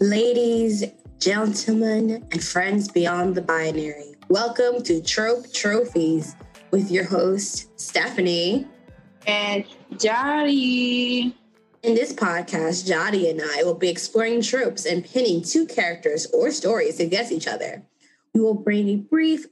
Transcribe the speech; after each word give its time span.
Ladies, 0.00 0.84
gentlemen, 1.18 2.24
and 2.30 2.44
friends 2.44 2.86
beyond 2.86 3.34
the 3.34 3.42
binary, 3.42 4.14
welcome 4.28 4.80
to 4.84 5.02
Trope 5.02 5.52
Trophies 5.52 6.36
with 6.70 6.88
your 6.88 7.02
host, 7.02 7.68
Stephanie. 7.80 8.64
And 9.26 9.64
Jody. 9.98 11.36
In 11.82 11.96
this 11.96 12.12
podcast, 12.12 12.86
Jody 12.86 13.28
and 13.28 13.42
I 13.42 13.64
will 13.64 13.74
be 13.74 13.88
exploring 13.88 14.40
tropes 14.40 14.86
and 14.86 15.04
pinning 15.04 15.42
two 15.42 15.66
characters 15.66 16.28
or 16.32 16.52
stories 16.52 17.00
against 17.00 17.32
each 17.32 17.48
other. 17.48 17.82
We 18.32 18.40
will 18.40 18.54
bring 18.54 18.88
a 18.88 18.96
brief 18.96 19.46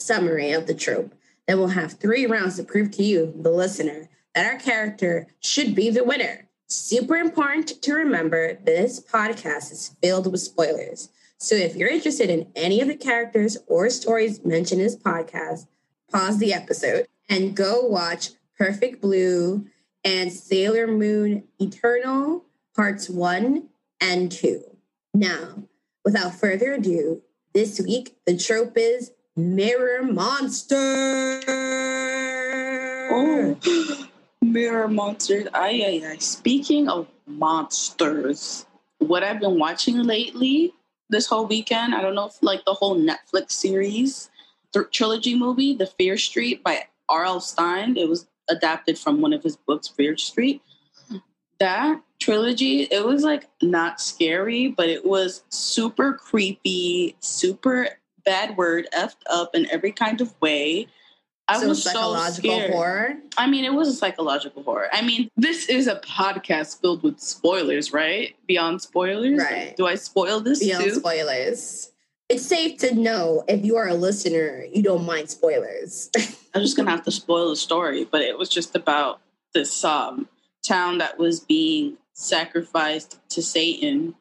summary 0.00 0.52
of 0.52 0.66
the 0.66 0.74
trope. 0.74 1.14
Then 1.46 1.58
we'll 1.58 1.68
have 1.68 1.94
three 1.94 2.26
rounds 2.26 2.56
to 2.56 2.62
prove 2.62 2.90
to 2.90 3.02
you, 3.02 3.32
the 3.34 3.50
listener, 3.50 4.10
that 4.34 4.52
our 4.52 4.58
character 4.58 5.28
should 5.40 5.74
be 5.74 5.88
the 5.88 6.04
winner. 6.04 6.47
Super 6.70 7.16
important 7.16 7.80
to 7.80 7.94
remember 7.94 8.52
this 8.62 9.00
podcast 9.00 9.72
is 9.72 9.96
filled 10.02 10.30
with 10.30 10.42
spoilers. 10.42 11.08
So 11.38 11.54
if 11.54 11.74
you're 11.74 11.88
interested 11.88 12.28
in 12.28 12.52
any 12.54 12.82
of 12.82 12.88
the 12.88 12.96
characters 12.96 13.56
or 13.66 13.88
stories 13.88 14.44
mentioned 14.44 14.82
in 14.82 14.86
this 14.86 14.94
podcast, 14.94 15.66
pause 16.12 16.36
the 16.36 16.52
episode 16.52 17.06
and 17.26 17.56
go 17.56 17.86
watch 17.86 18.32
Perfect 18.58 19.00
Blue 19.00 19.64
and 20.04 20.30
Sailor 20.30 20.86
Moon 20.86 21.44
Eternal 21.58 22.44
parts 22.76 23.08
one 23.08 23.70
and 23.98 24.30
two. 24.30 24.62
Now, 25.14 25.62
without 26.04 26.34
further 26.34 26.74
ado, 26.74 27.22
this 27.54 27.80
week 27.80 28.18
the 28.26 28.36
trope 28.36 28.76
is 28.76 29.12
Mirror 29.34 30.02
Monster. 30.02 31.40
Oh. 33.10 34.04
Mirror 34.42 34.88
monsters. 34.88 35.46
Ay, 35.54 35.82
ay, 35.84 36.02
ay. 36.06 36.16
Speaking 36.18 36.88
of 36.88 37.08
monsters, 37.26 38.66
what 38.98 39.22
I've 39.22 39.40
been 39.40 39.58
watching 39.58 40.02
lately 40.02 40.72
this 41.10 41.26
whole 41.26 41.46
weekend, 41.46 41.94
I 41.94 42.02
don't 42.02 42.14
know 42.14 42.26
if 42.26 42.42
like 42.42 42.64
the 42.64 42.74
whole 42.74 42.96
Netflix 42.96 43.52
series, 43.52 44.30
th- 44.72 44.86
trilogy 44.92 45.34
movie, 45.34 45.74
The 45.74 45.86
Fear 45.86 46.18
Street 46.18 46.62
by 46.62 46.84
R.L. 47.08 47.40
Stine. 47.40 47.96
It 47.96 48.08
was 48.08 48.26
adapted 48.48 48.98
from 48.98 49.20
one 49.20 49.32
of 49.32 49.42
his 49.42 49.56
books, 49.56 49.88
Fear 49.88 50.16
Street. 50.16 50.62
That 51.60 52.00
trilogy, 52.20 52.82
it 52.82 53.04
was 53.04 53.24
like 53.24 53.48
not 53.62 54.00
scary, 54.00 54.68
but 54.68 54.88
it 54.88 55.04
was 55.04 55.42
super 55.48 56.12
creepy, 56.12 57.16
super 57.20 57.88
bad 58.24 58.56
word, 58.56 58.86
effed 58.94 59.16
up 59.28 59.54
in 59.54 59.68
every 59.70 59.90
kind 59.90 60.20
of 60.20 60.34
way. 60.40 60.86
I 61.48 61.58
so 61.60 61.68
was 61.68 61.82
psychological 61.82 62.50
so 62.50 62.56
scared. 62.56 62.70
horror. 62.72 63.14
I 63.38 63.46
mean, 63.48 63.64
it 63.64 63.72
was 63.72 63.88
a 63.88 63.92
psychological 63.94 64.62
horror. 64.62 64.88
I 64.92 65.00
mean, 65.02 65.30
this 65.36 65.68
is 65.68 65.86
a 65.86 65.96
podcast 65.96 66.80
filled 66.80 67.02
with 67.02 67.18
spoilers, 67.20 67.92
right? 67.92 68.36
Beyond 68.46 68.82
spoilers. 68.82 69.38
Right. 69.38 69.74
Do 69.76 69.86
I 69.86 69.94
spoil 69.94 70.40
this 70.40 70.60
Beyond 70.60 70.84
too? 70.84 70.94
spoilers. 70.94 71.90
It's 72.28 72.44
safe 72.44 72.76
to 72.80 72.94
know 72.94 73.44
if 73.48 73.64
you 73.64 73.76
are 73.76 73.88
a 73.88 73.94
listener, 73.94 74.66
you 74.70 74.82
don't 74.82 75.06
mind 75.06 75.30
spoilers. 75.30 76.10
I'm 76.54 76.60
just 76.62 76.76
gonna 76.76 76.90
have 76.90 77.04
to 77.04 77.10
spoil 77.10 77.48
the 77.48 77.56
story, 77.56 78.04
but 78.04 78.20
it 78.20 78.36
was 78.36 78.50
just 78.50 78.76
about 78.76 79.20
this 79.54 79.82
um, 79.82 80.28
town 80.62 80.98
that 80.98 81.18
was 81.18 81.40
being 81.40 81.96
sacrificed 82.12 83.18
to 83.30 83.42
Satan. 83.42 84.14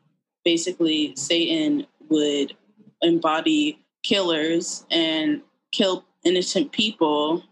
Basically, 0.46 1.14
Satan 1.18 1.86
would 2.08 2.56
embody 3.02 3.80
killers 4.04 4.86
and 4.90 5.42
kill 5.74 6.06
innocent 6.24 6.72
people 6.72 7.44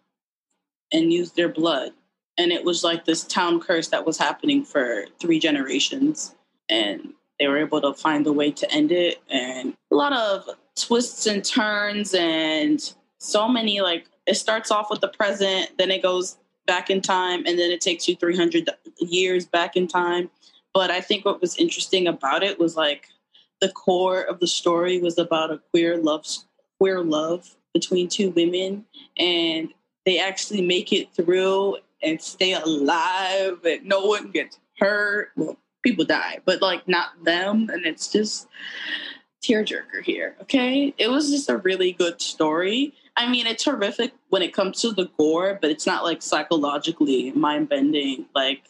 and 0.92 1.12
use 1.12 1.32
their 1.32 1.50
blood. 1.50 1.92
And 2.38 2.52
it 2.52 2.64
was 2.64 2.84
like 2.84 3.06
this 3.06 3.24
town 3.24 3.60
curse 3.60 3.88
that 3.90 4.06
was 4.06 4.18
happening 4.18 4.64
for 4.64 5.06
three 5.20 5.40
generations. 5.40 6.36
And 6.70 7.14
they 7.40 7.48
were 7.48 7.58
able 7.58 7.82
to 7.82 7.94
find 7.94 8.28
a 8.28 8.34
way 8.34 8.52
to 8.52 8.72
end 8.72 8.92
it. 8.92 9.22
And 9.30 9.74
a 9.92 9.96
lot 9.96 10.14
of 10.14 10.50
twists 10.76 11.26
and 11.26 11.44
turns, 11.44 12.14
and 12.14 12.94
so 13.20 13.48
many 13.48 13.82
like 13.82 14.06
it 14.26 14.36
starts 14.36 14.72
off 14.72 14.90
with 14.90 15.02
the 15.02 15.08
present, 15.08 15.72
then 15.78 15.92
it 15.92 16.02
goes 16.02 16.38
back 16.66 16.90
in 16.90 17.02
time, 17.02 17.44
and 17.46 17.60
then 17.60 17.72
it 17.72 17.82
takes 17.82 18.08
you 18.08 18.16
300 18.16 18.70
years 19.00 19.46
back 19.46 19.76
in 19.76 19.88
time. 19.88 20.30
But 20.74 20.92
I 20.92 21.00
think 21.02 21.26
what 21.26 21.42
was 21.42 21.58
interesting 21.58 22.08
about 22.08 22.44
it 22.44 22.60
was 22.60 22.76
like 22.76 23.08
the 23.62 23.70
core 23.70 24.22
of 24.22 24.40
the 24.40 24.48
story 24.48 25.00
was 25.00 25.18
about 25.18 25.52
a 25.52 25.62
queer 25.72 25.98
love, 25.98 26.26
queer 26.80 27.04
love 27.04 27.56
between 27.76 28.08
two 28.08 28.32
women, 28.32 28.86
and 29.18 29.68
they 30.06 30.18
actually 30.18 30.62
make 30.62 30.94
it 30.94 31.14
through 31.14 31.78
and 32.02 32.22
stay 32.22 32.54
alive, 32.54 33.60
and 33.66 33.86
no 33.86 34.06
one 34.06 34.32
gets 34.32 34.58
hurt. 34.80 35.32
Well, 35.36 35.58
people 35.84 36.06
die, 36.06 36.40
but 36.46 36.62
like 36.62 36.88
not 36.88 37.10
them, 37.26 37.70
and 37.70 37.86
it's 37.86 38.08
just 38.08 38.48
tearjerker 39.44 40.02
here. 40.04 40.38
Okay, 40.42 40.94
it 40.98 41.10
was 41.10 41.30
just 41.30 41.50
a 41.50 41.58
really 41.58 41.92
good 41.92 42.22
story. 42.22 42.94
I 43.18 43.30
mean, 43.30 43.46
it's 43.46 43.66
horrific 43.66 44.14
when 44.30 44.42
it 44.42 44.54
comes 44.54 44.82
to 44.82 44.92
the 44.92 45.10
gore, 45.18 45.60
but 45.62 45.70
it's 45.70 45.86
not 45.86 46.06
like 46.06 46.22
psychologically 46.22 47.32
mind 47.34 47.68
bending 47.68 48.26
like 48.34 48.64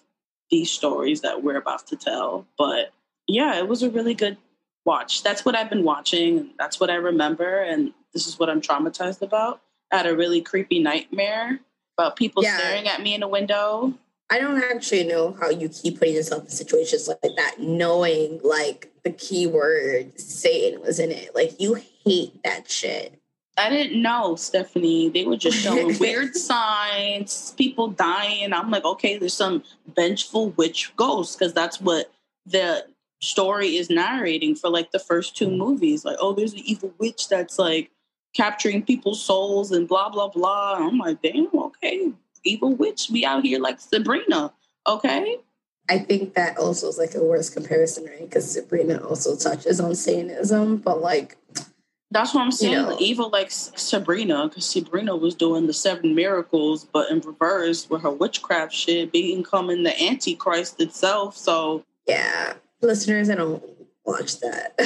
these 0.50 0.72
stories 0.72 1.22
that 1.22 1.44
we're 1.44 1.58
about 1.58 1.86
to 1.88 1.96
tell. 1.96 2.48
But 2.58 2.92
yeah, 3.28 3.58
it 3.58 3.68
was 3.68 3.84
a 3.84 3.90
really 3.90 4.16
good 4.16 4.38
watch. 4.86 5.24
That's 5.24 5.44
what 5.44 5.56
I've 5.56 5.70
been 5.70 5.84
watching. 5.84 6.52
That's 6.58 6.80
what 6.80 6.90
I 6.90 6.96
remember, 6.96 7.60
and 7.60 7.94
this 8.14 8.28
is 8.28 8.40
what 8.40 8.50
I'm 8.50 8.62
traumatized 8.62 9.22
about. 9.22 9.62
I 9.92 9.98
had 9.98 10.08
a 10.08 10.16
really 10.16 10.42
creepy 10.42 10.80
nightmare 10.80 11.60
about 11.98 12.16
people 12.16 12.44
Yeah. 12.44 12.58
staring 12.58 12.88
at 12.88 13.02
me 13.02 13.14
in 13.14 13.24
a 13.24 13.28
window. 13.28 13.94
I 14.30 14.40
don't 14.40 14.62
actually 14.64 15.04
know 15.04 15.34
how 15.40 15.50
you 15.50 15.70
keep 15.70 16.00
putting 16.00 16.16
yourself 16.16 16.44
in 16.46 16.50
situations 16.50 17.08
like 17.08 17.20
that, 17.22 17.56
knowing 17.60 18.40
like 18.44 18.92
the 19.04 19.12
keyword 19.12 20.20
Satan 20.20 20.82
was 20.82 21.00
in 21.00 21.12
it. 21.12 21.36
Like 21.36 21.60
you 21.62 21.76
hate 22.04 22.42
that 22.44 22.70
shit. 22.70 23.20
I 23.58 23.70
didn't 23.70 24.02
know, 24.02 24.36
Stephanie. 24.36 25.10
They 25.10 25.24
were 25.26 25.38
just 25.38 25.58
showing 25.58 25.98
weird 26.00 26.36
signs, 26.36 27.54
people 27.56 27.88
dying. 27.90 28.52
I'm 28.52 28.70
like, 28.72 28.84
okay, 28.84 29.18
there's 29.18 29.34
some 29.34 29.64
vengeful 29.96 30.50
witch 30.52 30.92
ghost 30.98 31.38
because 31.40 31.54
that's 31.54 31.80
what 31.80 32.12
the 32.46 32.86
story 33.22 33.78
is 33.78 33.90
narrating 33.90 34.56
for 34.56 34.70
like 34.70 34.92
the 34.92 35.00
first 35.00 35.36
two 35.36 35.48
mm-hmm. 35.48 35.58
movies. 35.58 36.06
Like, 36.06 36.18
oh, 36.20 36.34
there's 36.34 36.54
an 36.54 36.60
evil 36.60 36.94
witch 37.00 37.30
that's 37.30 37.58
like 37.58 37.92
capturing 38.36 38.84
people's 38.84 39.24
souls 39.24 39.72
and 39.72 39.88
blah 39.88 40.10
blah 40.10 40.28
blah. 40.28 40.76
And 40.76 40.86
I'm 40.86 40.98
like, 40.98 41.22
damn, 41.22 41.50
okay, 41.54 42.12
evil 42.44 42.76
witch, 42.76 43.12
be 43.12 43.26
out 43.26 43.44
here 43.44 43.60
like 43.60 43.80
Sabrina, 43.80 44.54
okay? 44.86 45.38
I 45.90 46.00
think 46.00 46.34
that 46.34 46.58
also 46.58 46.88
is 46.88 46.98
like 46.98 47.14
a 47.16 47.24
worse 47.24 47.50
comparison, 47.50 48.06
right? 48.06 48.22
Because 48.22 48.52
Sabrina 48.52 48.98
also 48.98 49.36
touches 49.36 49.80
on 49.80 49.94
Satanism, 49.96 50.78
but 50.78 51.00
like 51.00 51.38
That's 52.12 52.34
what 52.34 52.42
I'm 52.42 52.52
saying. 52.52 52.74
You 52.74 52.82
know. 52.82 52.98
Evil 53.00 53.30
like 53.30 53.52
Sabrina, 53.52 54.48
because 54.48 54.66
Sabrina 54.66 55.16
was 55.16 55.36
doing 55.36 55.68
the 55.68 55.74
seven 55.74 56.16
miracles, 56.16 56.86
but 56.86 57.10
in 57.12 57.20
reverse 57.22 57.90
with 57.90 58.02
her 58.04 58.12
witchcraft 58.12 58.74
shit, 58.74 59.12
becoming 59.12 59.84
the 59.84 60.04
Antichrist 60.04 60.82
itself. 60.82 61.38
So, 61.38 61.84
yeah, 62.08 62.54
listeners, 62.82 63.30
I 63.30 63.36
don't 63.36 63.64
watch 64.06 64.40
that. 64.40 64.80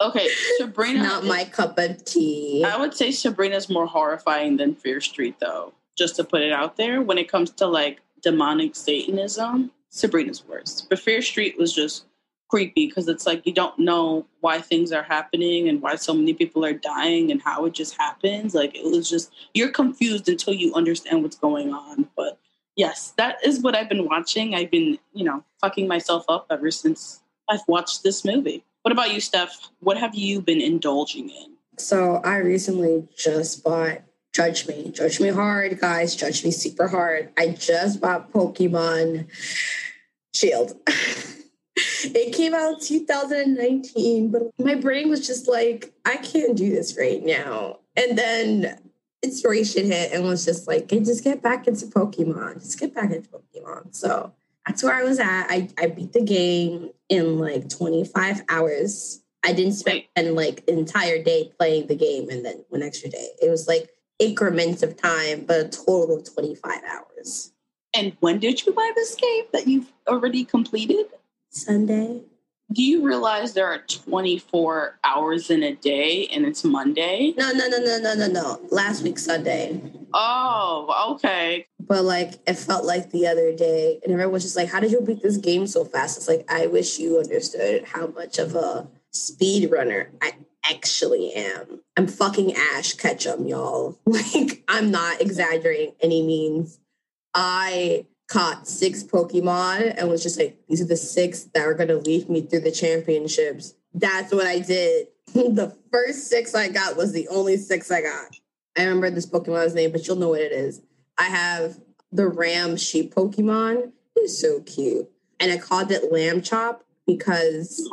okay, 0.00 0.28
Sabrina. 0.58 1.02
Not 1.02 1.24
my 1.24 1.44
cup 1.44 1.78
of 1.78 2.04
tea. 2.04 2.64
I 2.64 2.76
would 2.76 2.94
say 2.94 3.10
Sabrina's 3.10 3.68
more 3.68 3.86
horrifying 3.86 4.56
than 4.56 4.74
Fear 4.74 5.00
Street, 5.00 5.36
though. 5.40 5.72
Just 5.96 6.16
to 6.16 6.24
put 6.24 6.42
it 6.42 6.52
out 6.52 6.76
there, 6.76 7.00
when 7.00 7.18
it 7.18 7.30
comes 7.30 7.50
to 7.52 7.66
like 7.66 8.00
demonic 8.22 8.74
Satanism, 8.76 9.70
Sabrina's 9.88 10.44
worse. 10.46 10.82
But 10.82 10.98
Fear 10.98 11.22
Street 11.22 11.56
was 11.58 11.72
just 11.72 12.04
creepy 12.48 12.86
because 12.86 13.08
it's 13.08 13.26
like 13.26 13.44
you 13.44 13.52
don't 13.52 13.78
know 13.78 14.24
why 14.40 14.60
things 14.60 14.92
are 14.92 15.02
happening 15.02 15.68
and 15.68 15.82
why 15.82 15.96
so 15.96 16.14
many 16.14 16.32
people 16.32 16.64
are 16.64 16.72
dying 16.72 17.30
and 17.30 17.42
how 17.42 17.64
it 17.64 17.72
just 17.72 17.96
happens. 17.98 18.54
Like 18.54 18.76
it 18.76 18.84
was 18.84 19.08
just 19.08 19.32
you're 19.54 19.70
confused 19.70 20.28
until 20.28 20.54
you 20.54 20.74
understand 20.74 21.22
what's 21.22 21.36
going 21.36 21.72
on. 21.72 22.08
But 22.16 22.38
yes, 22.76 23.14
that 23.16 23.36
is 23.44 23.60
what 23.60 23.74
I've 23.74 23.88
been 23.88 24.06
watching. 24.06 24.54
I've 24.54 24.70
been, 24.70 24.98
you 25.12 25.24
know, 25.24 25.42
fucking 25.60 25.88
myself 25.88 26.24
up 26.28 26.46
ever 26.50 26.70
since 26.70 27.22
I've 27.48 27.66
watched 27.68 28.02
this 28.02 28.24
movie. 28.24 28.64
What 28.82 28.92
about 28.92 29.12
you, 29.12 29.20
Steph? 29.20 29.70
What 29.80 29.98
have 29.98 30.14
you 30.14 30.40
been 30.40 30.60
indulging 30.60 31.28
in? 31.28 31.56
So 31.78 32.20
I 32.24 32.36
recently 32.38 33.08
just 33.16 33.64
bought 33.64 34.02
Judge 34.32 34.66
Me. 34.66 34.90
Judge 34.90 35.20
Me 35.20 35.28
hard, 35.28 35.78
guys. 35.80 36.14
Judge 36.14 36.44
Me 36.44 36.50
super 36.50 36.88
hard. 36.88 37.30
I 37.36 37.48
just 37.48 38.00
bought 38.00 38.32
Pokemon 38.32 39.26
Shield. 40.34 40.74
it 41.76 42.34
came 42.34 42.54
out 42.54 42.80
2019, 42.80 44.30
but 44.30 44.42
my 44.58 44.74
brain 44.74 45.08
was 45.08 45.26
just 45.26 45.48
like, 45.48 45.92
I 46.04 46.16
can't 46.16 46.56
do 46.56 46.70
this 46.70 46.96
right 46.98 47.24
now. 47.24 47.80
And 47.96 48.16
then 48.16 48.78
inspiration 49.22 49.86
hit 49.86 50.12
and 50.12 50.24
was 50.24 50.44
just 50.44 50.66
like, 50.66 50.90
"Hey, 50.90 51.00
just 51.00 51.24
get 51.24 51.42
back 51.42 51.66
into 51.66 51.86
Pokemon. 51.86 52.62
Just 52.62 52.78
get 52.78 52.94
back 52.94 53.10
into 53.10 53.28
Pokemon. 53.28 53.94
So 53.94 54.32
that's 54.66 54.82
where 54.82 54.94
I 54.94 55.04
was 55.04 55.18
at. 55.18 55.46
I, 55.48 55.68
I 55.78 55.86
beat 55.86 56.12
the 56.12 56.24
game 56.24 56.90
in 57.08 57.38
like 57.38 57.68
25 57.68 58.42
hours. 58.48 59.22
I 59.44 59.52
didn't 59.52 59.74
spend 59.74 60.04
like 60.16 60.64
an 60.68 60.78
entire 60.78 61.22
day 61.22 61.52
playing 61.58 61.86
the 61.86 61.94
game 61.94 62.28
and 62.30 62.44
then 62.44 62.64
one 62.68 62.82
extra 62.82 63.08
day. 63.08 63.28
It 63.40 63.48
was 63.48 63.68
like 63.68 63.90
increments 64.18 64.82
of 64.82 64.96
time, 64.96 65.44
but 65.44 65.66
a 65.66 65.68
total 65.68 66.16
of 66.16 66.34
25 66.34 66.80
hours. 66.84 67.52
And 67.94 68.16
when 68.20 68.40
did 68.40 68.66
you 68.66 68.72
buy 68.72 68.92
this 68.94 69.14
game 69.14 69.44
that 69.52 69.68
you've 69.68 69.92
already 70.08 70.44
completed? 70.44 71.06
Sunday. 71.50 72.22
Do 72.72 72.82
you 72.82 73.02
realize 73.06 73.54
there 73.54 73.68
are 73.68 73.78
24 73.78 74.98
hours 75.04 75.50
in 75.50 75.62
a 75.62 75.74
day 75.74 76.26
and 76.32 76.44
it's 76.44 76.64
Monday? 76.64 77.32
No, 77.36 77.52
no, 77.52 77.68
no, 77.68 77.78
no, 77.78 77.98
no, 77.98 78.14
no, 78.14 78.26
no. 78.26 78.60
Last 78.70 79.02
week 79.02 79.18
Sunday. 79.18 79.80
Oh, 80.12 81.14
okay. 81.14 81.66
But 81.80 82.04
like 82.04 82.34
it 82.46 82.54
felt 82.54 82.84
like 82.84 83.12
the 83.12 83.28
other 83.28 83.54
day, 83.54 84.00
and 84.02 84.12
everyone 84.12 84.32
was 84.32 84.42
just 84.42 84.56
like, 84.56 84.68
"How 84.68 84.80
did 84.80 84.90
you 84.90 85.00
beat 85.00 85.22
this 85.22 85.36
game 85.36 85.66
so 85.66 85.84
fast?" 85.84 86.16
It's 86.16 86.28
like 86.28 86.44
I 86.50 86.66
wish 86.66 86.98
you 86.98 87.18
understood 87.18 87.84
how 87.84 88.08
much 88.08 88.38
of 88.38 88.56
a 88.56 88.88
speed 89.12 89.70
runner 89.70 90.10
I 90.20 90.32
actually 90.64 91.32
am. 91.34 91.80
I'm 91.96 92.08
fucking 92.08 92.56
Ash 92.56 92.94
Ketchum, 92.94 93.46
y'all. 93.46 93.98
Like 94.06 94.64
I'm 94.68 94.90
not 94.90 95.20
exaggerating 95.20 95.94
any 96.00 96.22
means. 96.22 96.80
I 97.34 98.06
caught 98.28 98.66
six 98.66 99.02
Pokemon 99.02 99.94
and 99.96 100.08
was 100.08 100.22
just 100.22 100.38
like, 100.38 100.58
these 100.68 100.80
are 100.80 100.86
the 100.86 100.96
six 100.96 101.44
that 101.54 101.66
are 101.66 101.74
going 101.74 101.88
to 101.88 101.98
lead 101.98 102.28
me 102.28 102.42
through 102.42 102.60
the 102.60 102.72
championships. 102.72 103.74
That's 103.94 104.32
what 104.32 104.46
I 104.46 104.58
did. 104.58 105.08
the 105.34 105.76
first 105.92 106.28
six 106.28 106.54
I 106.54 106.68
got 106.68 106.96
was 106.96 107.12
the 107.12 107.28
only 107.28 107.56
six 107.56 107.90
I 107.90 108.02
got. 108.02 108.36
I 108.76 108.82
remember 108.82 109.10
this 109.10 109.26
Pokemon's 109.26 109.74
name, 109.74 109.92
but 109.92 110.06
you'll 110.06 110.16
know 110.16 110.30
what 110.30 110.40
it 110.40 110.52
is. 110.52 110.82
I 111.18 111.24
have 111.24 111.78
the 112.12 112.28
Ram 112.28 112.76
sheep 112.76 113.14
Pokemon. 113.14 113.92
It's 114.16 114.40
so 114.40 114.60
cute. 114.60 115.08
And 115.40 115.52
I 115.52 115.58
called 115.58 115.90
it 115.90 116.12
Lamb 116.12 116.42
Chop 116.42 116.84
because 117.06 117.88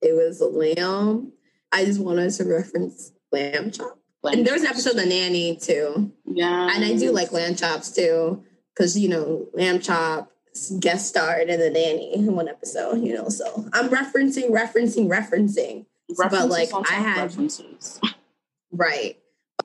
it 0.00 0.14
was 0.14 0.40
a 0.40 0.46
lamb. 0.46 1.32
I 1.72 1.84
just 1.84 2.00
wanted 2.00 2.30
to 2.30 2.44
reference 2.44 3.12
Lamb 3.32 3.70
Chop. 3.70 3.98
Lamb 4.22 4.38
and 4.38 4.46
there 4.46 4.54
was 4.54 4.62
an 4.62 4.68
episode 4.68 4.90
of 4.90 4.96
The 4.96 5.06
Nanny 5.06 5.56
too. 5.56 6.12
Yeah. 6.24 6.70
And 6.74 6.84
I 6.84 6.96
do 6.96 7.12
like 7.12 7.32
lamb 7.32 7.56
chops 7.56 7.90
too, 7.90 8.42
because 8.74 8.98
you 8.98 9.08
know, 9.08 9.46
lamb 9.54 9.80
chop 9.80 10.30
guest 10.78 11.08
starred 11.08 11.48
in 11.48 11.58
the 11.58 11.70
nanny 11.70 12.14
in 12.14 12.34
one 12.34 12.48
episode, 12.48 13.02
you 13.02 13.14
know. 13.14 13.28
So 13.28 13.66
I'm 13.72 13.88
referencing, 13.88 14.50
referencing, 14.50 15.08
referencing. 15.08 15.86
references 16.18 16.72
like, 16.72 16.90
I 16.90 16.94
had- 16.94 17.22
references. 17.22 18.00
Right. 18.72 19.18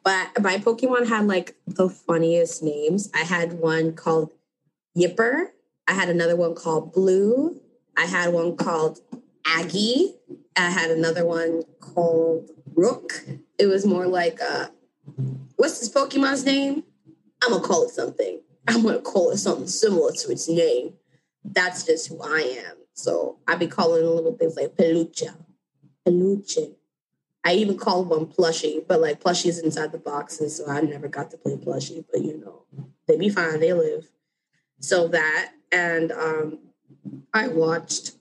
But 0.03 0.41
my 0.41 0.57
Pokemon 0.57 1.07
had 1.09 1.27
like 1.27 1.56
the 1.67 1.89
funniest 1.89 2.63
names. 2.63 3.09
I 3.13 3.19
had 3.19 3.53
one 3.53 3.94
called 3.94 4.31
Yipper. 4.97 5.47
I 5.88 5.94
had 5.94 6.09
another 6.09 6.35
one 6.35 6.55
called 6.55 6.94
Blue. 6.94 7.59
I 7.97 8.05
had 8.05 8.31
one 8.33 8.55
called 8.55 9.00
Aggie. 9.45 10.15
I 10.55 10.69
had 10.69 10.91
another 10.91 11.25
one 11.25 11.63
called 11.79 12.50
Rook. 12.75 13.25
It 13.57 13.65
was 13.65 13.85
more 13.85 14.07
like 14.07 14.39
uh 14.41 14.67
what's 15.57 15.79
this 15.79 15.89
Pokemon's 15.89 16.45
name? 16.45 16.83
I'm 17.44 17.51
gonna 17.51 17.63
call 17.63 17.83
it 17.83 17.89
something. 17.89 18.39
I'm 18.69 18.83
gonna 18.83 19.00
call 19.00 19.31
it 19.31 19.38
something 19.38 19.68
similar 19.68 20.12
to 20.12 20.31
its 20.31 20.48
name. 20.48 20.94
That's 21.44 21.83
just 21.83 22.07
who 22.07 22.21
I 22.21 22.62
am. 22.68 22.77
So 22.94 23.38
I 23.48 23.56
be 23.56 23.68
calling 23.68 24.06
little 24.06 24.36
things 24.36 24.56
like 24.56 24.75
peluche, 24.75 25.33
Peluche. 26.06 26.75
I 27.44 27.54
even 27.54 27.77
called 27.77 28.10
one 28.10 28.27
plushie, 28.27 28.86
but 28.88 29.01
like 29.01 29.21
plushies 29.21 29.63
inside 29.63 29.92
the 29.92 29.98
boxes, 29.98 30.57
so 30.57 30.68
I 30.68 30.81
never 30.81 31.07
got 31.07 31.31
to 31.31 31.38
play 31.38 31.56
plushie. 31.56 32.06
But 32.12 32.21
you 32.21 32.38
know, 32.38 32.66
they 33.07 33.18
be 33.18 33.30
fine, 33.30 33.60
they 33.60 33.74
live. 33.74 34.10
So 34.80 35.07
that 35.07 35.51
and 35.72 36.12
um 36.12 36.60
I 37.33 37.48
watched 37.48 38.12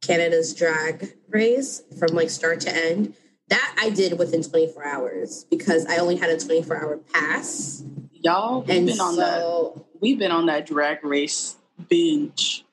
Canada's 0.00 0.54
drag 0.54 1.14
race 1.28 1.82
from 1.98 2.14
like 2.14 2.30
start 2.30 2.60
to 2.60 2.74
end. 2.74 3.14
That 3.52 3.76
I 3.78 3.90
did 3.90 4.18
within 4.18 4.42
24 4.42 4.82
hours 4.86 5.44
because 5.50 5.84
I 5.84 5.98
only 5.98 6.16
had 6.16 6.30
a 6.30 6.38
24 6.40 6.76
hour 6.76 6.96
pass. 7.12 7.84
Y'all, 8.12 8.62
we've 8.62 8.70
And 8.70 8.86
been 8.86 8.98
on 9.00 9.16
that. 9.16 9.82
We've 10.00 10.18
been 10.18 10.30
on 10.32 10.46
that 10.46 10.64
drag 10.66 11.04
race 11.04 11.56
binge. 11.88 12.64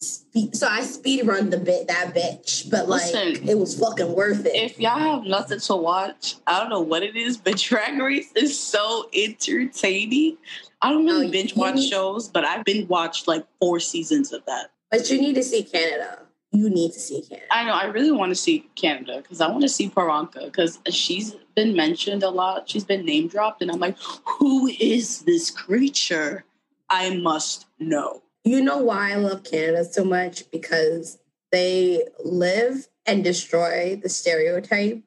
so 0.00 0.66
I 0.66 0.80
speed 0.82 1.26
run 1.26 1.50
the 1.50 1.58
bit 1.58 1.86
that 1.86 2.12
bitch, 2.14 2.68
but 2.70 2.88
like 2.88 3.12
Listen, 3.12 3.48
it 3.48 3.56
was 3.56 3.78
fucking 3.78 4.12
worth 4.12 4.44
it. 4.46 4.54
If 4.56 4.80
y'all 4.80 4.98
have 4.98 5.24
nothing 5.24 5.60
to 5.60 5.76
watch, 5.76 6.34
I 6.46 6.58
don't 6.58 6.70
know 6.70 6.80
what 6.80 7.02
it 7.04 7.14
is, 7.14 7.36
but 7.36 7.56
Drag 7.58 7.96
Race 8.00 8.32
is 8.34 8.58
so 8.58 9.08
entertaining. 9.14 10.38
I 10.82 10.90
don't 10.90 11.04
really 11.04 11.28
Oh, 11.28 11.30
binge 11.30 11.54
watch 11.54 11.84
shows, 11.86 12.26
but 12.28 12.44
I've 12.44 12.64
been 12.64 12.88
watched 12.88 13.28
like 13.28 13.46
four 13.60 13.78
seasons 13.78 14.32
of 14.32 14.44
that. 14.46 14.70
but 14.90 15.08
you 15.08 15.20
need 15.20 15.36
to 15.36 15.42
see 15.44 15.62
Canada. 15.62 16.22
You 16.52 16.68
need 16.68 16.92
to 16.92 17.00
see 17.00 17.22
Canada. 17.22 17.46
I 17.52 17.64
know. 17.64 17.72
I 17.72 17.84
really 17.84 18.10
want 18.10 18.30
to 18.30 18.34
see 18.36 18.68
Canada 18.74 19.18
because 19.22 19.40
I 19.40 19.48
want 19.48 19.62
to 19.62 19.68
see 19.68 19.88
Priyanka 19.88 20.46
because 20.46 20.80
she's 20.90 21.36
been 21.54 21.76
mentioned 21.76 22.22
a 22.22 22.30
lot. 22.30 22.68
She's 22.68 22.84
been 22.84 23.04
name 23.04 23.28
dropped, 23.28 23.62
and 23.62 23.70
I'm 23.70 23.78
like, 23.78 23.96
who 24.26 24.66
is 24.66 25.20
this 25.22 25.50
creature? 25.50 26.44
I 26.88 27.16
must 27.16 27.66
know. 27.78 28.22
You 28.42 28.62
know 28.62 28.78
why 28.78 29.12
I 29.12 29.16
love 29.16 29.44
Canada 29.44 29.84
so 29.84 30.04
much? 30.04 30.50
Because 30.50 31.18
they 31.52 32.02
live 32.24 32.88
and 33.06 33.22
destroy 33.22 33.98
the 34.02 34.08
stereotype 34.08 35.02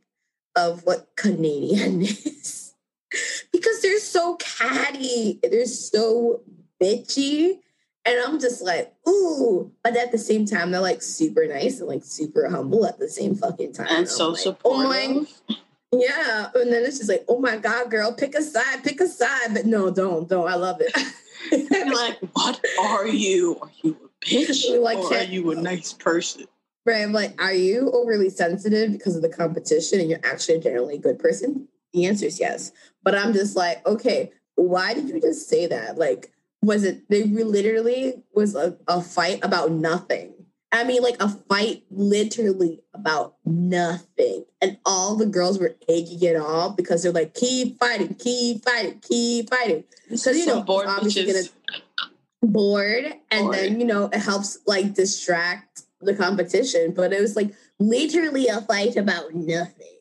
of 0.56 0.86
what 0.86 1.10
Canadian 1.16 2.02
is. 2.04 2.74
because 3.52 3.82
they're 3.82 4.00
so 4.00 4.36
catty, 4.36 5.40
they're 5.44 5.66
so 5.66 6.42
bitchy. 6.82 7.60
And 8.06 8.20
I'm 8.20 8.40
just 8.40 8.62
like, 8.62 8.94
ooh. 9.08 9.72
But 9.84 9.96
at 9.96 10.12
the 10.12 10.18
same 10.18 10.46
time, 10.46 10.72
they're 10.72 10.82
like 10.82 11.02
super 11.02 11.46
nice 11.48 11.80
and 11.80 11.88
like 11.88 12.04
super 12.04 12.50
humble 12.50 12.86
at 12.86 13.00
the 13.00 13.08
same 13.08 13.36
fucking 13.36 13.74
time. 13.74 13.88
And 13.90 13.98
I'm 14.00 14.06
so 14.06 14.30
like, 14.30 14.40
oh 14.40 14.44
supportive. 14.44 15.28
Oh 15.50 15.56
yeah. 15.94 16.50
And 16.56 16.72
then 16.72 16.84
it's 16.84 16.98
just 16.98 17.10
like, 17.10 17.24
oh 17.30 17.40
my 17.40 17.58
God, 17.58 17.90
girl, 17.90 18.14
pick 18.14 18.36
a 18.36 18.42
side, 18.42 18.84
pick 18.84 19.00
a 19.00 19.08
side. 19.08 19.54
But 19.54 19.66
no, 19.66 19.90
don't, 19.90 20.28
don't. 20.28 20.50
I 20.50 20.56
love 20.56 20.82
it. 20.82 20.92
You're 21.52 21.96
like, 21.96 22.20
what 22.34 22.64
are 22.82 23.08
you? 23.08 23.58
Are 23.62 23.72
you 23.82 23.98
a 24.02 24.26
bitch? 24.26 24.68
You're 24.68 24.80
like, 24.80 24.98
or 24.98 25.16
are 25.16 25.24
you 25.24 25.52
a 25.52 25.56
nice 25.56 25.94
person? 25.94 26.46
Right. 26.86 27.04
I'm 27.04 27.14
like, 27.14 27.42
are 27.42 27.54
you 27.54 27.90
overly 27.92 28.30
sensitive 28.30 28.92
because 28.92 29.16
of 29.16 29.22
the 29.22 29.30
competition 29.30 30.02
and 30.02 30.10
you're 30.10 30.20
actually 30.26 30.56
a 30.56 30.62
generally 30.62 30.98
good 30.98 31.20
person? 31.20 31.70
The 31.94 32.06
answer 32.06 32.26
is 32.26 32.40
yes. 32.40 32.74
But 33.04 33.16
I'm 33.16 33.32
just 33.32 33.56
like, 33.56 33.86
okay, 33.88 34.32
why 34.56 34.94
did 34.94 35.08
you 35.08 35.22
just 35.22 35.48
say 35.48 35.68
that? 35.68 35.98
Like, 35.98 36.34
was 36.64 36.84
it, 36.84 37.10
they 37.10 37.24
literally 37.24 38.24
was 38.34 38.56
a, 38.56 38.78
a 38.88 39.02
fight 39.02 39.40
about 39.44 39.72
nothing. 39.72 40.34
I 40.72 40.84
mean, 40.86 41.04
like 41.04 41.22
a 41.22 41.30
fight 41.30 41.84
literally 41.92 42.82
about 42.96 43.36
nothing. 43.46 44.46
And 44.62 44.78
all 44.86 45.16
the 45.16 45.28
girls 45.28 45.60
were 45.60 45.76
egging 45.88 46.24
it 46.24 46.36
on 46.36 46.76
because 46.76 47.04
they're 47.04 47.12
like, 47.12 47.36
keep 47.36 47.78
fighting, 47.80 48.16
keep 48.16 48.64
fighting, 48.66 49.00
keep 49.02 49.50
fighting. 49.52 49.84
This 50.10 50.24
So, 50.24 50.32
you 50.32 50.48
know, 50.48 50.64
bored 50.64 50.88
obviously 50.88 51.26
bitches. 51.26 51.52
bored 52.42 53.06
and 53.32 53.44
Bored. 53.46 53.56
then 53.56 53.80
you 53.80 53.86
know 53.86 54.06
it 54.12 54.20
helps 54.20 54.58
like 54.68 54.94
distract 54.94 55.84
the 56.02 56.14
competition 56.14 56.92
but 56.92 57.14
it 57.14 57.22
was 57.22 57.36
like 57.38 57.54
literally 57.80 58.48
a 58.48 58.60
fight 58.62 58.98
about 58.98 59.34
nothing 59.34 59.98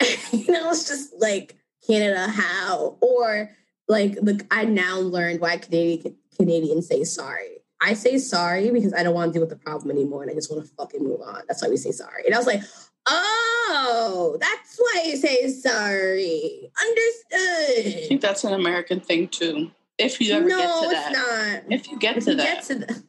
you 0.32 0.52
know 0.52 0.70
it's 0.70 0.86
just 0.86 1.14
like 1.18 1.56
canada 1.86 2.28
how 2.28 2.98
or 3.00 3.50
like 3.90 4.14
the 4.14 4.44
i 4.50 4.64
now 4.64 4.98
learned 4.98 5.40
why 5.40 5.56
canadian 5.56 6.16
canadians 6.36 6.86
say 6.86 7.02
sorry 7.04 7.58
i 7.80 7.92
say 7.92 8.16
sorry 8.18 8.70
because 8.70 8.94
i 8.94 9.02
don't 9.02 9.14
want 9.14 9.28
to 9.30 9.32
deal 9.38 9.42
with 9.46 9.50
the 9.50 9.56
problem 9.68 9.90
anymore 9.90 10.22
and 10.22 10.30
i 10.30 10.34
just 10.34 10.50
want 10.50 10.64
to 10.64 10.70
fucking 10.76 11.02
move 11.02 11.20
on 11.20 11.42
that's 11.48 11.62
why 11.62 11.68
we 11.68 11.76
say 11.76 11.90
sorry 11.90 12.22
and 12.24 12.34
i 12.34 12.38
was 12.38 12.46
like 12.46 12.62
oh 13.08 14.36
that's 14.40 14.76
why 14.78 15.02
you 15.06 15.16
say 15.16 15.48
sorry 15.50 16.70
Understood. 16.80 18.02
I 18.04 18.06
think 18.08 18.20
that's 18.20 18.44
an 18.44 18.54
American 18.54 19.00
thing 19.00 19.28
too. 19.28 19.70
If 19.98 20.20
you 20.20 20.32
ever 20.34 20.48
no 20.48 20.56
get 20.58 20.90
to 20.90 20.96
it's 20.96 21.18
not 21.18 21.72
If 21.72 21.90
you 21.90 21.98
get 21.98 22.16
if 22.16 22.24
to 22.24 22.30
you 22.30 22.36
that. 22.38 22.44
get 22.44 22.64
to 22.64 22.74
the, 22.76 23.04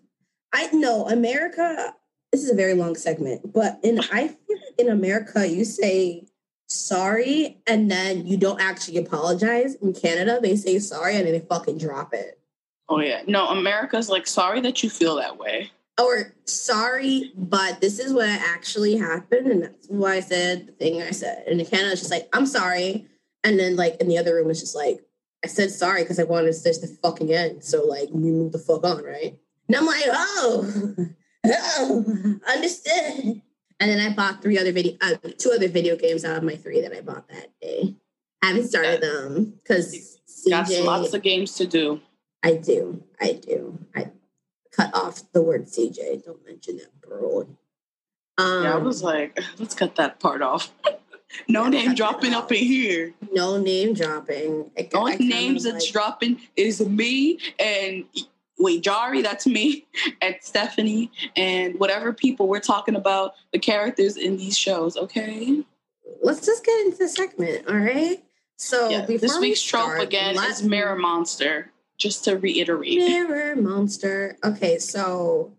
I 0.54 0.68
know 0.74 1.08
America. 1.08 1.94
This 2.32 2.44
is 2.44 2.50
a 2.52 2.56
very 2.56 2.74
long 2.74 2.96
segment, 2.96 3.54
but 3.54 3.80
in 3.84 4.00
I 4.12 4.28
feel 4.30 4.58
like 4.58 4.80
in 4.80 4.90
America 4.90 5.48
you 5.48 5.64
say 5.66 6.26
sorry 6.72 7.62
and 7.68 7.92
then 7.92 8.26
you 8.26 8.38
don't 8.38 8.62
actually 8.62 8.98
apologize. 8.98 9.76
In 9.76 9.94
Canada, 9.94 10.40
they 10.42 10.56
say 10.56 10.80
sorry 10.80 11.16
and 11.16 11.26
then 11.26 11.34
they 11.34 11.40
fucking 11.40 11.78
drop 11.78 12.14
it. 12.14 12.40
oh 12.90 13.00
yeah. 13.00 13.22
No, 13.28 13.48
America's 13.48 14.10
like 14.10 14.28
sorry 14.28 14.62
that 14.62 14.84
you 14.84 14.90
feel 14.90 15.16
that 15.18 15.38
way. 15.38 15.72
Or 16.00 16.34
sorry, 16.46 17.32
but 17.36 17.82
this 17.82 18.00
is 18.00 18.14
what 18.14 18.28
actually 18.28 18.98
happened, 18.98 19.48
and 19.48 19.64
that's 19.64 19.88
why 19.88 20.16
I 20.16 20.20
said 20.22 20.68
the 20.68 20.72
thing 20.72 21.02
I 21.02 21.12
said. 21.12 21.44
And 21.48 21.60
in 21.60 21.66
Canada, 21.66 21.92
it's 21.92 22.02
just 22.02 22.12
like 22.12 22.28
I'm 22.34 22.46
sorry, 22.46 23.06
and 23.44 23.60
then 23.60 23.76
like 23.76 23.98
in 24.02 24.08
the 24.08 24.18
other 24.18 24.36
room, 24.36 24.50
it's 24.50 24.62
just 24.62 24.76
like 24.76 25.06
I 25.44 25.48
said 25.48 25.70
sorry 25.70 26.04
because 26.04 26.18
I 26.18 26.24
wanted 26.24 26.54
to 26.54 26.64
this 26.64 26.78
to 26.80 26.88
fucking 26.88 27.32
end. 27.32 27.64
So 27.64 27.86
like 27.86 28.10
we 28.12 28.32
move 28.32 28.52
the 28.54 28.58
fuck 28.60 28.84
on, 28.84 29.04
right? 29.04 29.38
And 29.68 29.76
I'm 29.76 29.86
like, 29.86 30.04
oh, 30.08 30.96
oh, 31.46 32.40
understood. 32.52 33.42
And 33.82 33.90
then 33.90 34.00
I 34.00 34.14
bought 34.14 34.44
three 34.44 34.60
other 34.60 34.72
video, 34.72 34.96
uh, 35.02 35.16
two 35.40 35.52
other 35.56 35.68
video 35.68 35.96
games 35.96 36.24
out 36.24 36.38
of 36.38 36.44
my 36.44 36.56
three 36.56 36.82
that 36.82 36.96
I 36.96 37.02
bought 37.02 37.28
that 37.30 37.48
day. 37.60 37.96
I 38.44 38.48
haven't 38.50 38.68
started 38.68 39.02
them 39.02 39.56
because 39.64 40.20
Got 40.48 40.68
CJ. 40.68 40.86
lots 40.86 41.14
of 41.16 41.24
games 41.24 41.56
to 41.56 41.66
do. 41.66 42.00
I 42.44 42.54
do, 42.56 43.04
I 43.20 43.34
do. 43.34 43.80
I 43.96 44.12
cut 44.72 44.96
off 44.96 45.24
the 45.34 45.42
word 45.42 45.66
CJ. 45.66 46.24
Don't 46.26 46.46
mention 46.46 46.78
that, 46.78 47.02
bro. 47.02 47.48
Um, 48.38 48.64
yeah, 48.64 48.74
I 48.76 48.78
was 48.78 49.02
like, 49.04 49.40
let's 49.60 49.74
cut 49.74 49.96
that 49.96 50.20
part 50.20 50.44
off. 50.44 50.72
no 51.48 51.64
Yeah, 51.64 51.70
name 51.70 51.96
dropping 51.96 52.34
up 52.36 52.52
in 52.52 52.60
here. 52.60 53.14
no 53.32 53.58
name 53.58 53.96
dropping. 53.96 54.70
I, 54.78 54.90
only 54.94 55.14
I 55.14 55.18
names 55.18 55.64
that's 55.64 55.86
like- 55.86 55.92
dropping 55.94 56.40
is 56.56 56.86
me 56.86 57.40
and 57.60 58.06
wait, 58.62 58.84
Jari, 58.84 59.22
that's 59.24 59.46
me, 59.48 59.86
and 60.22 60.36
Stephanie, 60.42 61.12
and 61.36 61.80
whatever 61.80 62.14
people 62.14 62.48
we're 62.48 62.60
talking 62.60 62.96
about, 62.96 63.34
the 63.52 63.60
characters 63.60 64.18
in 64.18 64.38
these 64.38 64.58
shows, 64.58 64.96
okay? 64.98 65.64
Let's 66.22 66.46
just 66.46 66.64
get 66.66 66.86
into 66.86 66.98
the 66.98 67.08
segment, 67.10 67.68
all 67.68 67.76
right? 67.76 68.24
So 68.58 68.90
Yeah, 68.90 69.02
before 69.02 69.18
this 69.20 69.36
we 69.40 69.50
week's 69.50 69.62
trope 69.64 69.84
start, 69.84 70.02
again 70.02 70.36
let- 70.36 70.50
is 70.52 70.64
Mirror 70.64 70.98
Monster, 70.98 71.72
just 71.98 72.24
to 72.26 72.38
reiterate. 72.38 72.98
Mirror 72.98 73.56
monster. 73.58 74.38
Okay, 74.44 74.78
so 74.80 75.54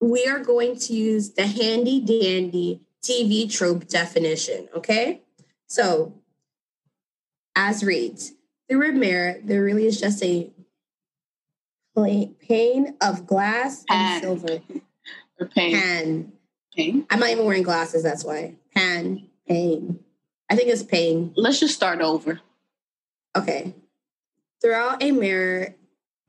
we 0.00 0.24
are 0.26 0.38
going 0.40 0.76
to 0.80 0.92
use 0.92 1.30
the 1.30 1.46
handy 1.46 2.00
dandy 2.00 2.80
TV 3.02 3.50
trope 3.52 3.86
definition. 3.88 4.68
Okay, 4.74 5.22
so 5.66 6.12
as 7.56 7.82
reads 7.84 8.32
through 8.68 8.88
a 8.88 8.92
mirror, 8.92 9.36
there 9.44 9.62
really 9.62 9.86
is 9.86 10.00
just 10.00 10.22
a 10.22 10.50
pane 12.04 12.96
of 13.00 13.26
glass 13.26 13.84
Pan. 13.88 14.12
and 14.12 14.22
silver. 14.22 14.62
Or 15.38 15.46
pain. 15.46 15.72
Pan. 15.72 16.32
pain. 16.76 17.06
I'm 17.10 17.20
not 17.20 17.30
even 17.30 17.44
wearing 17.44 17.62
glasses. 17.62 18.02
That's 18.02 18.24
why. 18.24 18.56
Pan. 18.74 19.28
Pane. 19.48 20.00
I 20.50 20.56
think 20.56 20.68
it's 20.68 20.82
pane. 20.82 21.32
Let's 21.36 21.60
just 21.60 21.74
start 21.74 22.00
over. 22.00 22.40
Okay. 23.36 23.74
Throughout 24.60 25.02
a 25.02 25.12
mirror, 25.12 25.74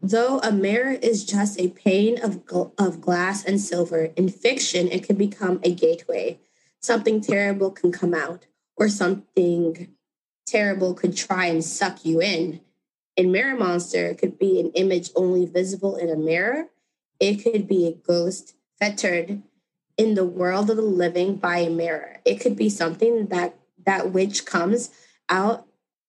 though 0.01 0.39
a 0.39 0.51
mirror 0.51 0.91
is 0.91 1.25
just 1.25 1.59
a 1.59 1.69
pane 1.69 2.23
of, 2.23 2.45
gl- 2.45 2.71
of 2.77 3.01
glass 3.01 3.43
and 3.43 3.59
silver, 3.59 4.11
in 4.15 4.29
fiction, 4.29 4.87
it 4.87 5.03
can 5.03 5.17
become 5.17 5.59
a 5.63 5.73
gateway. 5.73 6.39
Something 6.79 7.21
terrible 7.21 7.71
can 7.71 7.91
come 7.91 8.13
out, 8.13 8.47
or 8.75 8.89
something 8.89 9.89
terrible 10.47 10.93
could 10.93 11.15
try 11.15 11.45
and 11.45 11.63
suck 11.63 12.05
you 12.05 12.21
in. 12.21 12.61
In 13.21 13.31
Mirror 13.31 13.57
Monster, 13.57 14.15
could 14.15 14.39
be 14.39 14.59
an 14.59 14.71
image 14.71 15.11
only 15.15 15.45
visible 15.45 15.95
in 15.95 16.09
a 16.09 16.15
mirror. 16.15 16.69
It 17.19 17.35
could 17.43 17.67
be 17.67 17.85
a 17.85 17.91
ghost 17.91 18.55
fettered 18.79 19.43
in 19.95 20.15
the 20.15 20.25
world 20.25 20.71
of 20.71 20.77
the 20.77 20.81
living 20.81 21.35
by 21.35 21.59
a 21.59 21.69
mirror. 21.69 22.17
It 22.25 22.39
could 22.39 22.55
be 22.55 22.67
something 22.67 23.27
that 23.27 23.59
that 23.85 24.11
which 24.11 24.47
comes 24.47 24.89
out 25.29 25.67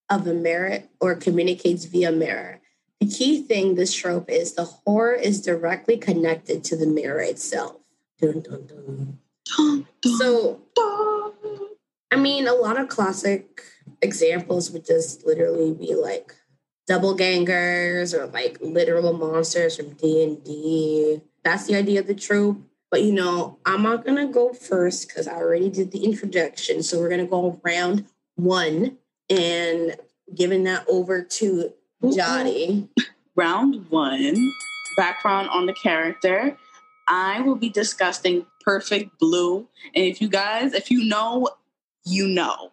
of 0.09 0.25
a 0.25 0.33
mirror 0.33 0.85
or 0.99 1.13
communicates 1.13 1.85
via 1.85 2.11
mirror. 2.11 2.61
The 2.99 3.07
key 3.07 3.43
thing 3.43 3.75
this 3.75 3.93
trope 3.93 4.31
is 4.31 4.55
the 4.55 4.65
horror 4.65 5.13
is 5.13 5.39
directly 5.39 5.97
connected 5.97 6.63
to 6.63 6.75
the 6.75 6.87
mirror 6.87 7.21
itself. 7.21 7.75
Dun. 8.19 8.41
Dun, 8.41 8.65
dun, 8.65 9.87
So. 10.17 10.61
I 12.11 12.15
mean, 12.15 12.47
a 12.47 12.53
lot 12.53 12.79
of 12.79 12.89
classic 12.89 13.61
examples 14.01 14.71
would 14.71 14.85
just 14.85 15.25
literally 15.27 15.73
be 15.73 15.93
like 15.95 16.35
doppelgangers 16.89 18.13
or 18.13 18.27
like 18.27 18.57
literal 18.61 19.13
monsters 19.13 19.77
from 19.77 19.91
D&D. 19.93 21.21
That's 21.43 21.67
the 21.67 21.75
idea 21.75 21.99
of 21.99 22.07
the 22.07 22.15
trope. 22.15 22.57
But 22.91 23.03
you 23.03 23.11
know, 23.11 23.57
I'm 23.65 23.81
not 23.81 24.05
gonna 24.05 24.27
go 24.27 24.53
first 24.53 25.07
because 25.07 25.27
I 25.27 25.35
already 25.35 25.69
did 25.69 25.91
the 25.91 26.03
introduction. 26.03 26.83
So 26.83 26.99
we're 26.99 27.09
gonna 27.09 27.25
go 27.25 27.59
round 27.63 28.05
one 28.35 28.97
and 29.29 29.95
giving 30.35 30.63
that 30.65 30.85
over 30.87 31.23
to 31.23 31.73
Jody. 32.03 32.87
round 33.35 33.89
one, 33.89 34.51
background 34.95 35.49
on 35.49 35.65
the 35.65 35.73
character. 35.73 36.57
I 37.07 37.41
will 37.41 37.55
be 37.55 37.69
discussing 37.69 38.45
Perfect 38.63 39.19
Blue. 39.19 39.67
And 39.95 40.05
if 40.05 40.21
you 40.21 40.29
guys, 40.29 40.73
if 40.73 40.91
you 40.91 41.05
know, 41.05 41.49
you 42.05 42.27
know. 42.27 42.71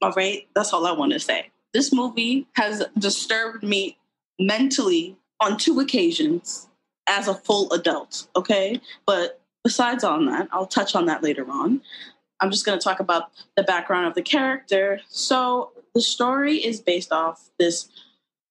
All 0.00 0.12
right. 0.12 0.48
That's 0.54 0.72
all 0.72 0.86
I 0.86 0.92
want 0.92 1.12
to 1.12 1.20
say. 1.20 1.50
This 1.74 1.92
movie 1.92 2.46
has 2.54 2.84
disturbed 2.98 3.62
me 3.62 3.98
mentally 4.38 5.16
on 5.40 5.56
two 5.56 5.80
occasions 5.80 6.68
as 7.08 7.28
a 7.28 7.34
full 7.34 7.72
adult. 7.72 8.28
Okay. 8.36 8.80
But 9.06 9.40
besides 9.64 10.04
on 10.04 10.26
that, 10.26 10.48
I'll 10.52 10.66
touch 10.66 10.94
on 10.94 11.06
that 11.06 11.22
later 11.22 11.48
on. 11.50 11.80
I'm 12.40 12.50
just 12.50 12.64
going 12.64 12.78
to 12.78 12.82
talk 12.82 13.00
about 13.00 13.30
the 13.56 13.62
background 13.62 14.06
of 14.06 14.14
the 14.14 14.22
character. 14.22 15.00
So 15.08 15.72
the 15.94 16.00
story 16.00 16.56
is 16.56 16.80
based 16.80 17.12
off 17.12 17.50
this 17.58 17.88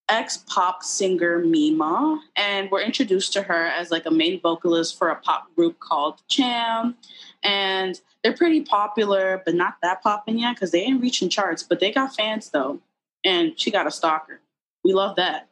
ex 0.09 0.37
pop 0.47 0.83
singer 0.83 1.39
Mima, 1.39 2.21
and 2.35 2.69
we're 2.71 2.81
introduced 2.81 3.33
to 3.33 3.41
her 3.41 3.67
as 3.67 3.91
like 3.91 4.05
a 4.05 4.11
main 4.11 4.39
vocalist 4.39 4.97
for 4.97 5.09
a 5.09 5.15
pop 5.17 5.53
group 5.55 5.79
called 5.79 6.21
Cham. 6.27 6.95
And 7.43 7.99
they're 8.23 8.35
pretty 8.35 8.61
popular, 8.61 9.41
but 9.45 9.55
not 9.55 9.75
that 9.81 10.01
popping 10.01 10.39
yet 10.39 10.55
because 10.55 10.71
they 10.71 10.81
ain't 10.81 11.01
reaching 11.01 11.29
charts, 11.29 11.63
but 11.63 11.79
they 11.79 11.91
got 11.91 12.15
fans 12.15 12.49
though. 12.49 12.79
And 13.27 13.59
she 13.59 13.71
got 13.71 13.87
a 13.87 13.91
stalker. 13.91 14.39
We 14.83 14.93
love 14.93 15.17
that. 15.17 15.49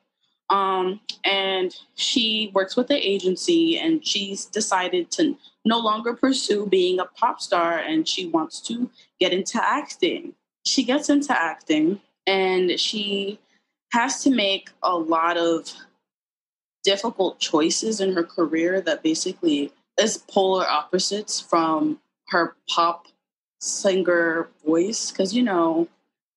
Um, 0.50 1.02
and 1.24 1.76
she 1.96 2.52
works 2.54 2.76
with 2.76 2.88
the 2.88 2.96
agency 2.96 3.78
and 3.78 4.06
she's 4.06 4.46
decided 4.46 5.12
to 5.12 5.38
no 5.66 5.80
longer 5.80 6.14
pursue 6.14 6.68
being 6.68 7.00
a 7.00 7.06
pop 7.06 7.42
star 7.42 7.80
and 7.80 8.08
she 8.08 8.28
wants 8.28 8.62
to 8.62 8.90
get 9.20 9.34
into 9.34 9.62
acting. 9.62 10.34
She 10.66 10.84
gets 10.84 11.10
into 11.10 11.38
acting 11.38 12.00
and 12.28 12.80
she 12.80 13.40
has 13.92 14.24
to 14.24 14.30
make 14.30 14.70
a 14.84 14.96
lot 14.96 15.38
of 15.38 15.74
difficult 16.84 17.40
choices 17.40 18.00
in 18.00 18.14
her 18.14 18.24
career 18.24 18.80
that 18.82 19.02
basically 19.02 19.74
is 20.00 20.18
polar 20.18 20.68
opposites 20.68 21.40
from 21.40 22.00
her 22.30 22.56
pop 22.70 23.08
singer 23.60 24.50
voice 24.66 25.12
because 25.12 25.34
you 25.34 25.42
know 25.42 25.88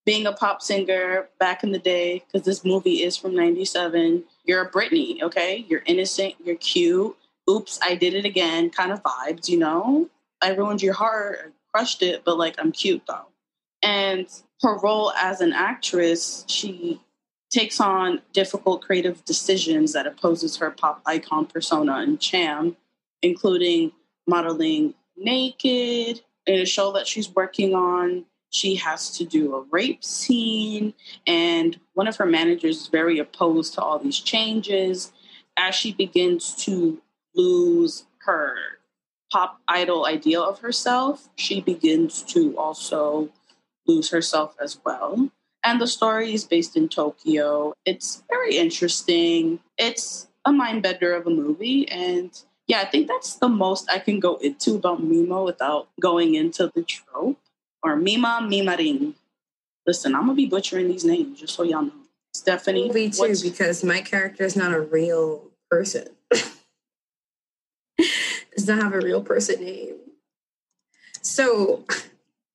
being 0.08 0.26
a 0.26 0.32
pop 0.32 0.62
singer 0.62 1.28
back 1.38 1.62
in 1.62 1.70
the 1.70 1.78
day 1.78 2.24
because 2.24 2.46
this 2.46 2.64
movie 2.64 3.02
is 3.02 3.14
from 3.14 3.34
97 3.36 4.24
you're 4.46 4.62
a 4.62 4.70
britney 4.70 5.20
okay? 5.22 5.66
You're 5.68 5.82
innocent 5.84 6.34
you're 6.42 6.56
cute. 6.56 7.14
Oops 7.50 7.78
i 7.82 7.94
did 7.94 8.14
it 8.14 8.24
again 8.24 8.70
kind 8.70 8.90
of 8.90 9.02
vibes 9.02 9.50
you 9.50 9.58
know? 9.58 10.08
I 10.40 10.54
ruined 10.54 10.80
your 10.80 10.94
heart 10.94 11.52
crushed 11.74 12.02
it 12.02 12.22
but 12.24 12.38
like 12.38 12.56
i'm 12.58 12.72
cute 12.72 13.02
though. 13.06 13.26
And 13.82 14.26
her 14.62 14.78
role 14.78 15.12
as 15.12 15.42
an 15.42 15.52
actress 15.52 16.46
she 16.48 17.02
takes 17.50 17.78
on 17.78 18.22
difficult 18.32 18.80
creative 18.80 19.22
decisions 19.26 19.92
that 19.92 20.06
opposes 20.06 20.56
her 20.56 20.70
pop 20.70 21.02
icon 21.04 21.44
persona 21.44 21.96
and 21.96 22.18
Cham, 22.18 22.78
including 23.22 23.92
modeling 24.26 24.94
naked 25.18 26.22
in 26.46 26.60
a 26.60 26.66
show 26.66 26.92
that 26.92 27.06
she's 27.06 27.28
working 27.34 27.74
on. 27.74 28.24
She 28.50 28.76
has 28.76 29.10
to 29.18 29.24
do 29.24 29.54
a 29.54 29.62
rape 29.70 30.02
scene, 30.02 30.94
and 31.26 31.78
one 31.94 32.08
of 32.08 32.16
her 32.16 32.26
managers 32.26 32.82
is 32.82 32.86
very 32.88 33.18
opposed 33.18 33.74
to 33.74 33.82
all 33.82 33.98
these 33.98 34.18
changes. 34.18 35.12
As 35.56 35.74
she 35.74 35.92
begins 35.92 36.54
to 36.64 37.02
lose 37.34 38.06
her 38.20 38.54
pop 39.30 39.60
idol 39.68 40.06
idea 40.06 40.40
of 40.40 40.60
herself, 40.60 41.28
she 41.36 41.60
begins 41.60 42.22
to 42.22 42.56
also 42.56 43.30
lose 43.86 44.10
herself 44.10 44.54
as 44.62 44.78
well. 44.84 45.30
And 45.64 45.80
the 45.80 45.86
story 45.86 46.32
is 46.32 46.44
based 46.44 46.76
in 46.76 46.88
Tokyo. 46.88 47.74
It's 47.84 48.22
very 48.28 48.56
interesting. 48.56 49.60
It's 49.76 50.28
a 50.44 50.52
mind 50.52 50.82
bender 50.82 51.14
of 51.14 51.26
a 51.26 51.30
movie. 51.30 51.88
And 51.88 52.30
yeah, 52.66 52.80
I 52.80 52.84
think 52.84 53.08
that's 53.08 53.36
the 53.36 53.48
most 53.48 53.90
I 53.90 53.98
can 53.98 54.20
go 54.20 54.36
into 54.36 54.76
about 54.76 55.02
Mimo 55.02 55.44
without 55.44 55.88
going 56.00 56.34
into 56.34 56.70
the 56.74 56.82
trope. 56.82 57.38
Or 57.82 57.96
Mima 57.96 58.46
Mimaring. 58.48 59.14
Listen, 59.86 60.14
I'm 60.14 60.22
gonna 60.22 60.34
be 60.34 60.46
butchering 60.46 60.88
these 60.88 61.04
names 61.04 61.40
just 61.40 61.54
so 61.54 61.62
y'all 61.62 61.82
know. 61.82 61.92
Stephanie, 62.34 62.88
movie 62.88 63.10
too 63.10 63.34
because 63.42 63.82
my 63.82 64.00
character 64.00 64.44
is 64.44 64.56
not 64.56 64.72
a 64.72 64.80
real 64.80 65.50
person. 65.70 66.08
Does 68.56 68.66
not 68.66 68.82
have 68.82 68.92
a 68.94 69.00
real 69.00 69.22
person 69.22 69.64
name. 69.64 69.96
So, 71.22 71.84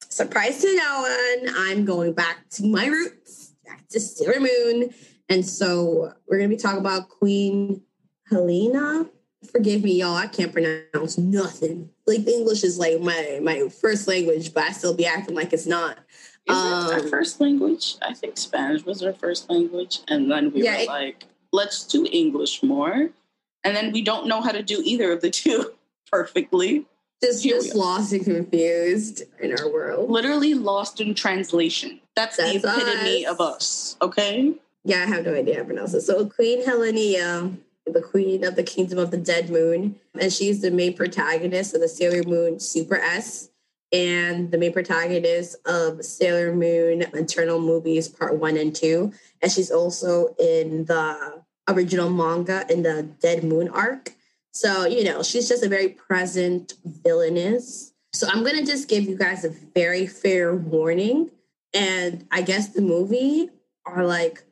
surprise 0.09 0.61
to 0.61 0.75
no 0.75 1.01
one, 1.01 1.53
I'm 1.55 1.85
going 1.85 2.13
back 2.13 2.49
to 2.51 2.65
my 2.65 2.85
roots, 2.85 3.53
back 3.65 3.87
to 3.89 3.99
Sailor 3.99 4.39
Moon. 4.39 4.93
And 5.29 5.45
so 5.45 6.13
we're 6.27 6.37
gonna 6.37 6.49
be 6.49 6.57
talking 6.57 6.79
about 6.79 7.09
Queen 7.09 7.81
Helena. 8.29 9.05
Forgive 9.51 9.83
me, 9.83 9.99
y'all. 9.99 10.15
I 10.15 10.27
can't 10.27 10.53
pronounce 10.53 11.17
nothing. 11.17 11.89
Like 12.05 12.27
English 12.27 12.63
is 12.63 12.77
like 12.77 12.99
my 13.01 13.39
my 13.41 13.69
first 13.69 14.07
language, 14.07 14.53
but 14.53 14.63
I 14.63 14.71
still 14.71 14.93
be 14.93 15.05
acting 15.05 15.35
like 15.35 15.53
it's 15.53 15.65
not. 15.65 15.97
Is 16.45 16.55
Um, 16.55 17.07
first 17.09 17.39
language? 17.39 17.95
I 18.01 18.13
think 18.13 18.37
Spanish 18.37 18.83
was 18.85 19.01
our 19.01 19.13
first 19.13 19.49
language. 19.49 19.99
And 20.09 20.29
then 20.29 20.51
we 20.51 20.63
Yeah, 20.63 20.75
were 20.75 20.81
it- 20.81 20.87
like, 20.89 21.23
let's 21.53 21.85
do 21.85 22.05
English 22.11 22.61
more. 22.61 23.09
And 23.63 23.75
then 23.77 23.93
we 23.93 24.01
don't 24.01 24.27
know 24.27 24.41
how 24.41 24.51
to 24.51 24.61
do 24.61 24.81
either 24.83 25.13
of 25.13 25.21
the 25.21 25.29
two 25.29 25.71
perfectly. 26.11 26.85
Just 27.23 27.43
Here 27.45 27.55
just 27.55 27.73
lost 27.75 28.11
and 28.11 28.25
confused 28.25 29.23
in 29.39 29.57
our 29.57 29.71
world. 29.71 30.09
Literally 30.11 30.53
lost 30.53 30.99
in 30.99 31.13
translation. 31.15 32.01
That's, 32.17 32.35
the 32.35 32.57
epitome 32.57 33.25
us. 33.25 33.31
of 33.31 33.39
us, 33.39 33.97
okay? 34.01 34.53
Yeah, 34.83 35.03
I 35.03 35.05
have 35.05 35.23
no 35.25 35.33
idea 35.33 35.53
how 35.55 35.59
to 35.61 35.65
pronounce 35.65 35.93
it. 35.93 36.01
So 36.01 36.25
Queen 36.25 36.65
Helenia, 36.65 37.55
the 37.85 38.01
queen 38.01 38.43
of 38.43 38.55
the 38.55 38.63
kingdom 38.63 38.97
of 38.97 39.11
the 39.11 39.17
dead 39.17 39.49
moon, 39.49 39.95
and 40.19 40.31
she's 40.31 40.61
the 40.61 40.71
main 40.71 40.93
protagonist 40.95 41.73
of 41.73 41.81
the 41.81 41.87
Sailor 41.87 42.23
Moon 42.23 42.59
Super 42.59 42.95
S 42.95 43.49
and 43.91 44.51
the 44.51 44.57
main 44.57 44.73
protagonist 44.73 45.55
of 45.67 46.03
Sailor 46.03 46.55
Moon 46.55 47.03
Eternal 47.13 47.59
movies 47.59 48.07
part 48.07 48.37
one 48.37 48.57
and 48.57 48.75
two. 48.75 49.13
And 49.41 49.51
she's 49.51 49.69
also 49.69 50.35
in 50.39 50.85
the 50.85 51.43
original 51.69 52.09
manga 52.09 52.65
in 52.69 52.81
the 52.83 53.03
Dead 53.03 53.43
Moon 53.43 53.69
arc. 53.69 54.13
So, 54.51 54.85
you 54.87 55.03
know, 55.03 55.21
she's 55.21 55.47
just 55.47 55.63
a 55.63 55.69
very 55.69 55.89
present 55.89 56.73
villainess. 56.83 57.93
So 58.13 58.27
I'm 58.27 58.43
going 58.43 58.57
to 58.57 58.65
just 58.65 58.87
give 58.87 59.03
you 59.03 59.17
guys 59.17 59.45
a 59.45 59.49
very 59.49 60.07
fair 60.07 60.55
warning. 60.55 61.31
And 61.73 62.27
I 62.31 62.41
guess 62.41 62.69
the 62.69 62.81
movie 62.81 63.49
are 63.85 64.05
like 64.05 64.43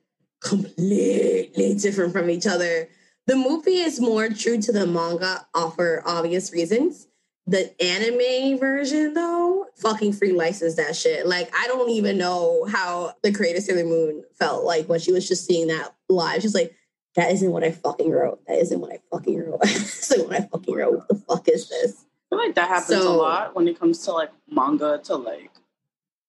completely 0.43 1.75
different 1.75 2.13
from 2.13 2.29
each 2.29 2.47
other. 2.47 2.89
The 3.27 3.35
movie 3.35 3.77
is 3.77 4.01
more 4.01 4.29
true 4.29 4.59
to 4.61 4.71
the 4.71 4.87
manga 4.87 5.45
uh, 5.53 5.69
for 5.69 6.03
obvious 6.05 6.51
reasons. 6.51 7.07
The 7.47 7.73
anime 7.81 8.59
version, 8.59 9.13
though, 9.13 9.65
fucking 9.77 10.13
free 10.13 10.31
license 10.31 10.75
that 10.75 10.95
shit. 10.95 11.27
Like, 11.27 11.51
I 11.57 11.67
don't 11.67 11.89
even 11.89 12.17
know 12.17 12.65
how 12.65 13.13
the 13.23 13.31
creator 13.31 13.61
Sailor 13.61 13.85
Moon 13.85 14.23
felt 14.37 14.63
like 14.63 14.87
when 14.87 14.99
she 14.99 15.11
was 15.11 15.27
just 15.27 15.45
seeing 15.45 15.67
that 15.67 15.93
live. 16.09 16.41
She's 16.41 16.55
like, 16.55 16.75
that 17.15 17.31
isn't 17.31 17.51
what 17.51 17.63
I 17.63 17.71
fucking 17.71 18.09
wrote. 18.09 18.45
That 18.47 18.59
isn't 18.59 18.79
what 18.79 18.91
I 18.91 18.99
fucking 19.11 19.39
wrote. 19.39 19.59
That's 19.63 20.17
what 20.17 20.33
I 20.33 20.41
fucking 20.41 20.75
wrote. 20.75 20.97
What 20.97 21.07
the 21.07 21.15
fuck 21.15 21.47
is 21.47 21.69
this? 21.69 22.05
I 22.31 22.35
feel 22.35 22.45
like 22.45 22.55
that 22.55 22.69
happens 22.69 23.01
so, 23.01 23.11
a 23.11 23.15
lot 23.15 23.55
when 23.55 23.67
it 23.67 23.77
comes 23.77 23.99
to 24.05 24.13
like 24.13 24.31
manga 24.49 25.01
to 25.05 25.15
like 25.15 25.51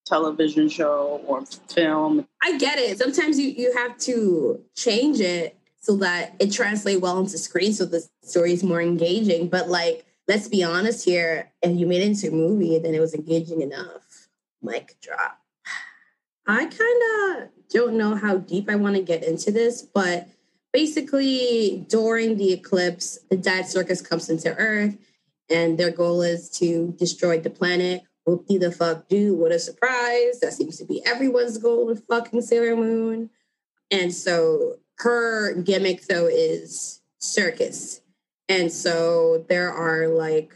television 0.05 0.69
show 0.69 1.23
or 1.27 1.45
film. 1.69 2.27
I 2.43 2.59
get 2.59 2.79
it. 2.79 2.99
Sometimes 2.99 3.39
you 3.39 3.49
you 3.49 3.77
have 3.77 3.97
to 3.99 4.61
change 4.75 5.21
it 5.21 5.57
so 5.83 5.97
that 5.97 6.35
it 6.39 6.53
translates 6.53 7.01
well 7.01 7.19
into 7.19 7.37
screen 7.37 7.73
so 7.73 7.85
the 7.85 8.09
story 8.23 8.53
is 8.53 8.62
more 8.62 8.81
engaging. 8.81 9.49
But 9.49 9.69
like, 9.69 10.07
let's 10.29 10.49
be 10.49 10.62
honest 10.62 11.05
here, 11.05 11.53
if 11.61 11.79
you 11.79 11.87
made 11.87 12.03
it 12.03 12.07
into 12.07 12.29
a 12.29 12.31
movie, 12.31 12.79
then 12.79 12.95
it 12.95 13.01
was 13.01 13.15
engaging 13.15 13.61
enough. 13.61 14.29
Mic 14.62 14.97
drop. 15.03 15.41
I 16.47 16.67
kind 16.67 17.43
of 17.43 17.49
don't 17.69 17.99
know 17.99 18.15
how 18.15 18.39
deep 18.39 18.71
I 18.71 18.77
want 18.77 18.95
to 18.95 19.03
get 19.03 19.25
into 19.25 19.51
this, 19.51 19.83
but 19.83 20.29
basically 20.73 21.85
during 21.89 22.37
the 22.37 22.53
eclipse, 22.53 23.19
the 23.29 23.37
Dead 23.37 23.67
Circus 23.67 24.01
comes 24.01 24.31
into 24.31 24.55
Earth 24.57 24.97
and 25.51 25.79
their 25.79 25.91
goal 25.91 26.23
is 26.23 26.49
to 26.59 26.95
destroy 26.97 27.41
the 27.41 27.51
planet. 27.51 28.05
Whoopty 28.27 28.61
the 28.61 28.71
fuck 28.71 29.09
do, 29.09 29.35
what 29.35 29.51
a 29.51 29.59
surprise. 29.59 30.39
That 30.41 30.53
seems 30.53 30.79
to 30.79 30.85
be 30.85 31.05
everyone's 31.05 31.59
goal 31.59 31.87
with 31.87 32.07
fucking 32.07 32.43
Sailor 32.43 32.77
Moon. 32.77 33.31
And 33.91 34.15
so 34.15 34.77
her 35.02 35.54
gimmick 35.54 36.06
though 36.06 36.26
is 36.26 37.00
circus. 37.18 38.00
And 38.49 38.73
so 38.73 39.44
there 39.49 39.73
are 39.73 40.09
like 40.09 40.54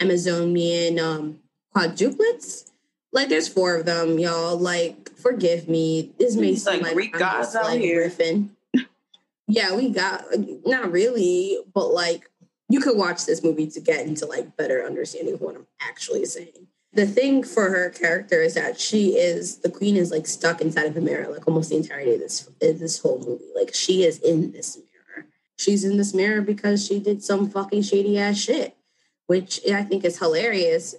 Amazonian 0.00 0.98
um 0.98 1.40
quadruplets. 1.74 2.70
Like 3.12 3.28
there's 3.28 3.48
four 3.48 3.76
of 3.76 3.86
them, 3.86 4.18
y'all. 4.18 4.58
Like, 4.58 5.10
forgive 5.16 5.68
me. 5.68 6.12
This 6.18 6.36
may 6.36 6.54
seem 6.54 6.82
like, 6.82 6.94
like 6.94 7.14
I'm 7.14 7.42
just 7.42 7.54
like 7.54 7.80
here. 7.80 8.08
riffing. 8.08 8.50
yeah, 9.48 9.74
we 9.74 9.90
got 9.90 10.24
not 10.66 10.92
really, 10.92 11.58
but 11.72 11.88
like 11.88 12.30
you 12.68 12.80
could 12.80 12.96
watch 12.96 13.24
this 13.24 13.42
movie 13.42 13.68
to 13.68 13.80
get 13.80 14.06
into 14.06 14.26
like 14.26 14.56
better 14.56 14.84
understanding 14.84 15.34
of 15.34 15.40
what 15.40 15.54
I'm 15.54 15.66
actually 15.80 16.24
saying. 16.26 16.66
The 16.96 17.06
thing 17.06 17.42
for 17.42 17.68
her 17.68 17.90
character 17.90 18.40
is 18.40 18.54
that 18.54 18.80
she 18.80 19.18
is 19.18 19.58
the 19.58 19.70
queen 19.70 19.96
is 19.96 20.10
like 20.10 20.26
stuck 20.26 20.62
inside 20.62 20.86
of 20.86 20.96
a 20.96 21.00
mirror 21.02 21.30
like 21.30 21.46
almost 21.46 21.68
the 21.68 21.76
entirety 21.76 22.14
of 22.14 22.20
this 22.20 22.48
this 22.58 22.98
whole 23.00 23.18
movie. 23.18 23.44
Like 23.54 23.74
she 23.74 24.02
is 24.02 24.18
in 24.20 24.52
this 24.52 24.78
mirror. 24.78 25.26
She's 25.58 25.84
in 25.84 25.98
this 25.98 26.14
mirror 26.14 26.40
because 26.40 26.86
she 26.86 26.98
did 26.98 27.22
some 27.22 27.50
fucking 27.50 27.82
shady 27.82 28.18
ass 28.18 28.38
shit, 28.38 28.78
which 29.26 29.60
I 29.70 29.82
think 29.82 30.06
is 30.06 30.18
hilarious. 30.18 30.94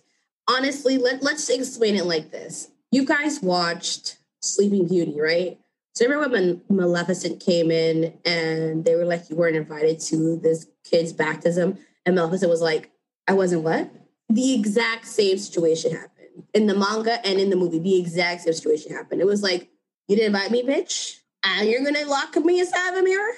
Honestly, 0.48 1.00
let, 1.00 1.24
let's 1.24 1.50
explain 1.50 1.96
it 1.96 2.06
like 2.06 2.30
this. 2.30 2.70
You 2.92 3.04
guys 3.04 3.42
watched 3.42 4.20
Sleeping 4.40 4.88
Beauty, 4.88 5.20
right? 5.20 5.60
So 5.96 6.06
remember 6.06 6.30
when 6.30 6.62
Maleficent 6.70 7.40
came 7.40 7.72
in 7.72 8.14
and 8.24 8.86
they 8.86 8.96
were 8.96 9.04
like, 9.04 9.32
you 9.32 9.36
weren't 9.36 9.56
invited 9.56 10.00
to 10.02 10.38
this 10.38 10.68
kid's 10.84 11.12
baptism? 11.12 11.80
And 12.06 12.16
Maleficent 12.16 12.52
was 12.52 12.62
like, 12.62 12.92
I 13.28 13.34
wasn't 13.34 13.64
what? 13.64 13.90
The 14.30 14.54
exact 14.54 15.08
same 15.08 15.38
situation 15.38 15.92
happened 15.92 16.44
in 16.54 16.68
the 16.68 16.76
manga 16.76 17.26
and 17.26 17.40
in 17.40 17.50
the 17.50 17.56
movie. 17.56 17.80
The 17.80 17.98
exact 17.98 18.42
same 18.42 18.54
situation 18.54 18.94
happened. 18.94 19.22
It 19.22 19.28
was 19.28 19.42
like, 19.42 19.70
you 20.08 20.16
didn't 20.16 20.36
invite 20.36 20.52
me, 20.52 20.64
bitch, 20.64 21.20
and 21.44 21.70
you're 21.70 21.84
gonna 21.84 22.06
lock 22.06 22.36
me 22.38 22.60
inside 22.60 22.92
of 22.92 22.98
a 23.00 23.04
mirror? 23.04 23.34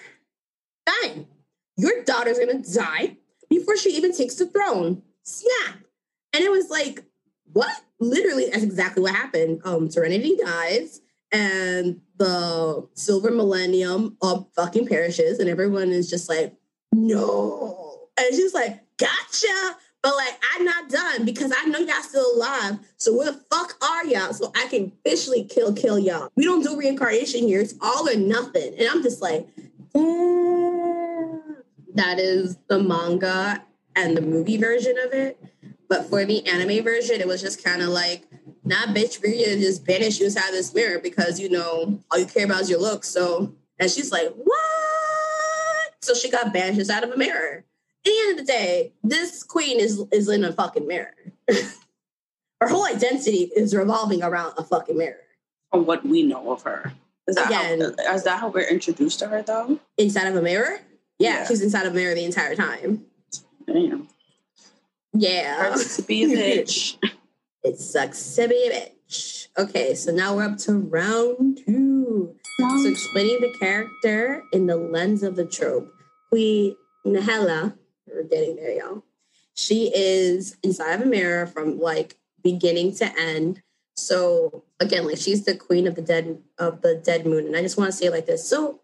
Fine. 0.88 1.28
Your 1.78 2.04
daughter's 2.04 2.40
gonna 2.40 2.62
die 2.62 3.18
before 3.50 3.78
she 3.78 3.92
even 3.92 4.16
takes 4.16 4.36
the 4.36 4.46
throne. 4.46 5.02
Snap. 5.24 5.80
And 6.34 6.44
it 6.44 6.52
was 6.52 6.70
like, 6.70 7.04
what? 7.54 7.82
Literally, 8.00 8.50
that's 8.50 8.64
exactly 8.64 9.04
what 9.04 9.16
happened. 9.16 9.62
Um, 9.66 9.90
Serenity 9.90 10.36
dies 10.38 11.02
and 11.32 12.02
the 12.18 12.88
silver 12.94 13.32
millennium 13.32 14.18
of 14.22 14.48
fucking 14.56 14.88
perishes, 14.88 15.40
and 15.40 15.50
everyone 15.50 15.90
is 15.90 16.10
just 16.10 16.30
like, 16.30 16.56
no. 16.94 18.10
And 18.18 18.36
she's 18.36 18.54
like, 18.54 18.84
gotcha. 18.98 19.78
But 20.02 20.16
like, 20.16 20.40
I'm 20.56 20.64
not 20.64 20.90
done 20.90 21.26
because 21.26 21.52
I 21.56 21.66
know 21.66 21.80
y'all 21.80 22.02
still 22.02 22.36
alive. 22.36 22.80
So 22.98 23.18
where 23.18 23.32
the 23.32 23.44
fuck 23.52 23.76
are 23.84 24.06
y'all? 24.06 24.34
So 24.34 24.52
I 24.56 24.68
can 24.68 24.94
officially 25.06 25.44
kill, 25.44 25.74
kill 25.74 26.00
y'all. 26.00 26.30
We 26.36 26.46
don't 26.46 26.64
do 26.64 26.78
reincarnation 26.78 27.48
here. 27.48 27.60
It's 27.60 27.76
all 27.82 28.08
or 28.08 28.16
nothing. 28.16 28.76
And 28.78 28.88
I'm 28.88 29.04
just 29.04 29.22
like, 29.22 29.48
mm, 29.94 31.40
that 31.96 32.18
is 32.20 32.58
the 32.70 32.82
manga 32.82 33.64
and 33.96 34.16
the 34.16 34.22
movie 34.22 34.58
version 34.58 34.98
of 34.98 35.12
it. 35.12 35.38
But 35.90 36.06
for 36.06 36.24
the 36.24 36.48
anime 36.48 36.84
version, 36.84 37.20
it 37.20 37.28
was 37.28 37.42
just 37.42 37.64
kind 37.64 37.82
of 37.82 37.90
like, 37.90 38.26
nah, 38.64 38.86
bitch, 38.86 39.22
we're 39.22 39.34
gonna 39.34 39.60
just 39.60 39.86
banish 39.86 40.20
you 40.20 40.28
inside 40.28 40.52
this 40.52 40.74
mirror 40.74 41.00
because 41.00 41.40
you 41.40 41.50
know 41.50 42.00
all 42.12 42.20
you 42.20 42.26
care 42.26 42.46
about 42.46 42.62
is 42.62 42.70
your 42.70 42.80
looks. 42.80 43.10
So, 43.10 43.54
and 43.80 43.90
she's 43.90 44.12
like, 44.12 44.30
what? 44.36 45.96
So 46.02 46.14
she 46.14 46.30
got 46.30 46.54
banished 46.54 46.90
out 46.90 47.04
of 47.04 47.12
a 47.12 47.18
mirror. 47.18 47.66
At 48.00 48.06
the 48.06 48.18
end 48.22 48.40
of 48.40 48.46
the 48.46 48.52
day, 48.52 48.94
this 49.04 49.44
queen 49.44 49.80
is 49.80 50.04
is 50.12 50.30
in 50.30 50.44
a 50.44 50.54
fucking 50.54 50.88
mirror. 50.88 51.14
her 51.50 52.68
whole 52.68 52.86
identity 52.86 53.52
is 53.56 53.76
revolving 53.76 54.24
around 54.24 54.54
a 54.58 54.64
fucking 54.64 54.98
mirror. 54.98 55.18
From 55.72 55.86
what 55.86 56.06
we 56.06 56.24
know 56.24 56.52
of 56.52 56.64
her. 56.64 56.94
Is 57.28 57.36
that, 57.36 57.48
Again, 57.48 57.94
how, 58.06 58.14
is 58.16 58.24
that 58.24 58.40
how 58.40 58.50
we're 58.50 58.68
introduced 58.68 59.20
to 59.20 59.28
her 59.28 59.44
though? 59.44 59.80
Inside 59.98 60.28
of 60.28 60.36
a 60.36 60.42
mirror? 60.42 60.80
Yeah, 61.20 61.40
yeah. 61.40 61.48
she's 61.48 61.62
inside 61.62 61.86
of 61.86 61.94
a 61.94 61.96
mirror 61.96 62.16
the 62.16 62.24
entire 62.24 62.56
time. 62.56 63.06
Damn. 63.68 64.08
Yeah. 65.14 65.76
Sucks 65.76 65.98
to 65.98 66.02
be 66.04 66.24
a 66.24 66.28
bitch. 66.64 66.98
it 67.64 67.78
sucks 67.78 68.36
to 68.36 68.48
be 68.48 68.68
a 68.68 68.72
bitch. 68.72 69.48
Okay, 69.58 69.94
so 69.94 70.12
now 70.12 70.36
we're 70.36 70.46
up 70.46 70.58
to 70.60 70.74
round 70.74 71.60
two. 71.66 72.36
So 72.60 72.90
explaining 72.90 73.42
the 73.42 73.54
character 73.60 74.44
in 74.54 74.68
the 74.68 74.76
lens 74.76 75.24
of 75.24 75.36
the 75.36 75.46
trope. 75.46 75.92
We 76.32 76.78
Nahela, 77.06 77.76
we're 78.14 78.24
getting 78.24 78.56
there, 78.56 78.72
y'all. 78.72 79.04
She 79.54 79.92
is 79.94 80.58
inside 80.64 80.94
of 80.94 81.02
a 81.02 81.06
mirror 81.06 81.46
from 81.46 81.80
like 81.80 82.18
beginning 82.44 82.96
to 82.96 83.20
end. 83.20 83.62
So 83.96 84.64
again, 84.80 85.06
like 85.06 85.18
she's 85.18 85.44
the 85.44 85.56
queen 85.56 85.88
of 85.88 85.96
the 85.96 86.02
dead 86.02 86.42
of 86.58 86.82
the 86.82 86.96
dead 86.96 87.26
moon. 87.26 87.46
And 87.46 87.56
I 87.56 87.62
just 87.62 87.78
want 87.78 87.92
to 87.92 87.98
say 87.98 88.10
like 88.10 88.26
this. 88.26 88.48
So 88.48 88.80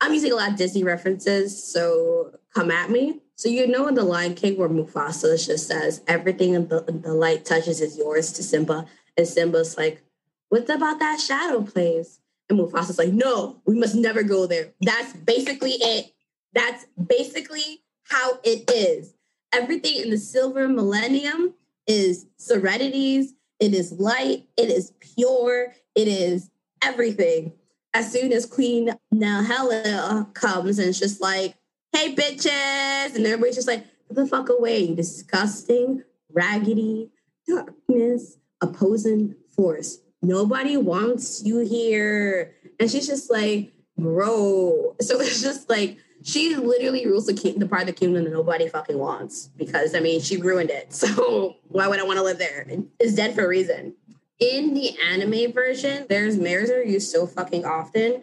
I'm 0.00 0.12
using 0.14 0.32
a 0.32 0.36
lot 0.36 0.50
of 0.50 0.56
Disney 0.56 0.84
references, 0.84 1.62
so 1.72 2.32
come 2.54 2.70
at 2.70 2.90
me. 2.90 3.20
So 3.34 3.48
you 3.48 3.66
know 3.66 3.86
in 3.88 3.94
the 3.94 4.04
Lion 4.04 4.34
King 4.34 4.56
where 4.56 4.68
Mufasa 4.68 5.44
just 5.44 5.66
says 5.66 6.02
everything 6.06 6.54
in 6.54 6.68
the, 6.68 6.80
the 6.80 7.14
light 7.14 7.44
touches 7.44 7.80
is 7.80 7.96
yours 7.96 8.32
to 8.32 8.42
Simba, 8.42 8.86
and 9.16 9.26
Simba's 9.26 9.76
like, 9.76 10.02
"What 10.48 10.68
about 10.68 10.98
that 11.00 11.20
shadow 11.20 11.62
place?" 11.62 12.20
And 12.48 12.58
Mufasa's 12.58 12.98
like, 12.98 13.12
"No, 13.12 13.60
we 13.66 13.78
must 13.78 13.94
never 13.94 14.22
go 14.22 14.46
there." 14.46 14.72
That's 14.80 15.12
basically 15.12 15.72
it. 15.72 16.12
That's 16.52 16.86
basically 17.06 17.82
how 18.08 18.38
it 18.44 18.70
is. 18.70 19.14
Everything 19.52 20.02
in 20.02 20.10
the 20.10 20.18
Silver 20.18 20.68
Millennium 20.68 21.54
is 21.86 22.26
Serenity's. 22.36 23.34
It 23.60 23.74
is 23.74 23.92
light. 23.92 24.46
It 24.56 24.70
is 24.70 24.92
pure. 25.00 25.74
It 25.94 26.08
is 26.08 26.50
everything 26.82 27.52
as 27.94 28.12
soon 28.12 28.32
as 28.32 28.46
Queen 28.46 28.90
Nahela 29.12 30.32
comes 30.34 30.78
and 30.78 30.88
it's 30.88 30.98
just 30.98 31.20
like, 31.20 31.56
hey, 31.92 32.14
bitches. 32.14 33.16
And 33.16 33.26
everybody's 33.26 33.56
just 33.56 33.68
like, 33.68 33.84
the 34.10 34.26
fuck 34.26 34.48
away, 34.48 34.78
you 34.80 34.94
disgusting, 34.94 36.02
raggedy, 36.32 37.10
darkness, 37.46 38.38
opposing 38.60 39.34
force. 39.54 39.98
Nobody 40.22 40.76
wants 40.76 41.42
you 41.44 41.58
here. 41.58 42.54
And 42.80 42.90
she's 42.90 43.06
just 43.06 43.30
like, 43.30 43.72
bro. 43.96 44.94
So 45.00 45.20
it's 45.20 45.42
just 45.42 45.68
like, 45.68 45.98
she 46.22 46.56
literally 46.56 47.06
rules 47.06 47.26
the, 47.26 47.34
king, 47.34 47.58
the 47.58 47.66
part 47.66 47.82
of 47.82 47.86
the 47.88 47.92
kingdom 47.92 48.24
that 48.24 48.32
nobody 48.32 48.68
fucking 48.68 48.98
wants 48.98 49.50
because, 49.56 49.94
I 49.94 50.00
mean, 50.00 50.20
she 50.20 50.36
ruined 50.36 50.70
it. 50.70 50.92
So 50.92 51.56
why 51.68 51.86
would 51.88 52.00
I 52.00 52.04
want 52.04 52.18
to 52.18 52.24
live 52.24 52.38
there? 52.38 52.66
It's 52.98 53.14
dead 53.14 53.34
for 53.34 53.44
a 53.44 53.48
reason 53.48 53.94
in 54.38 54.74
the 54.74 54.96
anime 55.00 55.52
version, 55.52 56.06
there's 56.08 56.36
mirrors 56.36 56.70
are 56.70 56.82
used 56.82 57.10
so 57.10 57.26
fucking 57.26 57.64
often. 57.64 58.22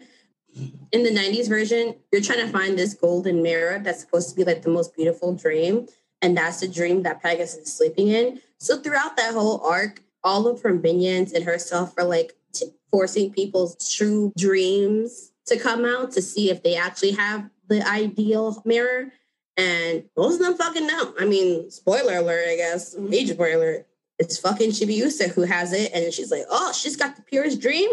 In 0.92 1.02
the 1.02 1.10
90s 1.10 1.48
version, 1.48 1.96
you're 2.10 2.22
trying 2.22 2.46
to 2.46 2.48
find 2.48 2.78
this 2.78 2.94
golden 2.94 3.42
mirror 3.42 3.78
that's 3.78 4.00
supposed 4.00 4.30
to 4.30 4.36
be 4.36 4.44
like 4.44 4.62
the 4.62 4.70
most 4.70 4.94
beautiful 4.96 5.34
dream. 5.34 5.86
And 6.22 6.36
that's 6.36 6.60
the 6.60 6.68
dream 6.68 7.02
that 7.02 7.22
Pegasus 7.22 7.68
is 7.68 7.74
sleeping 7.74 8.08
in. 8.08 8.40
So 8.58 8.78
throughout 8.78 9.16
that 9.18 9.34
whole 9.34 9.60
arc, 9.60 10.02
all 10.24 10.46
of 10.46 10.62
her 10.62 10.72
minions 10.72 11.32
and 11.32 11.44
herself 11.44 11.92
are 11.98 12.04
like 12.04 12.34
t- 12.54 12.72
forcing 12.90 13.30
people's 13.30 13.94
true 13.94 14.32
dreams 14.38 15.32
to 15.46 15.58
come 15.58 15.84
out 15.84 16.12
to 16.12 16.22
see 16.22 16.50
if 16.50 16.62
they 16.62 16.74
actually 16.74 17.12
have 17.12 17.50
the 17.68 17.86
ideal 17.86 18.62
mirror. 18.64 19.12
And 19.56 20.04
most 20.16 20.40
of 20.40 20.46
them 20.46 20.56
fucking 20.56 20.86
know. 20.86 21.14
I 21.18 21.24
mean, 21.24 21.70
spoiler 21.70 22.16
alert, 22.16 22.46
I 22.48 22.56
guess, 22.56 22.94
mm-hmm. 22.94 23.08
major 23.08 23.34
spoiler 23.34 23.54
alert. 23.54 23.86
It's 24.18 24.38
fucking 24.38 24.70
Chibiusa 24.70 25.30
who 25.30 25.42
has 25.42 25.72
it. 25.72 25.92
And 25.94 26.12
she's 26.12 26.30
like, 26.30 26.44
oh, 26.50 26.72
she's 26.72 26.96
got 26.96 27.16
the 27.16 27.22
purest 27.22 27.60
dream. 27.60 27.90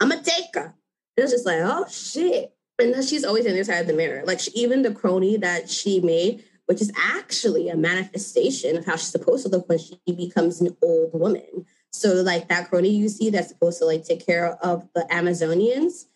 I'm 0.00 0.10
going 0.10 0.22
to 0.22 0.30
take 0.30 0.54
her. 0.54 0.74
And 1.16 1.24
it's 1.24 1.32
just 1.32 1.46
like, 1.46 1.60
oh, 1.60 1.86
shit. 1.90 2.54
And 2.78 2.92
then 2.92 3.02
she's 3.02 3.24
always 3.24 3.46
in 3.46 3.54
the 3.54 3.64
side 3.64 3.80
of 3.80 3.86
the 3.86 3.92
mirror. 3.92 4.24
Like, 4.26 4.40
she, 4.40 4.50
even 4.52 4.82
the 4.82 4.92
crony 4.92 5.36
that 5.36 5.70
she 5.70 6.00
made, 6.00 6.44
which 6.66 6.80
is 6.80 6.92
actually 6.96 7.68
a 7.68 7.76
manifestation 7.76 8.76
of 8.76 8.84
how 8.84 8.96
she's 8.96 9.12
supposed 9.12 9.44
to 9.44 9.50
look 9.50 9.68
when 9.68 9.78
she 9.78 9.98
becomes 10.06 10.60
an 10.60 10.76
old 10.82 11.12
woman. 11.12 11.66
So, 11.92 12.14
like, 12.14 12.48
that 12.48 12.68
crony 12.68 12.88
you 12.88 13.08
see 13.08 13.30
that's 13.30 13.48
supposed 13.48 13.78
to, 13.78 13.84
like, 13.84 14.04
take 14.04 14.26
care 14.26 14.54
of 14.64 14.88
the 14.94 15.06
Amazonians, 15.10 16.06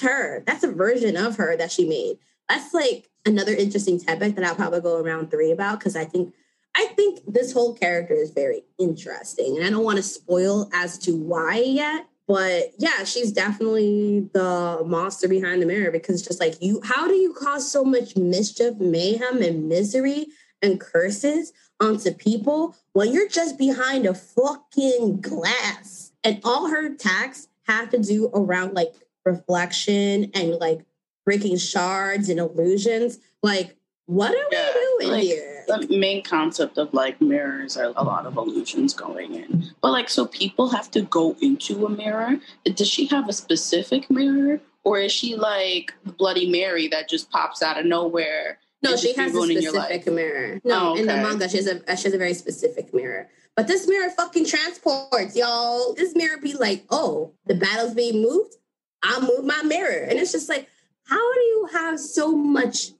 her. 0.00 0.42
That's 0.46 0.64
a 0.64 0.72
version 0.72 1.16
of 1.16 1.36
her 1.36 1.56
that 1.56 1.72
she 1.72 1.84
made. 1.86 2.18
That's, 2.48 2.74
like, 2.74 3.10
another 3.26 3.52
interesting 3.52 4.00
topic 4.00 4.34
that 4.34 4.44
I'll 4.44 4.54
probably 4.54 4.80
go 4.80 5.00
around 5.00 5.30
three 5.30 5.50
about 5.50 5.78
because 5.78 5.96
I 5.96 6.04
think 6.04 6.34
I 6.74 6.86
think 6.94 7.20
this 7.26 7.52
whole 7.52 7.74
character 7.74 8.14
is 8.14 8.30
very 8.30 8.62
interesting, 8.78 9.56
and 9.56 9.66
I 9.66 9.70
don't 9.70 9.84
want 9.84 9.96
to 9.96 10.02
spoil 10.02 10.70
as 10.72 10.98
to 10.98 11.16
why 11.16 11.58
yet. 11.58 12.06
But 12.28 12.74
yeah, 12.78 13.02
she's 13.02 13.32
definitely 13.32 14.30
the 14.32 14.84
monster 14.86 15.26
behind 15.26 15.60
the 15.60 15.66
mirror 15.66 15.90
because 15.90 16.22
just 16.22 16.38
like 16.38 16.62
you, 16.62 16.80
how 16.84 17.08
do 17.08 17.14
you 17.14 17.32
cause 17.32 17.70
so 17.70 17.84
much 17.84 18.16
mischief, 18.16 18.76
mayhem, 18.78 19.42
and 19.42 19.68
misery 19.68 20.28
and 20.62 20.78
curses 20.78 21.52
onto 21.80 22.12
people 22.12 22.76
when 22.92 23.12
you're 23.12 23.28
just 23.28 23.58
behind 23.58 24.06
a 24.06 24.14
fucking 24.14 25.20
glass? 25.20 26.12
And 26.22 26.40
all 26.44 26.68
her 26.68 26.86
attacks 26.86 27.48
have 27.66 27.90
to 27.90 27.98
do 27.98 28.30
around 28.32 28.74
like 28.74 28.94
reflection 29.24 30.30
and 30.34 30.54
like 30.56 30.84
breaking 31.24 31.56
shards 31.58 32.28
and 32.28 32.38
illusions. 32.38 33.18
Like, 33.42 33.76
what 34.06 34.32
are 34.32 34.48
yeah, 34.50 34.72
we 34.74 35.04
doing 35.04 35.12
like, 35.12 35.22
here? 35.22 35.64
The 35.68 35.98
main 35.98 36.22
concept 36.22 36.78
of 36.78 36.92
like 36.92 37.20
mirrors 37.20 37.76
are 37.76 37.92
a 37.96 38.02
lot 38.02 38.26
of 38.26 38.36
illusions 38.36 38.92
going 38.92 39.34
in. 39.34 39.70
But 39.80 39.92
like, 39.92 40.08
so 40.08 40.26
people 40.26 40.68
have 40.70 40.90
to 40.92 41.02
go 41.02 41.36
into 41.40 41.86
a 41.86 41.88
mirror. 41.88 42.38
Does 42.64 42.88
she 42.88 43.06
have 43.06 43.28
a 43.28 43.32
specific 43.32 44.10
mirror? 44.10 44.60
Or 44.82 44.98
is 44.98 45.12
she 45.12 45.36
like 45.36 45.94
Bloody 46.18 46.50
Mary 46.50 46.88
that 46.88 47.08
just 47.08 47.30
pops 47.30 47.62
out 47.62 47.78
of 47.78 47.86
nowhere? 47.86 48.58
No, 48.82 48.96
she 48.96 49.12
has 49.14 49.34
a 49.34 49.42
specific 49.42 50.06
mirror. 50.06 50.60
No, 50.64 50.80
oh, 50.80 50.92
okay. 50.92 51.00
in 51.02 51.06
the 51.06 51.16
manga, 51.16 51.48
she 51.48 51.58
has 51.58 51.66
a 51.66 51.92
uh, 51.92 51.96
she 51.96 52.04
has 52.04 52.14
a 52.14 52.18
very 52.18 52.32
specific 52.32 52.94
mirror. 52.94 53.28
But 53.54 53.68
this 53.68 53.86
mirror 53.86 54.08
fucking 54.10 54.46
transports, 54.46 55.36
y'all. 55.36 55.94
This 55.94 56.14
mirror 56.14 56.38
be 56.38 56.54
like, 56.54 56.84
oh, 56.88 57.34
the 57.46 57.54
battle's 57.54 57.94
being 57.94 58.22
moved. 58.22 58.54
I'll 59.02 59.22
move 59.22 59.44
my 59.44 59.62
mirror. 59.62 60.04
And 60.04 60.18
it's 60.18 60.32
just 60.32 60.48
like, 60.48 60.68
how 61.04 61.34
do 61.34 61.40
you 61.40 61.68
have 61.72 61.98
so 61.98 62.32
much 62.32 62.92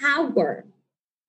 power 0.00 0.64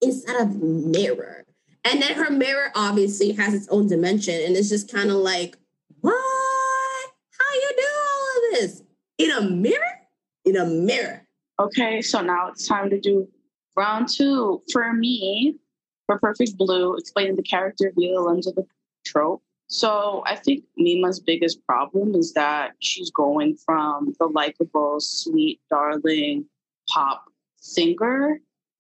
instead 0.02 0.36
of 0.42 0.62
mirror. 0.62 1.46
And 1.84 2.02
then 2.02 2.16
her 2.16 2.32
mirror 2.32 2.72
obviously 2.76 3.32
has 3.34 3.54
its 3.54 3.68
own 3.70 3.88
dimension, 3.88 4.36
and 4.44 4.56
it's 4.56 4.70
just 4.70 4.92
kind 4.92 5.10
of 5.10 5.18
like, 5.18 5.58
what? 6.02 6.14
How 6.14 7.54
you 7.54 7.72
do 7.78 7.88
all 8.08 8.38
of 8.38 8.60
this 8.60 8.84
in 9.18 9.32
a 9.32 9.42
mirror? 9.42 10.02
In 10.46 10.58
a 10.58 10.66
mirror. 10.66 11.22
Okay, 11.60 12.02
so 12.02 12.22
now 12.22 12.50
it's 12.50 12.68
time 12.68 12.90
to 12.90 13.00
do 13.00 13.28
round 13.76 14.10
two 14.10 14.62
for 14.72 14.94
me 14.94 15.58
for 16.06 16.20
Perfect 16.20 16.58
Blue, 16.58 16.96
explaining 16.96 17.36
the 17.36 17.44
character 17.44 17.92
via 17.96 18.16
the 18.16 18.22
lens 18.22 18.48
of 18.48 18.56
the 18.56 18.66
trope. 19.06 19.42
So 19.68 20.24
I 20.26 20.36
think 20.36 20.64
Mima's 20.78 21.20
biggest 21.20 21.66
problem 21.66 22.16
is 22.16 22.34
that 22.34 22.74
she's 22.80 23.12
going 23.12 23.58
from 23.66 24.14
the 24.20 24.28
likable, 24.28 25.00
sweet, 25.00 25.60
darling 25.70 26.46
pop 26.88 27.26
singer 27.58 28.40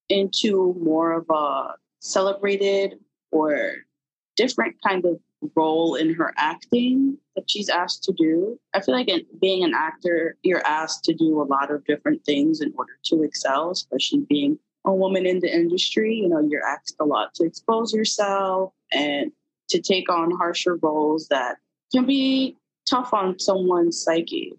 into 0.09 0.75
more 0.79 1.13
of 1.13 1.25
a 1.29 1.73
celebrated 1.99 2.99
or 3.31 3.73
different 4.35 4.75
kind 4.85 5.05
of 5.05 5.19
role 5.55 5.95
in 5.95 6.13
her 6.13 6.33
acting 6.37 7.17
that 7.35 7.49
she's 7.49 7.69
asked 7.69 8.03
to 8.03 8.13
do. 8.13 8.59
I 8.73 8.81
feel 8.81 8.95
like 8.95 9.09
being 9.41 9.63
an 9.63 9.73
actor, 9.75 10.37
you're 10.43 10.65
asked 10.65 11.03
to 11.05 11.13
do 11.13 11.41
a 11.41 11.43
lot 11.43 11.71
of 11.71 11.85
different 11.85 12.23
things 12.25 12.61
in 12.61 12.73
order 12.77 12.93
to 13.05 13.23
excel, 13.23 13.71
especially 13.71 14.25
being 14.29 14.59
a 14.85 14.93
woman 14.93 15.25
in 15.25 15.39
the 15.39 15.53
industry. 15.53 16.15
You 16.15 16.29
know, 16.29 16.39
you're 16.39 16.65
asked 16.65 16.95
a 16.99 17.05
lot 17.05 17.33
to 17.35 17.43
expose 17.43 17.93
yourself 17.93 18.73
and 18.91 19.31
to 19.69 19.81
take 19.81 20.09
on 20.09 20.31
harsher 20.31 20.77
roles 20.81 21.27
that 21.29 21.57
can 21.93 22.05
be 22.05 22.57
tough 22.89 23.13
on 23.13 23.39
someone's 23.39 24.01
psyche, 24.01 24.53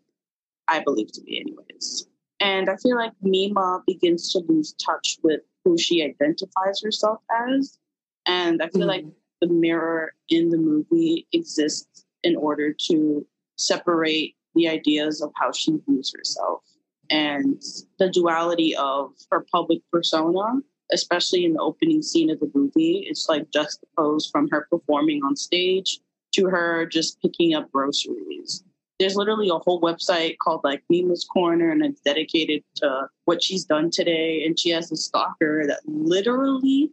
I 0.69 0.81
believe 0.81 1.12
to 1.12 1.21
be, 1.21 1.40
anyways. 1.40 2.07
And 2.40 2.69
I 2.69 2.77
feel 2.77 2.97
like 2.97 3.12
Mima 3.23 3.83
begins 3.87 4.33
to 4.33 4.40
lose 4.40 4.75
touch 4.75 5.19
with 5.23 5.40
who 5.64 5.79
she 5.79 6.03
identifies 6.03 6.83
herself 6.83 7.21
as. 7.49 7.79
And 8.27 8.62
I 8.62 8.69
feel 8.69 8.83
mm. 8.83 8.88
like 8.88 9.05
the 9.40 9.49
mirror 9.49 10.14
in 10.29 10.51
the 10.51 10.59
movie 10.59 11.27
exists 11.33 12.05
in 12.23 12.37
order 12.37 12.75
to 12.88 13.27
separate 13.57 14.35
the 14.55 14.69
ideas 14.69 15.21
of 15.23 15.31
how 15.37 15.53
she 15.53 15.73
views 15.87 16.12
herself 16.16 16.62
and 17.11 17.62
the 17.99 18.11
duality 18.11 18.75
of 18.77 19.12
her 19.31 19.47
public 19.53 19.81
persona, 19.92 20.61
especially 20.92 21.44
in 21.44 21.55
the 21.55 21.61
opening 21.61 22.03
scene 22.03 22.31
of 22.31 22.40
the 22.40 22.51
movie. 22.55 23.07
It's 23.09 23.29
like 23.29 23.51
juxtaposed 23.51 24.31
from 24.31 24.49
her 24.51 24.66
performing 24.70 25.22
on 25.25 25.37
stage 25.37 26.01
to 26.33 26.46
her 26.46 26.87
just 26.87 27.20
picking 27.22 27.55
up 27.55 27.70
groceries 27.72 28.62
there's 28.99 29.16
literally 29.16 29.49
a 29.49 29.59
whole 29.59 29.81
website 29.81 30.38
called 30.38 30.62
like 30.64 30.83
Mima's 30.88 31.25
Corner, 31.25 31.70
and 31.70 31.85
it's 31.85 32.01
dedicated 32.01 32.62
to 32.77 33.09
what 33.25 33.42
she's 33.42 33.64
done 33.64 33.90
today. 33.90 34.44
And 34.44 34.59
she 34.59 34.70
has 34.70 34.90
a 34.90 34.96
stalker 34.96 35.64
that 35.66 35.81
literally 35.87 36.90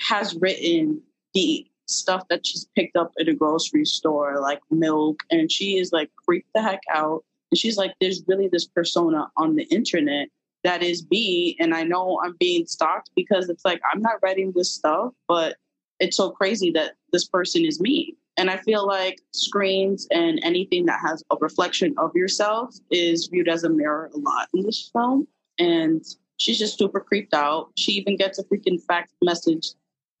has 0.00 0.34
written 0.36 1.00
the 1.34 1.66
stuff 1.86 2.24
that 2.28 2.46
she's 2.46 2.66
picked 2.74 2.96
up 2.96 3.12
at 3.20 3.28
a 3.28 3.34
grocery 3.34 3.84
store, 3.84 4.40
like 4.40 4.60
milk, 4.70 5.22
and 5.30 5.50
she 5.50 5.78
is 5.78 5.92
like 5.92 6.10
freaked 6.24 6.52
the 6.54 6.62
heck 6.62 6.80
out. 6.92 7.24
And 7.50 7.58
she's 7.58 7.76
like, 7.76 7.94
there's 8.00 8.22
really 8.26 8.48
this 8.48 8.66
persona 8.66 9.28
on 9.36 9.54
the 9.56 9.64
internet 9.64 10.28
that 10.66 10.82
is 10.82 11.06
me, 11.10 11.56
and 11.60 11.74
I 11.74 11.84
know 11.84 12.20
I'm 12.24 12.36
being 12.38 12.66
stalked 12.66 13.10
because 13.14 13.48
it's 13.48 13.64
like 13.64 13.80
I'm 13.92 14.02
not 14.02 14.16
writing 14.22 14.52
this 14.54 14.72
stuff, 14.72 15.12
but 15.28 15.56
it's 16.00 16.16
so 16.16 16.30
crazy 16.30 16.70
that 16.72 16.94
this 17.12 17.26
person 17.26 17.64
is 17.64 17.80
me. 17.80 18.16
And 18.36 18.50
I 18.50 18.58
feel 18.58 18.86
like 18.86 19.20
screens 19.32 20.06
and 20.10 20.40
anything 20.42 20.84
that 20.86 21.00
has 21.06 21.22
a 21.30 21.36
reflection 21.40 21.94
of 21.96 22.14
yourself 22.14 22.74
is 22.90 23.28
viewed 23.28 23.48
as 23.48 23.64
a 23.64 23.70
mirror 23.70 24.10
a 24.12 24.18
lot 24.18 24.48
in 24.52 24.62
this 24.62 24.90
film. 24.92 25.26
And 25.58 26.04
she's 26.36 26.58
just 26.58 26.78
super 26.78 27.00
creeped 27.00 27.32
out. 27.32 27.70
She 27.76 27.92
even 27.92 28.16
gets 28.16 28.38
a 28.38 28.44
freaking 28.44 28.82
fax 28.82 29.12
message 29.22 29.68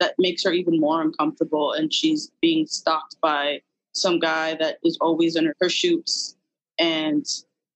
that 0.00 0.14
makes 0.18 0.44
her 0.44 0.52
even 0.52 0.80
more 0.80 1.02
uncomfortable. 1.02 1.72
And 1.72 1.92
she's 1.92 2.30
being 2.40 2.66
stalked 2.66 3.20
by 3.20 3.60
some 3.92 4.18
guy 4.18 4.54
that 4.54 4.78
is 4.82 4.96
always 5.00 5.36
in 5.36 5.46
her, 5.46 5.56
her 5.60 5.68
shoots. 5.68 6.36
And 6.78 7.26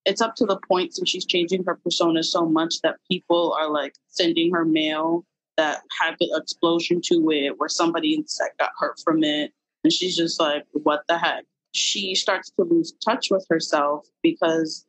it's 0.05 0.21
up 0.21 0.35
to 0.37 0.47
the 0.47 0.59
point 0.69 0.95
since 0.95 1.09
she's 1.09 1.27
changing 1.27 1.65
her 1.65 1.77
persona 1.77 2.23
so 2.23 2.47
much 2.47 2.81
that 2.83 2.97
people 3.11 3.53
are 3.59 3.71
like 3.71 3.95
sending 4.09 4.53
her 4.53 4.65
mail 4.65 5.25
that 5.57 5.83
had 6.01 6.17
the 6.19 6.33
explosion 6.37 7.01
to 7.05 7.31
it, 7.31 7.59
where 7.59 7.69
somebody 7.69 8.15
inside 8.15 8.51
got 8.59 8.71
hurt 8.79 8.99
from 9.05 9.23
it 9.23 9.53
and 9.85 9.93
she's 9.93 10.17
just 10.17 10.41
like, 10.41 10.65
what 10.73 11.03
the 11.09 11.19
heck? 11.19 11.45
She 11.73 12.15
starts 12.15 12.51
to 12.51 12.65
lose 12.65 12.93
touch 13.05 13.31
with 13.31 13.47
herself 13.49 14.07
because 14.23 14.87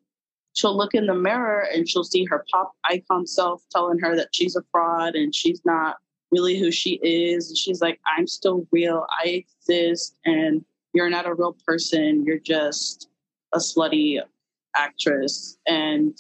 she'll 0.54 0.76
look 0.76 0.94
in 0.94 1.06
the 1.06 1.14
mirror 1.14 1.68
and 1.74 1.88
she'll 1.88 2.04
see 2.04 2.26
her 2.26 2.46
pop 2.52 2.74
icon 2.86 3.28
self 3.28 3.64
telling 3.72 4.00
her 4.00 4.16
that 4.16 4.30
she's 4.34 4.56
a 4.56 4.64
fraud 4.72 5.16
and 5.16 5.34
she's 5.34 5.62
not 5.66 5.98
really 6.32 6.58
who 6.58 6.72
she 6.72 7.00
is. 7.04 7.50
And 7.50 7.58
she's 7.58 7.82
like, 7.82 8.00
I'm 8.18 8.28
still 8.28 8.66
real. 8.72 9.06
I 9.24 9.46
exist. 9.46 10.16
And 10.26 10.66
you're 10.94 11.10
not 11.10 11.28
a 11.28 11.34
real 11.34 11.56
person. 11.66 12.24
You're 12.26 12.40
just 12.40 13.10
a 13.54 13.60
slutty 13.60 14.22
actress. 14.76 15.58
And 15.68 16.18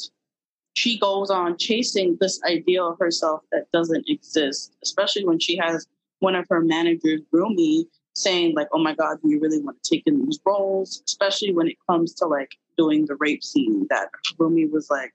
she 0.75 0.97
goes 0.97 1.29
on 1.29 1.57
chasing 1.57 2.17
this 2.19 2.41
ideal 2.43 2.89
of 2.89 2.99
herself 2.99 3.41
that 3.51 3.71
doesn't 3.71 4.09
exist, 4.09 4.75
especially 4.83 5.25
when 5.25 5.39
she 5.39 5.57
has 5.57 5.85
one 6.19 6.35
of 6.35 6.45
her 6.49 6.61
managers, 6.61 7.21
Rumi, 7.31 7.87
saying 8.15 8.55
like, 8.55 8.67
"Oh 8.71 8.79
my 8.79 8.93
God, 8.93 9.17
we 9.23 9.37
really 9.37 9.59
want 9.59 9.81
to 9.83 9.95
take 9.95 10.03
in 10.05 10.25
these 10.25 10.39
roles," 10.45 11.01
especially 11.07 11.53
when 11.53 11.67
it 11.67 11.77
comes 11.89 12.13
to 12.15 12.25
like 12.25 12.51
doing 12.77 13.05
the 13.05 13.15
rape 13.15 13.43
scene 13.43 13.87
that 13.89 14.09
Rumi 14.37 14.65
was 14.65 14.89
like 14.89 15.13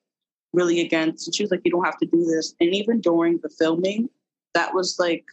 really 0.52 0.80
against, 0.80 1.26
and 1.26 1.34
she 1.34 1.42
was 1.42 1.50
like, 1.50 1.62
"You 1.64 1.70
don't 1.70 1.84
have 1.84 1.98
to 1.98 2.06
do 2.06 2.24
this." 2.24 2.54
And 2.60 2.74
even 2.74 3.00
during 3.00 3.38
the 3.38 3.48
filming, 3.48 4.10
that 4.54 4.74
was 4.74 4.98
like 4.98 5.24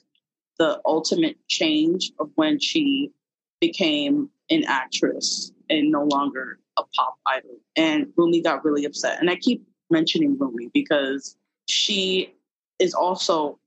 the 0.59 0.79
ultimate 0.85 1.37
change 1.47 2.11
of 2.19 2.29
when 2.35 2.59
she 2.59 3.11
became 3.59 4.29
an 4.49 4.63
actress 4.65 5.51
and 5.69 5.91
no 5.91 6.03
longer 6.03 6.59
a 6.77 6.83
pop 6.95 7.17
idol. 7.27 7.59
And 7.75 8.07
Rumi 8.15 8.41
got 8.41 8.65
really 8.65 8.85
upset. 8.85 9.19
And 9.19 9.29
I 9.29 9.35
keep 9.35 9.65
mentioning 9.89 10.37
Rumi 10.37 10.69
because 10.73 11.37
she 11.67 12.33
is 12.79 12.93
also 12.93 13.59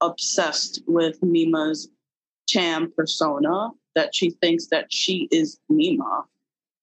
obsessed 0.00 0.82
with 0.86 1.22
Mima's 1.22 1.88
Cham 2.48 2.92
persona 2.96 3.70
that 3.94 4.14
she 4.14 4.30
thinks 4.30 4.66
that 4.68 4.92
she 4.92 5.28
is 5.32 5.58
Mima. 5.68 6.24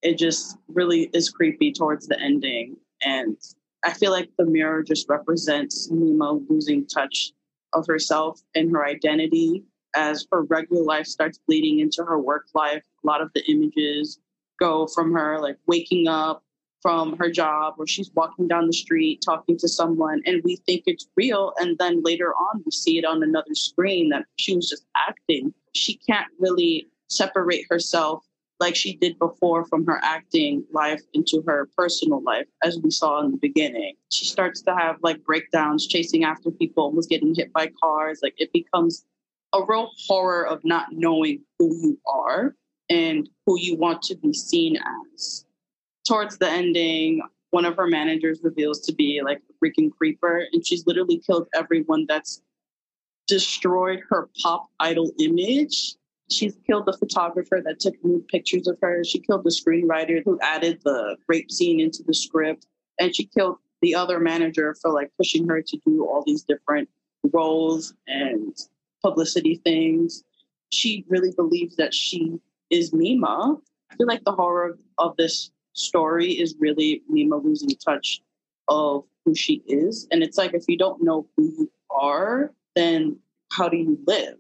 It 0.01 0.17
just 0.17 0.57
really 0.67 1.09
is 1.13 1.29
creepy 1.29 1.71
towards 1.71 2.07
the 2.07 2.19
ending. 2.19 2.75
And 3.05 3.37
I 3.83 3.93
feel 3.93 4.11
like 4.11 4.29
the 4.37 4.45
mirror 4.45 4.83
just 4.83 5.07
represents 5.07 5.89
Mima 5.89 6.33
losing 6.49 6.85
touch 6.85 7.31
of 7.71 7.87
herself 7.87 8.41
and 8.55 8.71
her 8.71 8.85
identity 8.85 9.63
as 9.95 10.25
her 10.31 10.43
regular 10.43 10.83
life 10.83 11.05
starts 11.05 11.39
bleeding 11.47 11.79
into 11.79 12.03
her 12.03 12.19
work 12.19 12.47
life. 12.53 12.83
A 13.03 13.07
lot 13.07 13.21
of 13.21 13.29
the 13.33 13.43
images 13.49 14.19
go 14.63 14.87
from 14.87 15.11
her 15.11 15.39
like 15.39 15.57
waking 15.67 16.07
up 16.07 16.41
from 16.81 17.17
her 17.17 17.29
job 17.29 17.75
or 17.77 17.85
she's 17.85 18.11
walking 18.13 18.47
down 18.47 18.67
the 18.67 18.73
street 18.73 19.21
talking 19.23 19.57
to 19.57 19.67
someone 19.67 20.21
and 20.25 20.41
we 20.43 20.55
think 20.65 20.83
it's 20.85 21.07
real 21.17 21.53
and 21.57 21.77
then 21.79 22.01
later 22.03 22.33
on 22.33 22.61
we 22.65 22.71
see 22.71 22.97
it 22.97 23.05
on 23.05 23.23
another 23.23 23.53
screen 23.53 24.09
that 24.09 24.25
she 24.37 24.55
was 24.55 24.69
just 24.69 24.85
acting. 24.95 25.53
She 25.73 25.95
can't 25.97 26.27
really 26.39 26.87
separate 27.09 27.65
herself 27.69 28.23
like 28.59 28.75
she 28.75 28.95
did 28.95 29.19
before 29.19 29.65
from 29.65 29.85
her 29.85 29.99
acting 30.01 30.63
life 30.71 31.01
into 31.13 31.43
her 31.45 31.69
personal 31.77 32.21
life 32.23 32.47
as 32.63 32.79
we 32.81 32.91
saw 32.91 33.21
in 33.21 33.31
the 33.31 33.37
beginning. 33.37 33.95
She 34.11 34.25
starts 34.25 34.61
to 34.61 34.75
have 34.75 34.97
like 35.01 35.23
breakdowns 35.25 35.87
chasing 35.87 36.23
after 36.23 36.51
people 36.51 36.91
was 36.93 37.07
getting 37.07 37.35
hit 37.35 37.51
by 37.51 37.69
cars. 37.81 38.19
Like 38.23 38.35
it 38.37 38.53
becomes 38.53 39.05
a 39.51 39.59
real 39.67 39.91
horror 40.07 40.45
of 40.47 40.61
not 40.63 40.87
knowing 40.91 41.41
who 41.59 41.75
you 41.81 41.99
are 42.07 42.55
and 42.89 43.29
who 43.45 43.59
you 43.59 43.75
want 43.75 44.01
to 44.03 44.15
be 44.15 44.33
seen 44.33 44.77
as 44.77 45.45
towards 46.07 46.37
the 46.37 46.49
ending, 46.49 47.21
one 47.51 47.65
of 47.65 47.75
her 47.77 47.87
managers 47.87 48.39
reveals 48.43 48.81
to 48.81 48.93
be 48.93 49.21
like 49.23 49.41
a 49.49 49.65
freaking 49.65 49.91
creeper, 49.91 50.45
and 50.51 50.65
she's 50.65 50.85
literally 50.85 51.19
killed 51.19 51.47
everyone 51.55 52.05
that's 52.07 52.41
destroyed 53.27 54.01
her 54.09 54.29
pop 54.41 54.67
idol 54.79 55.11
image. 55.19 55.95
She's 56.29 56.55
killed 56.65 56.85
the 56.85 56.97
photographer 56.97 57.61
that 57.63 57.79
took 57.79 57.93
nude 58.03 58.27
pictures 58.27 58.67
of 58.67 58.77
her. 58.81 59.03
She 59.03 59.19
killed 59.19 59.43
the 59.43 59.51
screenwriter 59.51 60.23
who 60.23 60.39
added 60.41 60.79
the 60.83 61.17
rape 61.27 61.51
scene 61.51 61.79
into 61.79 62.03
the 62.03 62.13
script. 62.13 62.65
And 62.99 63.15
she 63.15 63.25
killed 63.25 63.57
the 63.81 63.95
other 63.95 64.19
manager 64.19 64.75
for 64.81 64.91
like 64.91 65.11
pushing 65.17 65.47
her 65.47 65.61
to 65.61 65.77
do 65.85 66.05
all 66.05 66.23
these 66.25 66.43
different 66.43 66.89
roles 67.31 67.93
and 68.07 68.55
publicity 69.03 69.61
things. 69.63 70.23
She 70.71 71.05
really 71.07 71.31
believes 71.35 71.75
that 71.75 71.93
she 71.93 72.39
is 72.73 72.91
Mima. 72.91 73.55
I 73.91 73.95
feel 73.95 74.07
like 74.07 74.23
the 74.23 74.31
horror 74.31 74.79
of 74.97 75.15
this 75.15 75.51
story 75.73 76.31
is 76.31 76.55
really 76.59 77.03
Mima 77.07 77.37
losing 77.37 77.69
touch 77.69 78.21
of 78.67 79.03
who 79.23 79.35
she 79.35 79.61
is. 79.67 80.07
And 80.11 80.23
it's 80.23 80.37
like, 80.37 80.55
if 80.55 80.63
you 80.67 80.77
don't 80.77 81.03
know 81.03 81.27
who 81.37 81.43
you 81.43 81.71
are, 81.91 82.51
then 82.75 83.19
how 83.51 83.69
do 83.69 83.77
you 83.77 83.99
live? 84.07 84.37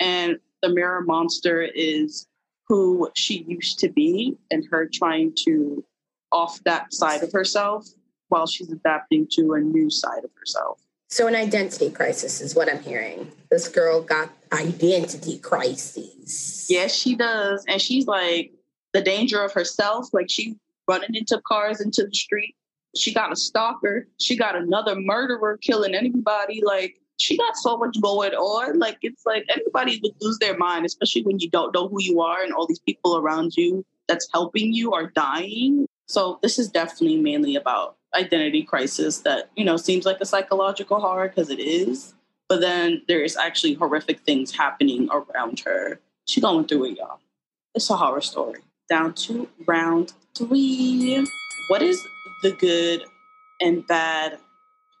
And 0.00 0.38
the 0.62 0.70
mirror 0.70 1.02
monster 1.02 1.60
is 1.62 2.26
who 2.66 3.10
she 3.14 3.44
used 3.46 3.78
to 3.80 3.90
be 3.90 4.36
and 4.50 4.66
her 4.70 4.88
trying 4.90 5.34
to 5.44 5.84
off 6.32 6.58
that 6.64 6.94
side 6.94 7.22
of 7.22 7.30
herself 7.30 7.86
while 8.28 8.46
she's 8.46 8.72
adapting 8.72 9.28
to 9.32 9.52
a 9.52 9.60
new 9.60 9.90
side 9.90 10.24
of 10.24 10.30
herself. 10.38 10.80
So, 11.08 11.26
an 11.28 11.36
identity 11.36 11.90
crisis 11.90 12.40
is 12.40 12.54
what 12.54 12.68
I'm 12.68 12.82
hearing. 12.82 13.30
This 13.50 13.68
girl 13.68 14.02
got 14.02 14.30
identity 14.52 15.38
crises. 15.38 16.66
Yes, 16.68 16.94
she 16.94 17.14
does. 17.14 17.64
And 17.68 17.80
she's 17.80 18.06
like 18.06 18.52
the 18.92 19.02
danger 19.02 19.42
of 19.42 19.52
herself. 19.52 20.08
Like 20.12 20.30
she 20.30 20.56
running 20.88 21.14
into 21.14 21.40
cars 21.46 21.80
into 21.80 22.04
the 22.06 22.14
street. 22.14 22.56
She 22.96 23.12
got 23.12 23.32
a 23.32 23.36
stalker. 23.36 24.08
She 24.18 24.36
got 24.36 24.56
another 24.56 24.94
murderer 24.96 25.58
killing 25.58 25.94
anybody. 25.94 26.62
Like 26.64 26.96
she 27.18 27.36
got 27.36 27.56
so 27.56 27.76
much 27.76 28.00
going 28.00 28.32
on. 28.32 28.78
Like 28.78 28.98
it's 29.02 29.24
like 29.26 29.44
anybody 29.54 30.00
would 30.02 30.12
lose 30.20 30.38
their 30.38 30.56
mind, 30.56 30.86
especially 30.86 31.22
when 31.22 31.38
you 31.38 31.50
don't 31.50 31.74
know 31.74 31.88
who 31.88 32.00
you 32.00 32.20
are 32.20 32.42
and 32.42 32.52
all 32.52 32.66
these 32.66 32.80
people 32.80 33.16
around 33.16 33.56
you 33.56 33.84
that's 34.08 34.28
helping 34.32 34.72
you 34.72 34.92
are 34.92 35.10
dying. 35.10 35.86
So 36.06 36.38
this 36.42 36.58
is 36.58 36.68
definitely 36.68 37.16
mainly 37.16 37.56
about 37.56 37.96
identity 38.14 38.62
crisis 38.62 39.18
that, 39.20 39.50
you 39.56 39.64
know, 39.64 39.76
seems 39.76 40.06
like 40.06 40.20
a 40.20 40.26
psychological 40.26 41.00
horror 41.00 41.28
because 41.28 41.50
it 41.50 41.58
is. 41.58 42.14
But 42.48 42.60
then 42.60 43.02
there 43.08 43.22
is 43.22 43.36
actually 43.36 43.74
horrific 43.74 44.20
things 44.20 44.54
happening 44.54 45.08
around 45.10 45.60
her. 45.60 46.00
She's 46.26 46.42
going 46.42 46.66
through 46.66 46.84
it, 46.86 46.98
y'all. 46.98 47.18
It's 47.74 47.90
a 47.90 47.96
horror 47.96 48.20
story. 48.20 48.60
Down 48.88 49.14
to 49.14 49.48
round 49.66 50.12
three. 50.36 51.26
What 51.68 51.82
is 51.82 52.00
the 52.42 52.52
good 52.52 53.04
and 53.60 53.86
bad, 53.86 54.38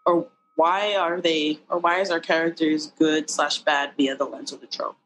or 0.06 0.26
why 0.56 0.96
are 0.96 1.20
they, 1.20 1.60
or 1.68 1.78
why 1.78 2.00
is 2.00 2.10
our 2.10 2.18
characters 2.18 2.92
good 2.98 3.30
slash 3.30 3.58
bad 3.58 3.92
via 3.96 4.16
the 4.16 4.24
lens 4.24 4.52
of 4.52 4.60
the 4.60 4.66
trope? 4.66 4.96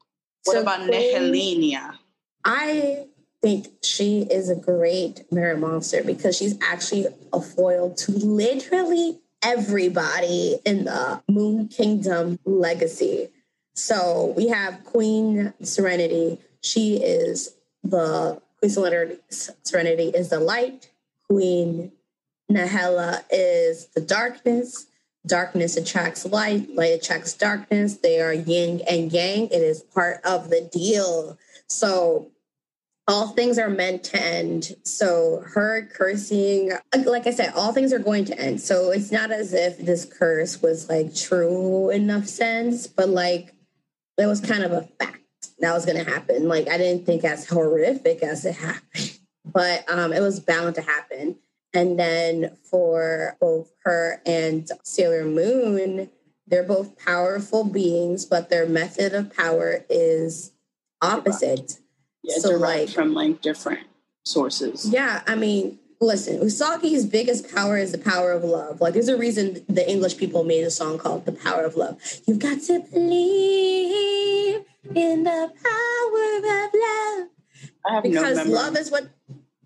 What 0.44 0.54
so 0.54 0.62
about 0.62 0.88
Nehelenia? 0.88 1.98
I 2.44 3.06
think 3.42 3.68
she 3.82 4.22
is 4.22 4.50
a 4.50 4.56
great 4.56 5.24
mirror 5.32 5.56
monster 5.56 6.02
because 6.04 6.36
she's 6.36 6.58
actually 6.62 7.06
a 7.32 7.40
foil 7.40 7.94
to 7.94 8.12
literally 8.12 9.18
everybody 9.42 10.58
in 10.64 10.84
the 10.84 11.22
Moon 11.28 11.68
Kingdom 11.68 12.38
legacy. 12.44 13.30
So 13.74 14.34
we 14.36 14.48
have 14.48 14.84
Queen 14.84 15.54
Serenity. 15.62 16.38
She 16.62 16.96
is 16.96 17.54
the 17.82 18.40
Queen 18.58 18.70
Serenity, 18.70 20.08
is 20.10 20.28
the 20.28 20.40
light. 20.40 20.90
Queen 21.28 21.92
Nahela 22.50 23.22
is 23.30 23.86
the 23.94 24.00
darkness. 24.00 24.86
Darkness 25.26 25.76
attracts 25.76 26.26
light. 26.26 26.68
Light 26.74 26.92
attracts 26.92 27.34
darkness. 27.34 27.98
They 27.98 28.20
are 28.20 28.34
yin 28.34 28.82
and 28.88 29.12
yang. 29.12 29.46
It 29.48 29.62
is 29.62 29.80
part 29.82 30.20
of 30.24 30.50
the 30.50 30.68
deal. 30.72 31.38
So 31.68 32.30
all 33.08 33.28
things 33.28 33.58
are 33.58 33.70
meant 33.70 34.04
to 34.04 34.22
end. 34.22 34.74
So 34.84 35.42
her 35.54 35.88
cursing, 35.92 36.72
like 37.04 37.26
I 37.26 37.32
said, 37.32 37.52
all 37.54 37.72
things 37.72 37.92
are 37.92 37.98
going 37.98 38.24
to 38.26 38.38
end. 38.38 38.60
So 38.60 38.90
it's 38.90 39.10
not 39.10 39.30
as 39.30 39.52
if 39.52 39.78
this 39.78 40.04
curse 40.04 40.62
was 40.62 40.88
like 40.88 41.14
true 41.14 41.90
enough 41.90 42.26
sense, 42.26 42.86
but 42.86 43.08
like 43.08 43.54
it 44.16 44.26
was 44.26 44.40
kind 44.40 44.62
of 44.62 44.72
a 44.72 44.82
fact 45.00 45.18
that 45.58 45.72
was 45.72 45.84
going 45.86 46.02
to 46.02 46.08
happen. 46.08 46.46
Like 46.46 46.68
I 46.68 46.78
didn't 46.78 47.06
think 47.06 47.24
as 47.24 47.48
horrific 47.48 48.22
as 48.22 48.44
it 48.44 48.54
happened, 48.56 49.18
but 49.44 49.84
um, 49.90 50.12
it 50.12 50.20
was 50.20 50.40
bound 50.40 50.76
to 50.76 50.82
happen. 50.82 51.36
And 51.72 51.98
then 51.98 52.56
for 52.68 53.36
both 53.40 53.72
her 53.84 54.20
and 54.26 54.68
Sailor 54.82 55.24
Moon, 55.24 56.10
they're 56.46 56.64
both 56.64 56.98
powerful 56.98 57.64
beings, 57.64 58.24
but 58.24 58.50
their 58.50 58.66
method 58.66 59.14
of 59.14 59.34
power 59.34 59.84
is 59.88 60.52
opposite. 61.00 61.79
Yeah, 62.22 62.36
so 62.38 62.50
like 62.56 62.88
from 62.90 63.14
like 63.14 63.40
different 63.40 63.86
sources. 64.24 64.88
Yeah, 64.90 65.22
I 65.26 65.34
mean, 65.34 65.78
listen, 66.00 66.40
Usagi's 66.40 67.06
biggest 67.06 67.54
power 67.54 67.76
is 67.76 67.92
the 67.92 67.98
power 67.98 68.32
of 68.32 68.44
love. 68.44 68.80
Like, 68.80 68.94
there's 68.94 69.08
a 69.08 69.16
reason 69.16 69.64
the 69.68 69.88
English 69.88 70.16
people 70.16 70.44
made 70.44 70.64
a 70.64 70.70
song 70.70 70.98
called 70.98 71.26
"The 71.26 71.32
Power 71.32 71.62
of 71.62 71.76
Love." 71.76 71.98
You've 72.26 72.38
got 72.38 72.60
to 72.62 72.80
believe 72.80 74.64
in 74.94 75.24
the 75.24 75.52
power 75.64 76.36
of 76.36 76.74
love. 76.74 77.28
I 77.86 77.94
have 77.94 78.02
because 78.02 78.46
no 78.46 78.52
love 78.52 78.76
is 78.76 78.90
what 78.90 79.08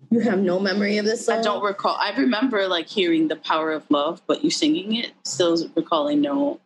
you 0.09 0.21
have 0.21 0.39
no 0.39 0.59
memory 0.59 0.97
of 0.97 1.05
this 1.05 1.25
song. 1.25 1.39
I 1.39 1.41
don't 1.41 1.63
recall. 1.63 1.97
I 1.99 2.15
remember 2.15 2.67
like 2.67 2.87
hearing 2.87 3.27
the 3.27 3.35
power 3.35 3.71
of 3.71 3.83
love, 3.89 4.21
but 4.27 4.43
you 4.43 4.49
singing 4.49 4.95
it 4.95 5.11
still 5.23 5.57
recalling 5.75 6.21
no 6.21 6.59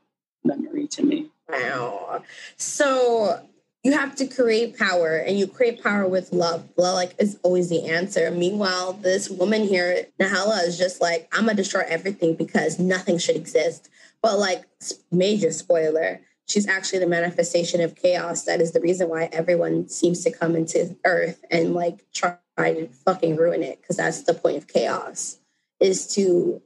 memory 0.43 0.87
to 0.87 1.03
me. 1.03 1.29
Wow. 1.47 2.23
So 2.57 3.43
you 3.83 3.93
have 3.93 4.15
to 4.15 4.27
create 4.27 4.77
power 4.77 5.15
and 5.15 5.39
you 5.39 5.47
create 5.47 5.81
power 5.81 6.07
with 6.07 6.33
love. 6.33 6.67
Love 6.77 6.95
like 6.95 7.15
is 7.17 7.39
always 7.43 7.69
the 7.69 7.87
answer. 7.87 8.29
Meanwhile, 8.29 8.93
this 8.93 9.29
woman 9.29 9.63
here, 9.63 10.07
Nahala, 10.19 10.67
is 10.67 10.77
just 10.77 11.01
like, 11.01 11.29
I'm 11.33 11.45
gonna 11.45 11.55
destroy 11.55 11.83
everything 11.87 12.35
because 12.35 12.77
nothing 12.77 13.17
should 13.17 13.37
exist. 13.37 13.89
But 14.21 14.37
like 14.37 14.65
major 15.11 15.51
spoiler, 15.51 16.19
she's 16.47 16.67
actually 16.67 16.99
the 16.99 17.07
manifestation 17.07 17.79
of 17.79 17.95
chaos. 17.95 18.43
That 18.43 18.59
is 18.59 18.73
the 18.73 18.81
reason 18.81 19.07
why 19.07 19.29
everyone 19.31 19.87
seems 19.87 20.23
to 20.25 20.31
come 20.31 20.55
into 20.55 20.97
Earth 21.05 21.43
and 21.49 21.73
like 21.73 22.03
try 22.11 22.37
to 22.57 22.87
fucking 23.05 23.37
ruin 23.37 23.63
it 23.63 23.81
because 23.81 23.95
that's 23.95 24.23
the 24.23 24.33
point 24.33 24.57
of 24.57 24.67
chaos 24.67 25.37
is 25.79 26.13
to 26.15 26.61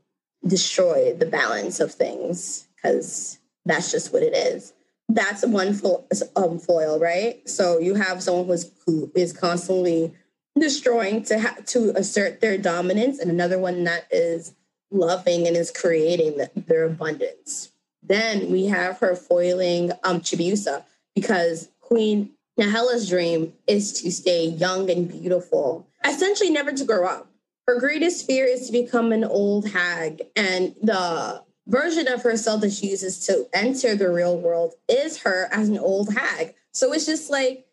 destroy 0.48 1.14
the 1.14 1.28
balance 1.28 1.80
of 1.80 1.94
things 1.94 2.68
because 2.76 3.38
that's 3.66 3.92
just 3.92 4.12
what 4.12 4.24
it 4.24 4.36
is. 4.36 4.74
That's 5.10 5.46
one 5.46 5.74
fo- 5.74 6.06
um, 6.36 6.60
foil, 6.60 7.00
right? 7.00 7.48
So 7.48 7.80
you 7.80 7.96
have 7.96 8.24
someone 8.24 8.48
who's 8.48 8.72
who 8.86 9.12
is 9.16 9.34
constantly 9.34 10.14
destroying 10.60 11.24
to 11.24 11.40
ha- 11.40 11.58
to 11.68 11.92
assert 11.96 12.42
their 12.42 12.58
dominance, 12.58 13.20
and 13.20 13.30
another 13.30 13.60
one 13.60 13.84
that 13.84 14.08
is 14.12 14.54
loving 14.92 15.48
and 15.48 15.58
is 15.58 15.72
creating 15.72 16.38
the, 16.38 16.52
their 16.56 16.86
abundance. 16.86 17.72
Then 18.02 18.52
we 18.52 18.66
have 18.68 19.00
her 19.00 19.16
foiling 19.16 19.92
um, 20.04 20.22
Chibiusa 20.22 20.84
because 21.16 21.70
Queen 21.80 22.32
Nahela's 22.58 23.10
dream 23.10 23.54
is 23.68 23.94
to 24.02 24.12
stay 24.12 24.46
young 24.46 24.90
and 24.90 25.10
beautiful, 25.10 25.88
essentially 26.06 26.50
never 26.50 26.72
to 26.72 26.86
grow 26.86 27.08
up. 27.08 27.28
Her 27.68 27.80
greatest 27.80 28.28
fear 28.28 28.46
is 28.46 28.68
to 28.68 28.72
become 28.72 29.12
an 29.12 29.24
old 29.24 29.70
hag, 29.70 30.24
and 30.36 30.76
the 30.82 31.44
version 31.68 32.08
of 32.08 32.24
herself 32.24 32.62
that 32.62 32.72
she 32.72 32.88
uses 32.88 33.26
to 33.28 33.48
enter 33.54 33.96
the 33.96 34.10
real 34.10 34.38
world 34.38 34.74
is 34.90 35.22
her 35.22 35.48
as 35.52 35.70
an 35.70 35.80
old 35.80 36.14
hag. 36.14 36.56
So 36.72 36.94
it's 36.94 37.06
just 37.06 37.30
like, 37.30 37.66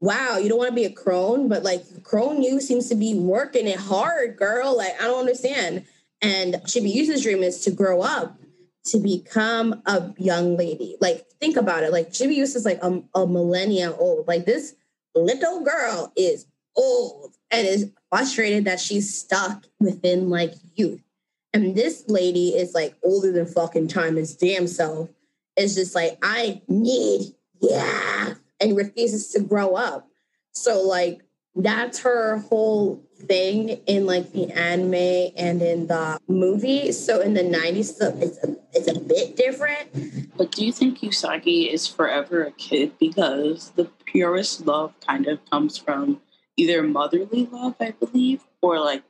wow, 0.00 0.38
you 0.38 0.48
don't 0.48 0.58
want 0.58 0.70
to 0.70 0.74
be 0.74 0.84
a 0.84 0.92
crone, 0.92 1.48
but 1.48 1.62
like 1.62 2.02
crone 2.02 2.42
you 2.42 2.60
seems 2.60 2.88
to 2.88 2.94
be 2.94 3.14
working 3.14 3.66
it 3.66 3.78
hard, 3.78 4.36
girl. 4.36 4.76
Like, 4.76 5.00
I 5.00 5.04
don't 5.04 5.20
understand. 5.20 5.84
And 6.22 6.54
Chibiusa's 6.54 7.22
dream 7.22 7.42
is 7.42 7.60
to 7.62 7.70
grow 7.70 8.02
up 8.02 8.38
to 8.86 8.98
become 8.98 9.82
a 9.86 10.14
young 10.16 10.56
lady. 10.56 10.96
Like, 11.00 11.26
think 11.40 11.56
about 11.56 11.82
it. 11.82 11.92
Like, 11.92 12.10
Chibiusa 12.10 12.56
is 12.56 12.64
like 12.64 12.82
a, 12.82 13.02
a 13.14 13.26
millennia 13.26 13.92
old. 13.92 14.26
Like, 14.26 14.46
this 14.46 14.74
little 15.14 15.62
girl 15.62 16.12
is 16.16 16.46
old 16.76 17.34
and 17.50 17.66
is 17.66 17.90
frustrated 18.08 18.64
that 18.64 18.80
she's 18.80 19.18
stuck 19.18 19.64
within 19.80 20.30
like 20.30 20.54
youth. 20.74 21.02
And 21.52 21.74
this 21.74 22.04
lady 22.08 22.50
is 22.50 22.74
like 22.74 22.94
older 23.02 23.32
than 23.32 23.46
fucking 23.46 23.88
time, 23.88 24.16
his 24.16 24.36
damn 24.36 24.66
self. 24.66 25.08
Is 25.56 25.74
just 25.74 25.94
like, 25.94 26.16
I 26.22 26.62
need, 26.68 27.34
yeah, 27.60 28.34
and 28.60 28.76
refuses 28.76 29.30
to 29.30 29.40
grow 29.40 29.74
up. 29.74 30.08
So, 30.52 30.82
like, 30.82 31.22
that's 31.56 31.98
her 32.00 32.38
whole 32.38 33.02
thing 33.16 33.70
in 33.86 34.06
like 34.06 34.32
the 34.32 34.50
anime 34.52 35.32
and 35.36 35.60
in 35.60 35.88
the 35.88 36.20
movie. 36.28 36.92
So 36.92 37.20
in 37.20 37.34
the 37.34 37.42
90s, 37.42 37.96
it's 38.22 38.38
a, 38.44 38.56
it's 38.72 38.88
a 38.88 39.00
bit 39.00 39.36
different. 39.36 40.36
But 40.36 40.52
do 40.52 40.64
you 40.64 40.72
think 40.72 41.00
Usagi 41.00 41.72
is 41.72 41.86
forever 41.86 42.44
a 42.44 42.52
kid 42.52 42.92
because 43.00 43.70
the 43.70 43.86
purest 44.04 44.66
love 44.66 44.94
kind 45.04 45.26
of 45.26 45.38
comes 45.50 45.76
from 45.76 46.20
either 46.56 46.82
motherly 46.82 47.46
love, 47.46 47.74
I 47.80 47.90
believe, 47.90 48.44
or 48.62 48.78
like 48.78 49.02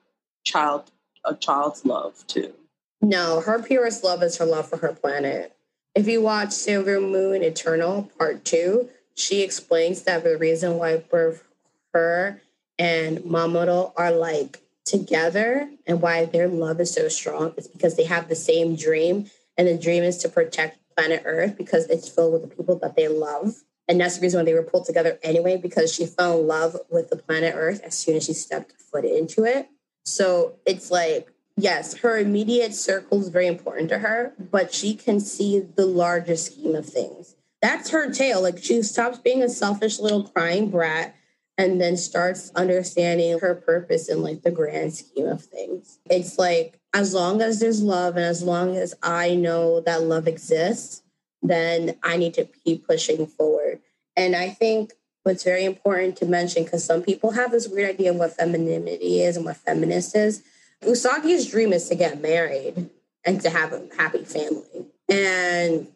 child 0.45 0.91
a 1.29 1.35
child's 1.35 1.85
love 1.85 2.27
too? 2.27 2.53
No, 3.01 3.41
her 3.41 3.63
purest 3.63 4.03
love 4.03 4.23
is 4.23 4.39
her 4.39 4.45
love 4.45 4.69
for 4.69 4.79
her 4.79 4.93
planet. 4.93 5.55
If 5.95 6.09
you 6.09 6.21
watch 6.21 6.53
Sailor 6.53 7.01
Moon 7.01 7.43
Eternal 7.43 8.11
Part 8.19 8.45
2, 8.45 8.89
she 9.15 9.43
explains 9.43 10.03
that 10.03 10.25
the 10.25 10.37
reason 10.37 10.79
why 10.79 10.99
both 10.99 11.45
her 11.93 12.41
and 12.79 13.19
Mamoru 13.19 13.93
are 13.97 14.13
like 14.13 14.63
together 14.85 15.69
and 15.87 16.01
why 16.01 16.25
their 16.25 16.49
love 16.49 16.81
is 16.81 16.93
so 16.93 17.09
strong 17.09 17.53
is 17.57 17.69
because 17.69 17.97
they 17.97 18.05
have 18.05 18.29
the 18.29 18.37
same 18.37 18.77
dream. 18.77 19.31
And 19.57 19.67
the 19.67 19.77
dream 19.77 20.05
is 20.05 20.19
to 20.19 20.29
protect 20.29 20.79
planet 20.97 21.23
Earth 21.25 21.57
because 21.57 21.87
it's 21.87 22.09
filled 22.09 22.33
with 22.33 22.43
the 22.43 22.57
people 22.57 22.79
that 22.79 22.97
they 22.97 23.09
love. 23.09 23.57
And 23.89 24.01
that's 24.01 24.17
the 24.17 24.23
reason 24.23 24.41
why 24.41 24.45
they 24.45 24.55
were 24.55 24.63
pulled 24.63 24.85
together 24.85 25.19
anyway, 25.23 25.57
because 25.57 25.93
she 25.93 26.07
fell 26.07 26.41
in 26.41 26.47
love 26.47 26.77
with 26.91 27.11
the 27.11 27.17
planet 27.17 27.55
Earth 27.57 27.81
as 27.83 27.97
soon 27.97 28.17
as 28.17 28.25
she 28.25 28.35
stepped 28.35 28.73
foot 28.73 29.05
into 29.05 29.45
it. 29.45 29.69
So 30.09 30.57
it's 30.67 30.91
like, 30.91 31.33
yes, 31.57 31.99
her 31.99 32.19
immediate 32.19 32.75
circle 32.75 33.21
is 33.21 33.29
very 33.29 33.47
important 33.47 33.89
to 33.91 33.99
her, 33.99 34.35
but 34.39 34.73
she 34.73 34.95
can 34.95 35.21
see 35.21 35.61
the 35.61 35.87
larger 35.87 36.37
scheme 36.37 36.75
of 36.75 36.87
things. 36.87 37.37
That's 37.61 37.91
her 37.91 38.13
tale. 38.13 38.43
Like 38.43 38.59
she 38.63 38.83
stops 38.83 39.19
being 39.19 39.43
a 39.43 39.49
selfish 39.49 39.99
little 39.99 40.25
crying 40.25 40.71
brat 40.71 41.15
and 41.57 41.81
then 41.81 41.97
starts 41.97 42.53
understanding 42.55 43.41
her 43.41 43.55
purpose 43.55 44.09
in 44.09 44.23
like 44.23 44.43
the 44.43 44.51
grand 44.51 44.95
scheme 44.95 45.27
of 45.27 45.45
things. 45.45 45.99
It's 46.09 46.39
like 46.39 46.79
as 46.95 47.13
long 47.13 47.43
as 47.43 47.59
there's 47.59 47.83
love 47.83 48.17
and 48.17 48.25
as 48.25 48.43
long 48.43 48.77
as 48.77 48.95
I 49.03 49.35
know 49.35 49.81
that 49.81 50.03
love 50.03 50.29
exists, 50.29 51.03
then 51.43 51.97
I 52.03 52.17
need 52.17 52.35
to 52.35 52.45
keep 52.65 52.87
pushing 52.87 53.27
forward. 53.27 53.81
And 54.17 54.37
I 54.37 54.51
think 54.51 54.93
what's 55.29 55.45
very 55.45 55.67
important 55.67 56.17
to 56.17 56.25
mention, 56.25 56.65
because 56.65 56.83
some 56.83 57.03
people 57.03 57.33
have 57.33 57.51
this 57.51 57.69
weird 57.69 57.91
idea 57.91 58.11
of 58.11 58.17
what 58.17 58.33
femininity 58.33 59.21
is 59.21 59.37
and 59.37 59.45
what 59.45 59.59
feminist 59.59 60.17
is. 60.17 60.43
Usagi's 60.83 61.47
dream 61.47 61.75
is 61.75 61.87
to 61.91 61.95
get 61.95 62.23
married 62.23 62.89
and 63.27 63.39
to 63.43 63.51
have 63.51 63.75
a 63.75 63.87
happy 63.97 64.25
family. 64.25 64.87
And 65.07 65.87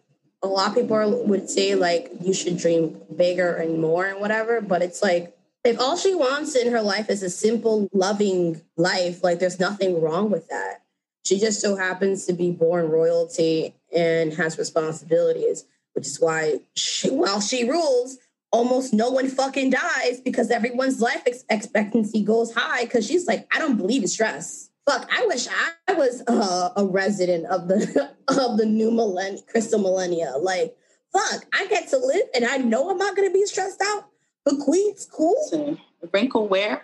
a 0.42 0.47
lot 0.47 0.68
of 0.68 0.75
people 0.75 1.25
would 1.25 1.49
say, 1.49 1.75
like, 1.75 2.11
you 2.21 2.35
should 2.35 2.59
dream 2.59 3.01
bigger 3.16 3.55
and 3.55 3.81
more 3.81 4.05
and 4.05 4.21
whatever. 4.21 4.61
But 4.61 4.83
it's 4.83 5.03
like, 5.03 5.35
if 5.64 5.81
all 5.81 5.97
she 5.97 6.14
wants 6.14 6.55
in 6.55 6.71
her 6.71 6.83
life 6.83 7.09
is 7.09 7.23
a 7.23 7.31
simple, 7.31 7.88
loving 7.95 8.61
life, 8.77 9.25
like, 9.25 9.38
there's 9.38 9.59
nothing 9.59 10.03
wrong 10.03 10.31
with 10.31 10.49
that. 10.49 10.83
She 11.25 11.38
just 11.38 11.62
so 11.62 11.77
happens 11.77 12.27
to 12.27 12.35
be 12.35 12.51
born 12.51 12.90
royalty 12.90 13.75
and 13.95 14.35
has 14.35 14.59
responsibilities, 14.59 15.64
which 15.95 16.07
is 16.07 16.21
why 16.21 16.61
she, 16.75 17.09
while 17.11 17.40
she 17.40 17.64
rules, 17.66 18.18
almost 18.53 18.93
no 18.93 19.11
one 19.11 19.29
fucking 19.29 19.71
dies 19.71 20.21
because 20.21 20.51
everyone's 20.51 21.01
life 21.01 21.23
ex- 21.27 21.45
expectancy 21.51 22.23
goes 22.23 22.55
high 22.55 22.85
because 22.85 23.07
she's 23.07 23.27
like, 23.27 23.49
I 23.55 23.59
don't 23.59 23.77
believe 23.77 24.03
in 24.03 24.09
stress. 24.09 24.71
Fuck, 24.88 25.09
I 25.17 25.27
wish 25.27 25.47
I 25.88 25.93
was 25.93 26.23
uh, 26.27 26.71
a 26.77 26.85
resident 26.85 27.47
of 27.47 27.69
the 27.69 28.11
of 28.29 28.57
the 28.57 28.67
new 28.67 28.91
millennium, 28.91 29.45
crystal 29.49 29.81
millennia. 29.81 30.35
Like, 30.41 30.77
fuck, 31.12 31.45
I 31.55 31.67
get 31.67 31.88
to 31.88 31.99
live 31.99 32.25
and 32.35 32.45
I 32.45 32.59
know 32.59 32.91
I'm 32.91 32.99
not 32.99 33.17
gonna 33.17 33.31
be 33.31 33.47
stressed 33.47 33.83
out. 33.85 34.09
The 34.45 34.61
queen's 34.65 35.07
cool. 35.07 35.37
So, 35.51 35.79
wrinkle 36.12 36.49
where? 36.49 36.83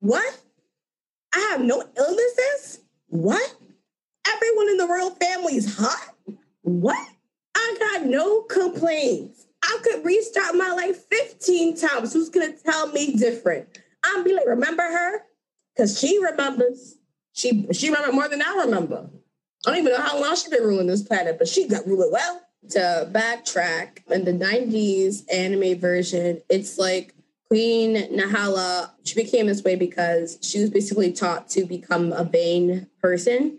what? 0.00 0.38
I 1.34 1.48
have 1.50 1.60
no 1.60 1.82
illnesses. 1.96 2.80
What? 3.08 3.56
Everyone 4.28 4.68
in 4.68 4.76
the 4.76 4.86
royal 4.86 5.10
family 5.10 5.56
is 5.56 5.76
hot. 5.76 6.14
What? 6.62 7.08
I 7.56 7.76
got 7.78 8.06
no 8.06 8.42
complaints. 8.42 9.46
I 9.62 9.78
could 9.82 10.04
restart 10.04 10.54
my 10.56 10.70
life 10.72 11.04
15 11.10 11.76
times. 11.76 12.12
Who's 12.12 12.28
gonna 12.28 12.52
tell 12.52 12.88
me 12.88 13.14
different? 13.14 13.68
I'm 14.04 14.24
be 14.24 14.34
like, 14.34 14.46
remember 14.46 14.82
her? 14.82 15.22
Because 15.74 15.98
she 15.98 16.18
remembers. 16.22 16.96
She 17.32 17.66
she 17.72 17.88
remember 17.88 18.12
more 18.12 18.28
than 18.28 18.42
I 18.42 18.64
remember. 18.64 19.08
I 19.66 19.70
don't 19.70 19.78
even 19.78 19.92
know 19.92 20.00
how 20.00 20.20
long 20.20 20.34
she's 20.34 20.48
been 20.48 20.62
ruling 20.62 20.88
this 20.88 21.02
planet, 21.02 21.38
but 21.38 21.48
she 21.48 21.68
got 21.68 21.86
ruled 21.86 22.12
well. 22.12 22.42
To 22.70 23.08
backtrack, 23.10 24.08
in 24.08 24.24
the 24.24 24.32
90s 24.32 25.24
anime 25.32 25.78
version, 25.78 26.42
it's 26.48 26.78
like 26.78 27.14
Queen 27.48 27.96
Nehelenia, 27.96 28.90
she 29.04 29.14
became 29.14 29.46
this 29.46 29.62
way 29.62 29.76
because 29.76 30.38
she 30.42 30.60
was 30.60 30.70
basically 30.70 31.12
taught 31.12 31.50
to 31.50 31.64
become 31.64 32.12
a 32.12 32.24
vain 32.24 32.86
person. 33.00 33.58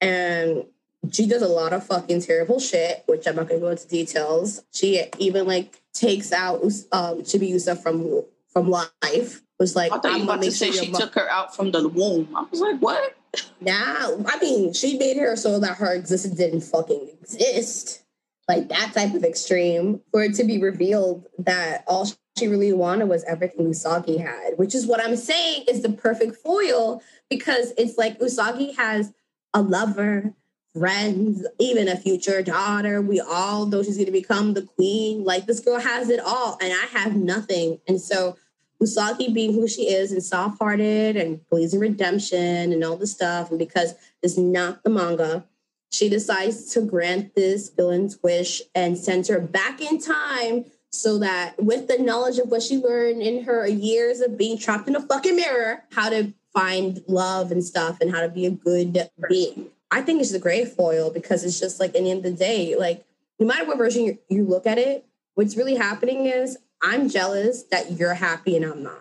And 0.00 0.64
she 1.12 1.26
does 1.26 1.42
a 1.42 1.48
lot 1.48 1.72
of 1.72 1.86
fucking 1.86 2.22
terrible 2.22 2.60
shit, 2.60 3.02
which 3.06 3.26
I'm 3.26 3.36
not 3.36 3.48
gonna 3.48 3.60
go 3.60 3.68
into 3.68 3.88
details. 3.88 4.64
She 4.72 5.02
even 5.18 5.46
like 5.46 5.80
takes 5.92 6.32
out 6.32 6.62
um 6.92 7.22
Chibiusa 7.22 7.80
from 7.82 8.22
from 8.48 8.70
life. 8.70 9.42
Was 9.58 9.76
like 9.76 9.92
I 9.92 9.98
thought 9.98 10.18
you 10.18 10.24
about 10.24 10.42
to 10.42 10.50
say 10.50 10.72
she 10.72 10.90
took 10.90 11.14
her 11.14 11.30
out 11.30 11.54
from 11.54 11.70
the 11.70 11.88
womb. 11.88 12.28
I 12.34 12.44
was 12.50 12.60
like, 12.60 12.80
what? 12.80 13.16
Nah, 13.60 14.10
I 14.26 14.38
mean, 14.40 14.72
she 14.72 14.98
made 14.98 15.16
her 15.16 15.36
so 15.36 15.60
that 15.60 15.76
her 15.76 15.94
existence 15.94 16.34
didn't 16.34 16.62
fucking 16.62 17.10
exist. 17.20 18.02
Like 18.48 18.68
that 18.68 18.92
type 18.92 19.14
of 19.14 19.24
extreme, 19.24 20.00
for 20.10 20.22
it 20.22 20.34
to 20.34 20.44
be 20.44 20.58
revealed 20.58 21.26
that 21.38 21.84
all 21.86 22.06
she 22.36 22.48
really 22.48 22.72
wanted 22.72 23.08
was 23.08 23.24
everything 23.24 23.66
Usagi 23.66 24.20
had, 24.20 24.58
which 24.58 24.74
is 24.74 24.86
what 24.86 25.02
I'm 25.02 25.16
saying 25.16 25.64
is 25.68 25.82
the 25.82 25.90
perfect 25.90 26.36
foil 26.36 27.02
because 27.30 27.72
it's 27.78 27.96
like 27.96 28.18
Usagi 28.18 28.76
has 28.76 29.12
a 29.54 29.62
lover, 29.62 30.34
friends, 30.76 31.46
even 31.58 31.88
a 31.88 31.96
future 31.96 32.42
daughter. 32.42 33.00
We 33.00 33.20
all 33.20 33.66
know 33.66 33.82
she's 33.82 33.96
going 33.96 34.06
to 34.06 34.12
become 34.12 34.54
the 34.54 34.62
queen. 34.62 35.24
Like 35.24 35.46
this 35.46 35.60
girl 35.60 35.78
has 35.78 36.10
it 36.10 36.20
all, 36.20 36.58
and 36.60 36.72
I 36.72 36.86
have 36.98 37.14
nothing. 37.14 37.80
And 37.86 38.00
so 38.00 38.36
Usagi 38.82 39.32
being 39.32 39.52
who 39.52 39.68
she 39.68 39.88
is 39.88 40.12
and 40.12 40.22
soft 40.22 40.58
hearted 40.58 41.16
and 41.16 41.48
believes 41.48 41.74
in 41.74 41.80
redemption 41.80 42.72
and 42.72 42.84
all 42.84 42.96
this 42.96 43.12
stuff, 43.12 43.50
and 43.50 43.58
because 43.58 43.94
it's 44.22 44.36
not 44.36 44.82
the 44.82 44.90
manga, 44.90 45.44
she 45.90 46.08
decides 46.08 46.72
to 46.72 46.80
grant 46.80 47.34
this 47.34 47.70
villain's 47.70 48.20
wish 48.22 48.60
and 48.74 48.98
sends 48.98 49.28
her 49.28 49.40
back 49.40 49.80
in 49.80 50.00
time 50.00 50.64
so 50.90 51.18
that 51.18 51.60
with 51.62 51.88
the 51.88 51.98
knowledge 51.98 52.38
of 52.38 52.48
what 52.48 52.62
she 52.62 52.76
learned 52.76 53.22
in 53.22 53.44
her 53.44 53.66
years 53.66 54.20
of 54.20 54.36
being 54.36 54.58
trapped 54.58 54.88
in 54.88 54.96
a 54.96 55.00
fucking 55.00 55.36
mirror, 55.36 55.84
how 55.92 56.08
to 56.08 56.32
find 56.52 57.02
love 57.08 57.50
and 57.50 57.64
stuff 57.64 57.98
and 58.00 58.12
how 58.12 58.20
to 58.20 58.28
be 58.28 58.46
a 58.46 58.50
good 58.50 59.08
being. 59.28 59.70
I 59.90 60.02
think 60.02 60.20
it's 60.20 60.32
the 60.32 60.38
gray 60.38 60.64
foil 60.64 61.10
because 61.10 61.44
it's 61.44 61.60
just 61.60 61.78
like, 61.78 61.94
in 61.94 62.04
the 62.04 62.10
end 62.10 62.24
of 62.24 62.32
the 62.32 62.38
day, 62.38 62.76
like 62.76 63.04
no 63.38 63.46
matter 63.46 63.64
what 63.64 63.78
version 63.78 64.04
you, 64.04 64.18
you 64.28 64.44
look 64.44 64.66
at 64.66 64.78
it, 64.78 65.06
what's 65.34 65.56
really 65.56 65.76
happening 65.76 66.26
is 66.26 66.58
I'm 66.82 67.08
jealous 67.08 67.62
that 67.64 67.92
you're 67.92 68.14
happy 68.14 68.56
and 68.56 68.64
I'm 68.64 68.82
not. 68.82 69.00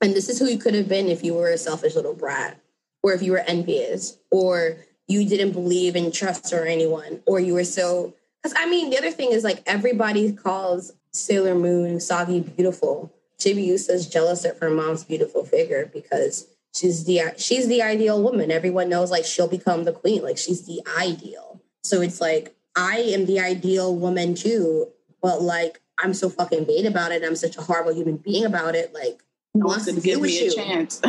And 0.00 0.14
this 0.14 0.28
is 0.28 0.38
who 0.38 0.46
you 0.46 0.58
could 0.58 0.74
have 0.74 0.88
been 0.88 1.08
if 1.08 1.24
you 1.24 1.34
were 1.34 1.50
a 1.50 1.58
selfish 1.58 1.94
little 1.94 2.14
brat, 2.14 2.60
or 3.02 3.12
if 3.12 3.22
you 3.22 3.32
were 3.32 3.38
envious, 3.38 4.18
or 4.30 4.78
you 5.08 5.28
didn't 5.28 5.52
believe 5.52 5.96
in 5.96 6.12
trust 6.12 6.52
or 6.52 6.64
anyone, 6.66 7.20
or 7.26 7.40
you 7.40 7.54
were 7.54 7.64
so. 7.64 8.14
Because 8.42 8.56
I 8.56 8.68
mean, 8.68 8.90
the 8.90 8.98
other 8.98 9.10
thing 9.10 9.32
is 9.32 9.42
like 9.42 9.62
everybody 9.66 10.32
calls 10.32 10.92
Sailor 11.12 11.54
Moon 11.54 11.96
Usagi 11.96 12.54
beautiful. 12.54 13.12
Chibiusa 13.38 13.90
is 13.90 14.08
jealous 14.08 14.44
of 14.44 14.58
her 14.58 14.70
mom's 14.70 15.04
beautiful 15.04 15.44
figure 15.44 15.90
because 15.92 16.48
she's 16.78 17.04
the 17.04 17.34
she's 17.36 17.68
the 17.68 17.82
ideal 17.82 18.22
woman. 18.22 18.50
Everyone 18.50 18.88
knows 18.88 19.10
like 19.10 19.24
she'll 19.24 19.48
become 19.48 19.84
the 19.84 19.92
queen. 19.92 20.22
Like 20.22 20.38
she's 20.38 20.66
the 20.66 20.80
ideal. 20.98 21.60
So 21.82 22.00
it's 22.00 22.20
like 22.20 22.54
I 22.76 22.98
am 22.98 23.26
the 23.26 23.40
ideal 23.40 23.94
woman 23.94 24.34
too, 24.34 24.88
but 25.20 25.42
like 25.42 25.80
I'm 25.98 26.14
so 26.14 26.28
fucking 26.28 26.64
bait 26.64 26.86
about 26.86 27.12
it. 27.12 27.24
I'm 27.24 27.36
such 27.36 27.56
a 27.56 27.62
horrible 27.62 27.92
human 27.92 28.16
being 28.16 28.44
about 28.44 28.74
it. 28.74 28.94
Like 28.94 29.22
no 29.54 29.66
wants 29.66 29.86
to 29.86 30.00
give 30.00 30.20
me 30.20 30.46
a 30.46 30.50
chance? 30.50 31.02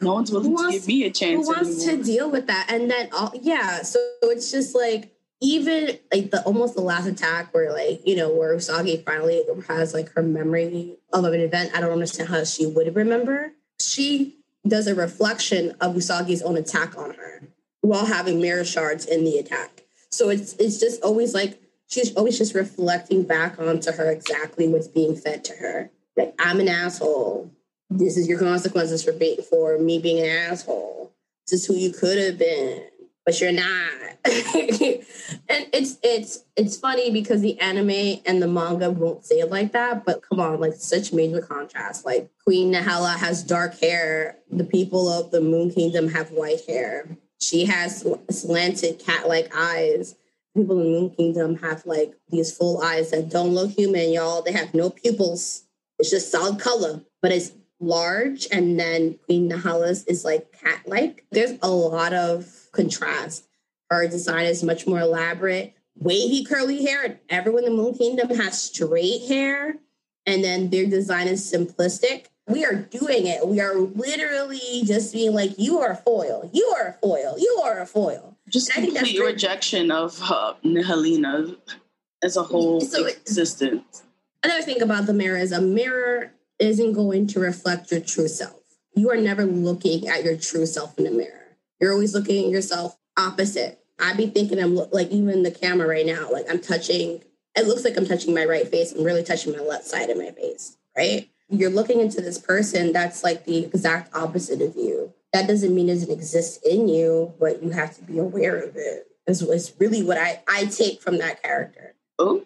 no 0.00 0.14
one's 0.14 0.30
willing 0.30 0.52
wants, 0.52 0.74
to 0.74 0.80
give 0.80 0.88
me 0.88 1.04
a 1.04 1.10
chance. 1.10 1.46
Who 1.46 1.52
wants 1.52 1.86
anymore. 1.86 1.96
to 1.96 2.04
deal 2.04 2.30
with 2.30 2.46
that? 2.46 2.70
And 2.70 2.90
then 2.90 3.08
all 3.12 3.32
yeah, 3.40 3.82
so 3.82 3.98
it's 4.22 4.50
just 4.50 4.74
like 4.74 5.10
even 5.40 5.98
like 6.12 6.30
the 6.30 6.42
almost 6.44 6.74
the 6.74 6.80
last 6.80 7.06
attack 7.06 7.52
where 7.52 7.72
like 7.72 8.06
you 8.06 8.16
know 8.16 8.32
where 8.32 8.54
Usagi 8.56 9.04
finally 9.04 9.42
has 9.68 9.92
like 9.92 10.12
her 10.12 10.22
memory 10.22 10.96
of 11.12 11.24
an 11.24 11.40
event. 11.40 11.72
I 11.74 11.80
don't 11.80 11.92
understand 11.92 12.28
how 12.28 12.44
she 12.44 12.66
would 12.66 12.94
remember. 12.94 13.52
She 13.80 14.36
does 14.66 14.86
a 14.86 14.94
reflection 14.94 15.72
of 15.80 15.94
Usagi's 15.94 16.42
own 16.42 16.56
attack 16.56 16.96
on 16.98 17.14
her. 17.14 17.42
while 17.82 18.06
having 18.06 18.40
mirror 18.40 18.64
shards 18.64 19.04
in 19.04 19.24
the 19.24 19.36
attack. 19.36 19.82
So 20.10 20.30
it's 20.30 20.54
it's 20.54 20.78
just 20.80 21.02
always 21.02 21.34
like 21.34 21.60
she's 21.86 22.14
always 22.16 22.38
just 22.38 22.54
reflecting 22.54 23.24
back 23.24 23.58
onto 23.58 23.92
her 23.92 24.10
exactly 24.10 24.68
what's 24.68 24.88
being 24.88 25.14
fed 25.14 25.44
to 25.44 25.52
her. 25.56 25.90
Like 26.16 26.34
I'm 26.38 26.60
an 26.60 26.68
asshole. 26.68 27.50
This 27.90 28.16
is 28.16 28.26
your 28.26 28.38
consequences 28.38 29.04
for 29.04 29.12
being 29.12 29.42
for 29.42 29.78
me 29.78 29.98
being 29.98 30.18
an 30.18 30.30
asshole. 30.50 31.12
This 31.46 31.60
is 31.60 31.66
who 31.66 31.74
you 31.74 31.92
could 31.92 32.16
have 32.16 32.38
been, 32.38 32.84
but 33.24 33.40
you're 33.40 33.52
not. 33.52 33.90
and 34.24 35.66
it's 35.72 35.98
it's 36.02 36.44
it's 36.56 36.76
funny 36.76 37.10
because 37.10 37.40
the 37.40 37.58
anime 37.60 38.20
and 38.26 38.40
the 38.40 38.46
manga 38.46 38.90
won't 38.90 39.24
say 39.24 39.36
it 39.36 39.50
like 39.50 39.72
that, 39.72 40.04
but 40.04 40.22
come 40.22 40.40
on, 40.40 40.60
like 40.60 40.74
such 40.74 41.12
major 41.12 41.40
contrast. 41.40 42.04
Like 42.04 42.30
Queen 42.44 42.72
Nehelenia 42.72 43.16
has 43.16 43.42
dark 43.42 43.78
hair, 43.78 44.38
the 44.50 44.64
people 44.64 45.08
of 45.08 45.30
the 45.30 45.40
Moon 45.40 45.70
Kingdom 45.70 46.08
have 46.08 46.30
white 46.30 46.60
hair. 46.66 47.16
She 47.40 47.64
has 47.66 48.06
slanted 48.30 48.98
cat-like 48.98 49.52
eyes. 49.54 50.14
People 50.56 50.78
in 50.80 50.84
the 50.84 51.00
Moon 51.00 51.10
Kingdom 51.10 51.56
have 51.56 51.84
like 51.84 52.14
these 52.30 52.56
full 52.56 52.80
eyes 52.82 53.10
that 53.10 53.28
don't 53.28 53.54
look 53.54 53.72
human, 53.72 54.12
y'all. 54.12 54.42
They 54.42 54.52
have 54.52 54.72
no 54.72 54.90
pupils. 54.90 55.64
It's 55.98 56.10
just 56.10 56.30
solid 56.30 56.60
color, 56.60 57.02
but 57.20 57.32
it's 57.32 57.52
large. 57.80 58.46
And 58.50 58.78
then 58.78 59.18
Queen 59.26 59.50
Nehelenia's 59.50 60.04
is 60.04 60.24
like 60.24 60.52
cat-like. 60.52 61.26
There's 61.30 61.58
a 61.62 61.70
lot 61.70 62.12
of 62.12 62.63
contrast. 62.74 63.44
Her 63.90 64.08
design 64.08 64.46
is 64.46 64.62
much 64.62 64.86
more 64.86 65.00
elaborate, 65.00 65.74
wavy 65.96 66.44
curly 66.44 66.84
hair. 66.84 67.20
Everyone 67.28 67.64
in 67.64 67.70
the 67.70 67.82
Moon 67.82 67.94
Kingdom 67.94 68.30
has 68.30 68.60
straight 68.60 69.26
hair, 69.28 69.76
and 70.26 70.42
then 70.42 70.70
their 70.70 70.86
design 70.86 71.28
is 71.28 71.50
simplistic. 71.50 72.26
We 72.46 72.64
are 72.64 72.74
doing 72.74 73.26
it. 73.26 73.46
We 73.46 73.60
are 73.60 73.74
literally 73.74 74.82
just 74.84 75.12
being 75.12 75.32
like, 75.32 75.58
"You 75.58 75.78
are 75.78 75.92
a 75.92 75.96
foil. 75.96 76.50
You 76.52 76.74
are 76.76 76.88
a 76.88 76.92
foil. 76.92 77.36
You 77.38 77.60
are 77.64 77.80
a 77.80 77.86
foil." 77.86 78.36
Just 78.48 78.72
complete 78.72 79.18
rejection 79.20 79.90
of 79.90 80.20
uh, 80.22 80.54
Helena 80.62 81.56
as 82.22 82.36
a 82.36 82.42
whole 82.42 82.80
so 82.80 83.06
existence. 83.06 84.02
Another 84.42 84.62
thing 84.62 84.82
about 84.82 85.06
the 85.06 85.14
mirror 85.14 85.38
is 85.38 85.52
a 85.52 85.60
mirror 85.60 86.32
isn't 86.58 86.92
going 86.92 87.26
to 87.28 87.40
reflect 87.40 87.90
your 87.90 88.00
true 88.00 88.28
self. 88.28 88.60
You 88.94 89.10
are 89.10 89.16
never 89.16 89.44
looking 89.44 90.06
at 90.06 90.22
your 90.22 90.36
true 90.36 90.66
self 90.66 90.98
in 90.98 91.04
the 91.04 91.10
mirror. 91.10 91.43
You're 91.80 91.92
always 91.92 92.14
looking 92.14 92.44
at 92.44 92.50
yourself 92.50 92.98
opposite. 93.16 93.80
I'd 93.98 94.16
be 94.16 94.26
thinking 94.26 94.58
I'm 94.58 94.74
like 94.74 95.10
even 95.10 95.42
the 95.42 95.50
camera 95.50 95.86
right 95.86 96.06
now, 96.06 96.30
like 96.30 96.46
I'm 96.50 96.60
touching. 96.60 97.22
It 97.56 97.66
looks 97.66 97.84
like 97.84 97.96
I'm 97.96 98.06
touching 98.06 98.34
my 98.34 98.44
right 98.44 98.68
face. 98.68 98.92
I'm 98.92 99.04
really 99.04 99.22
touching 99.22 99.52
my 99.52 99.62
left 99.62 99.84
side 99.84 100.10
of 100.10 100.18
my 100.18 100.30
face, 100.32 100.76
right? 100.96 101.28
You're 101.48 101.70
looking 101.70 102.00
into 102.00 102.20
this 102.20 102.38
person 102.38 102.92
that's 102.92 103.22
like 103.22 103.44
the 103.44 103.58
exact 103.64 104.14
opposite 104.14 104.60
of 104.60 104.74
you. 104.76 105.12
That 105.32 105.46
doesn't 105.46 105.74
mean 105.74 105.88
it 105.88 105.94
doesn't 105.94 106.10
exist 106.10 106.64
in 106.66 106.88
you, 106.88 107.34
but 107.38 107.62
you 107.62 107.70
have 107.70 107.94
to 107.96 108.02
be 108.02 108.18
aware 108.18 108.58
of 108.58 108.76
it. 108.76 109.06
Is, 109.26 109.42
is 109.42 109.72
really 109.78 110.02
what 110.02 110.18
I, 110.18 110.42
I 110.48 110.66
take 110.66 111.00
from 111.00 111.18
that 111.18 111.42
character. 111.42 111.94
Oh, 112.18 112.44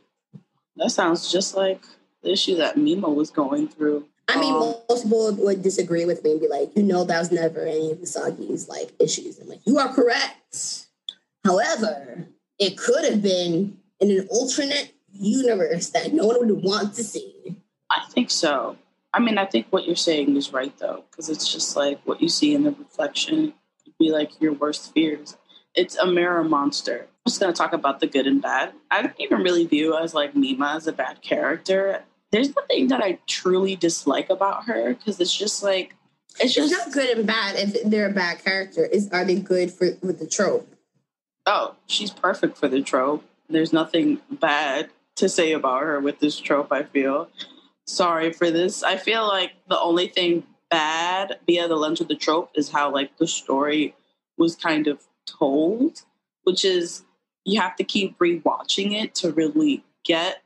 that 0.77 0.91
sounds 0.91 1.31
just 1.31 1.57
like 1.57 1.83
the 2.23 2.33
issue 2.33 2.57
that 2.57 2.77
Mima 2.77 3.09
was 3.09 3.31
going 3.31 3.69
through. 3.69 4.07
I 4.29 4.41
mean, 4.41 4.55
um, 4.55 4.75
most 5.05 5.37
people 5.37 5.45
would 5.45 5.63
disagree 5.63 6.05
with 6.05 6.23
me 6.25 6.33
and 6.33 6.41
be 6.41 6.49
like, 6.49 6.71
you 6.77 6.83
know, 6.83 7.05
that 7.05 7.19
was 7.19 7.33
never 7.33 7.61
any 7.61 7.93
of 7.93 7.99
Usagi's 7.99 8.69
like 8.69 8.93
issues. 8.99 9.39
I'm 9.39 9.49
like, 9.49 9.61
you 9.65 9.79
are 9.79 9.93
correct. 9.93 10.87
However, 11.45 12.29
it 12.59 12.77
could 12.77 13.05
have 13.05 13.23
been 13.23 13.79
in 14.01 14.11
an 14.11 14.29
alternate 14.31 14.93
universe 15.13 15.91
that 15.91 16.13
no 16.13 16.27
one 16.27 16.47
would 16.47 16.63
want 16.63 16.95
to 16.95 17.05
see. 17.05 17.57
I 17.91 18.03
think 18.11 18.31
so. 18.31 18.77
I 19.15 19.21
mean, 19.21 19.39
I 19.39 19.47
think 19.47 19.67
what 19.71 19.87
you're 19.87 19.97
saying 19.97 20.37
is 20.37 20.53
right 20.53 20.77
though, 20.79 21.05
because 21.11 21.29
it's 21.29 21.51
just 21.51 21.77
like 21.77 22.01
what 22.05 22.21
you 22.21 22.29
see 22.29 22.55
in 22.55 22.65
the 22.65 22.73
reflection 22.73 23.55
could 23.85 23.95
be 23.99 24.11
like 24.11 24.41
your 24.41 24.53
worst 24.53 24.93
fears. 24.93 25.37
It's 25.75 25.97
a 25.97 26.07
mirror 26.07 26.45
monster. 26.45 27.03
I'm 27.03 27.31
just 27.31 27.41
gonna 27.41 27.53
talk 27.53 27.73
about 27.73 28.01
the 28.01 28.07
good 28.07 28.27
and 28.27 28.43
bad. 28.43 28.73
I 28.91 29.03
don't 29.03 29.15
even 29.19 29.43
really 29.43 29.67
view 29.67 29.97
as 29.97 30.15
like 30.15 30.37
Mima 30.37 30.75
as 30.77 30.87
a 30.87 30.93
bad 30.93 31.23
character. 31.23 32.03
There's 32.31 32.55
nothing 32.55 32.89
that 32.89 33.03
I 33.03 33.19
truly 33.27 33.77
dislike 33.77 34.31
about 34.31 34.65
her 34.65 34.95
because 34.95 35.19
it's 35.21 35.37
just 35.37 35.63
like 35.63 35.95
it's 36.41 36.55
just 36.55 36.73
it's 36.73 36.87
not 36.87 36.95
good 36.95 37.17
and 37.17 37.27
bad 37.27 37.57
if 37.57 37.83
they're 37.85 38.11
a 38.11 38.13
bad 38.13 38.45
character. 38.45 38.85
Is 38.85 39.11
are 39.11 39.25
they 39.25 39.37
good 39.37 39.73
for 39.73 39.89
with 40.03 40.19
the 40.19 40.27
trope? 40.27 40.69
oh, 41.49 41.75
she's 41.87 42.11
perfect 42.11 42.59
for 42.59 42.69
the 42.69 42.83
trope. 42.83 43.25
There's 43.49 43.73
nothing 43.73 44.21
bad 44.31 44.91
to 45.17 45.29
say 45.29 45.53
about 45.53 45.83
her 45.83 45.99
with 45.99 46.21
this 46.21 46.39
trope, 46.39 46.71
I 46.71 46.83
feel. 46.85 47.29
Sorry 47.87 48.33
for 48.33 48.51
this. 48.51 48.83
I 48.83 48.99
feel 48.99 49.27
like 49.27 49.53
the 49.67 49.81
only 49.81 50.09
thing 50.09 50.45
bad 50.71 51.39
via 51.47 51.67
the 51.67 51.77
lens 51.77 52.03
of 52.03 52.09
the 52.09 52.15
trope 52.15 52.51
is 52.55 52.69
how 52.69 52.93
like 52.93 53.17
the 53.17 53.27
story 53.27 53.95
was 54.37 54.55
kind 54.55 54.87
of 54.87 55.03
told, 55.27 56.03
which 56.45 56.65
is 56.65 57.03
you 57.47 57.61
have 57.61 57.77
to 57.77 57.85
keep 57.85 58.19
rewatching 58.19 58.93
it 58.93 59.15
to 59.17 59.33
really 59.33 59.83
get 60.05 60.43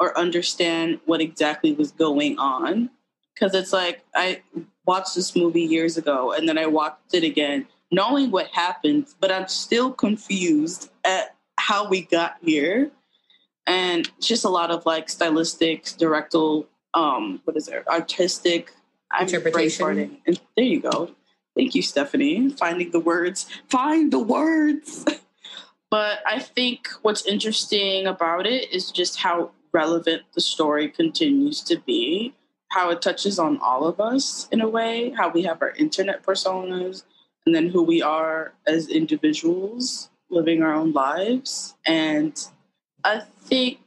or 0.00 0.16
understand 0.18 1.00
what 1.06 1.20
exactly 1.20 1.72
was 1.72 1.92
going 1.92 2.38
on. 2.38 2.90
Cause 3.38 3.54
it's 3.54 3.72
like 3.72 4.04
I 4.14 4.42
watched 4.86 5.14
this 5.14 5.34
movie 5.34 5.62
years 5.62 5.96
ago 5.96 6.32
and 6.32 6.48
then 6.48 6.58
I 6.58 6.66
watched 6.66 7.14
it 7.14 7.24
again 7.24 7.66
knowing 7.90 8.30
what 8.30 8.48
happened, 8.48 9.06
but 9.20 9.30
I'm 9.30 9.48
still 9.48 9.92
confused 9.92 10.90
at 11.04 11.34
how 11.58 11.88
we 11.88 12.02
got 12.02 12.36
here. 12.42 12.90
And 13.66 14.10
just 14.20 14.44
a 14.44 14.48
lot 14.48 14.70
of 14.70 14.84
like 14.84 15.08
stylistic, 15.08 15.84
directorial, 15.96 16.66
um, 16.92 17.40
what 17.44 17.56
is 17.56 17.68
it, 17.68 17.86
artistic 17.88 18.72
interpretation. 19.18 20.18
And 20.26 20.40
there 20.56 20.64
you 20.64 20.80
go. 20.80 21.10
Thank 21.56 21.74
you, 21.74 21.82
Stephanie. 21.82 22.50
Finding 22.50 22.90
the 22.90 23.00
words. 23.00 23.46
Find 23.70 24.12
the 24.12 24.18
words. 24.18 25.04
but 25.90 26.18
I 26.26 26.40
think 26.40 26.88
what's 27.02 27.24
interesting 27.24 28.06
about 28.06 28.46
it 28.46 28.72
is 28.72 28.90
just 28.90 29.20
how 29.20 29.52
relevant 29.74 30.22
the 30.34 30.40
story 30.40 30.88
continues 30.88 31.60
to 31.62 31.76
be, 31.78 32.34
how 32.70 32.90
it 32.90 33.02
touches 33.02 33.38
on 33.38 33.58
all 33.58 33.86
of 33.86 34.00
us 34.00 34.48
in 34.50 34.60
a 34.60 34.68
way, 34.68 35.10
how 35.10 35.28
we 35.28 35.42
have 35.42 35.60
our 35.60 35.72
internet 35.72 36.22
personas, 36.22 37.02
and 37.44 37.54
then 37.54 37.68
who 37.68 37.82
we 37.82 38.00
are 38.00 38.54
as 38.66 38.88
individuals 38.88 40.08
living 40.30 40.62
our 40.62 40.72
own 40.72 40.92
lives. 40.92 41.74
And 41.86 42.40
I 43.02 43.20
think 43.38 43.80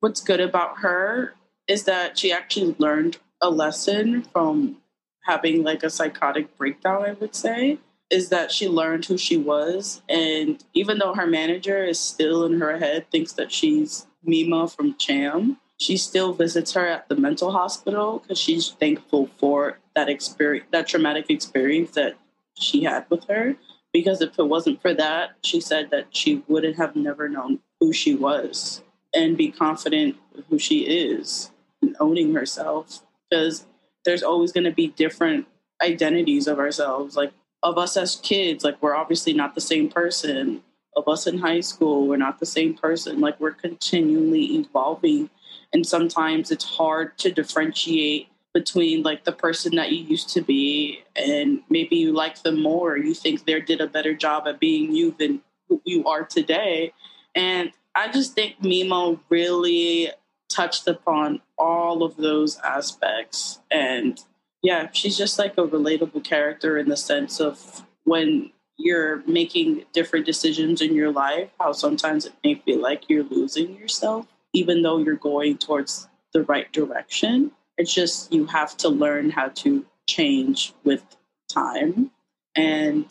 what's 0.00 0.22
good 0.22 0.40
about 0.40 0.78
her 0.78 1.34
is 1.68 1.84
that 1.84 2.18
she 2.18 2.32
actually 2.32 2.74
learned 2.78 3.18
a 3.42 3.50
lesson 3.50 4.22
from 4.22 4.78
having 5.24 5.62
like 5.62 5.82
a 5.82 5.90
psychotic 5.90 6.56
breakdown, 6.56 7.04
I 7.04 7.12
would 7.12 7.34
say, 7.34 7.78
is 8.10 8.28
that 8.28 8.52
she 8.52 8.68
learned 8.68 9.06
who 9.06 9.18
she 9.18 9.36
was. 9.36 10.02
And 10.08 10.62
even 10.74 10.98
though 10.98 11.14
her 11.14 11.26
manager 11.26 11.84
is 11.84 11.98
still 11.98 12.44
in 12.44 12.60
her 12.60 12.78
head, 12.78 13.10
thinks 13.10 13.32
that 13.32 13.52
she's 13.52 14.06
Mima 14.24 14.68
from 14.68 14.96
CHAM!, 14.96 15.58
she 15.78 15.96
still 15.96 16.32
visits 16.32 16.72
her 16.72 16.86
at 16.86 17.08
the 17.08 17.16
mental 17.16 17.50
hospital 17.50 18.20
because 18.20 18.38
she's 18.38 18.70
thankful 18.70 19.28
for 19.38 19.78
that 19.94 20.08
experience, 20.08 20.66
that 20.70 20.86
traumatic 20.86 21.30
experience 21.30 21.92
that 21.92 22.16
she 22.56 22.84
had 22.84 23.06
with 23.10 23.24
her. 23.28 23.56
Because 23.92 24.20
if 24.20 24.38
it 24.38 24.48
wasn't 24.48 24.82
for 24.82 24.94
that, 24.94 25.32
she 25.42 25.60
said 25.60 25.90
that 25.90 26.08
she 26.10 26.42
wouldn't 26.48 26.76
have 26.76 26.96
never 26.96 27.28
known 27.28 27.60
who 27.80 27.92
she 27.92 28.14
was 28.14 28.82
and 29.14 29.36
be 29.36 29.50
confident 29.50 30.16
who 30.48 30.58
she 30.58 30.80
is 30.80 31.50
and 31.80 31.96
owning 32.00 32.34
herself. 32.34 33.02
Because 33.30 33.66
there's 34.04 34.22
always 34.22 34.52
going 34.52 34.64
to 34.64 34.72
be 34.72 34.88
different 34.88 35.46
identities 35.82 36.46
of 36.46 36.58
ourselves 36.58 37.16
like 37.16 37.32
of 37.62 37.78
us 37.78 37.96
as 37.96 38.16
kids 38.16 38.64
like 38.64 38.80
we're 38.80 38.94
obviously 38.94 39.32
not 39.32 39.54
the 39.54 39.60
same 39.60 39.88
person 39.88 40.62
of 40.96 41.08
us 41.08 41.26
in 41.26 41.38
high 41.38 41.60
school 41.60 42.06
we're 42.06 42.16
not 42.16 42.38
the 42.40 42.46
same 42.46 42.74
person. 42.74 43.20
Like 43.20 43.38
we're 43.40 43.52
continually 43.52 44.44
evolving. 44.56 45.30
And 45.72 45.86
sometimes 45.86 46.50
it's 46.50 46.64
hard 46.64 47.18
to 47.18 47.32
differentiate 47.32 48.28
between 48.52 49.02
like 49.02 49.24
the 49.24 49.32
person 49.32 49.74
that 49.74 49.90
you 49.90 50.04
used 50.04 50.28
to 50.30 50.40
be 50.40 51.02
and 51.16 51.60
maybe 51.68 51.96
you 51.96 52.12
like 52.12 52.42
them 52.42 52.62
more. 52.62 52.96
You 52.96 53.12
think 53.14 53.44
they 53.44 53.60
did 53.60 53.80
a 53.80 53.88
better 53.88 54.14
job 54.14 54.46
at 54.46 54.60
being 54.60 54.94
you 54.94 55.14
than 55.18 55.42
who 55.68 55.82
you 55.84 56.06
are 56.06 56.24
today. 56.24 56.92
And 57.34 57.72
i 57.96 58.10
just 58.10 58.34
think 58.34 58.62
Mima 58.62 59.18
really 59.28 60.10
touched 60.48 60.86
upon 60.86 61.40
all 61.58 62.02
of 62.04 62.16
those 62.16 62.58
aspects. 62.58 63.60
And 63.70 64.20
yeah 64.62 64.88
she's 64.92 65.18
just 65.18 65.38
like 65.38 65.52
a 65.58 65.66
relatable 65.66 66.24
character 66.24 66.78
in 66.78 66.88
the 66.88 66.96
sense 66.96 67.40
of 67.40 67.84
when 68.04 68.50
you're 68.76 69.22
making 69.26 69.84
different 69.92 70.26
decisions 70.26 70.80
in 70.80 70.94
your 70.94 71.12
life 71.12 71.50
how 71.60 71.72
sometimes 71.72 72.26
it 72.26 72.32
may 72.42 72.54
feel 72.54 72.80
like 72.80 73.08
you're 73.08 73.24
losing 73.24 73.76
yourself 73.76 74.26
even 74.52 74.82
though 74.82 74.98
you're 74.98 75.14
going 75.16 75.56
towards 75.56 76.08
the 76.32 76.42
right 76.44 76.72
direction 76.72 77.50
it's 77.76 77.92
just 77.92 78.32
you 78.32 78.46
have 78.46 78.76
to 78.76 78.88
learn 78.88 79.30
how 79.30 79.48
to 79.48 79.84
change 80.06 80.72
with 80.84 81.02
time. 81.48 82.10
And 82.54 83.06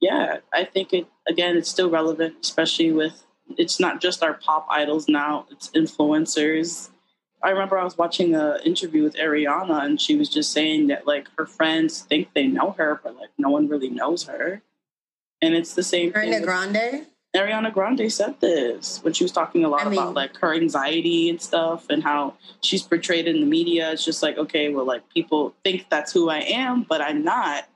yeah, 0.00 0.38
I 0.52 0.64
think 0.64 0.92
it 0.92 1.06
again 1.28 1.56
it's 1.56 1.70
still 1.70 1.90
relevant, 1.90 2.36
especially 2.42 2.92
with 2.92 3.24
it's 3.56 3.80
not 3.80 4.00
just 4.00 4.22
our 4.22 4.34
pop 4.34 4.66
idols 4.70 5.08
now, 5.08 5.46
it's 5.50 5.70
influencers. 5.70 6.90
I 7.42 7.50
remember 7.50 7.78
I 7.78 7.84
was 7.84 7.98
watching 7.98 8.34
an 8.34 8.58
interview 8.64 9.02
with 9.02 9.16
Ariana 9.16 9.84
and 9.84 10.00
she 10.00 10.16
was 10.16 10.30
just 10.30 10.52
saying 10.52 10.86
that 10.86 11.06
like 11.06 11.28
her 11.36 11.46
friends 11.46 12.00
think 12.00 12.28
they 12.34 12.46
know 12.46 12.74
her, 12.78 13.00
but 13.02 13.16
like 13.16 13.30
no 13.38 13.50
one 13.50 13.68
really 13.68 13.90
knows 13.90 14.24
her. 14.24 14.62
And 15.44 15.54
it's 15.54 15.74
the 15.74 15.82
same 15.82 16.12
Ariana 16.12 16.42
Grande? 16.42 17.06
Ariana 17.36 17.72
Grande 17.72 18.10
said 18.10 18.40
this 18.40 19.02
when 19.02 19.12
she 19.12 19.24
was 19.24 19.32
talking 19.32 19.64
a 19.64 19.68
lot 19.68 19.86
I 19.86 19.90
mean- 19.90 19.98
about 19.98 20.14
like 20.14 20.36
her 20.38 20.54
anxiety 20.54 21.28
and 21.28 21.40
stuff 21.40 21.86
and 21.90 22.02
how 22.02 22.34
she's 22.62 22.82
portrayed 22.82 23.26
in 23.26 23.40
the 23.40 23.46
media. 23.46 23.92
It's 23.92 24.04
just 24.04 24.22
like, 24.22 24.38
okay, 24.38 24.72
well, 24.72 24.86
like 24.86 25.08
people 25.10 25.54
think 25.64 25.86
that's 25.90 26.12
who 26.12 26.30
I 26.30 26.38
am, 26.38 26.86
but 26.88 27.00
I'm 27.02 27.22
not. 27.22 27.68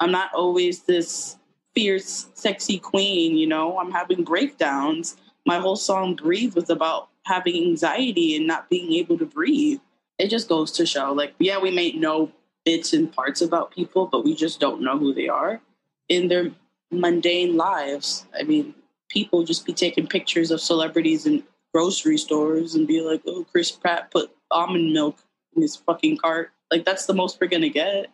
I'm 0.00 0.10
not 0.10 0.34
always 0.34 0.82
this 0.82 1.36
fierce, 1.74 2.28
sexy 2.34 2.78
queen, 2.78 3.36
you 3.36 3.46
know? 3.46 3.78
I'm 3.78 3.92
having 3.92 4.24
breakdowns. 4.24 5.16
My 5.44 5.58
whole 5.58 5.76
song 5.76 6.16
Breathe 6.16 6.54
was 6.54 6.70
about 6.70 7.08
having 7.22 7.62
anxiety 7.62 8.34
and 8.34 8.46
not 8.46 8.68
being 8.68 8.94
able 8.94 9.16
to 9.18 9.26
breathe. 9.26 9.78
It 10.18 10.28
just 10.28 10.48
goes 10.48 10.72
to 10.72 10.86
show, 10.86 11.12
like, 11.12 11.34
yeah, 11.38 11.58
we 11.58 11.70
may 11.70 11.92
know 11.92 12.32
bits 12.64 12.92
and 12.92 13.12
parts 13.12 13.42
about 13.42 13.70
people, 13.70 14.06
but 14.06 14.24
we 14.24 14.34
just 14.34 14.58
don't 14.58 14.80
know 14.82 14.98
who 14.98 15.14
they 15.14 15.28
are 15.28 15.60
in 16.08 16.28
their 16.28 16.50
mundane 16.90 17.56
lives. 17.56 18.26
I 18.38 18.42
mean, 18.42 18.74
people 19.08 19.44
just 19.44 19.66
be 19.66 19.72
taking 19.72 20.06
pictures 20.06 20.50
of 20.50 20.60
celebrities 20.60 21.26
in 21.26 21.42
grocery 21.72 22.18
stores 22.18 22.74
and 22.74 22.86
be 22.86 23.00
like, 23.00 23.22
oh, 23.26 23.44
Chris 23.50 23.70
Pratt 23.70 24.10
put 24.10 24.30
almond 24.50 24.92
milk 24.92 25.18
in 25.54 25.62
his 25.62 25.76
fucking 25.76 26.18
cart. 26.18 26.50
Like, 26.70 26.84
that's 26.84 27.06
the 27.06 27.14
most 27.14 27.38
we're 27.40 27.48
gonna 27.48 27.68
get. 27.68 28.06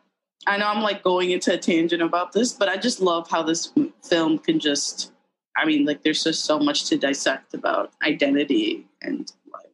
I 0.47 0.57
know 0.57 0.67
I'm 0.67 0.83
like 0.83 1.03
going 1.03 1.31
into 1.31 1.55
a 1.55 1.59
tangent 1.59 2.03
about 2.03 2.33
this, 2.33 2.53
but 2.53 2.69
I 2.69 2.77
just 2.77 3.01
love 3.01 3.31
how 3.31 3.43
this 3.43 3.73
film 4.03 4.39
can 4.39 4.59
just, 4.59 5.13
I 5.57 5.65
mean, 5.65 5.85
like, 5.85 6.03
there's 6.03 6.25
just 6.25 6.45
so 6.45 6.59
much 6.59 6.87
to 6.87 6.99
dissect 6.99 7.55
about 7.55 7.93
identity 8.05 8.87
and 9.01 9.31
life. 9.53 9.67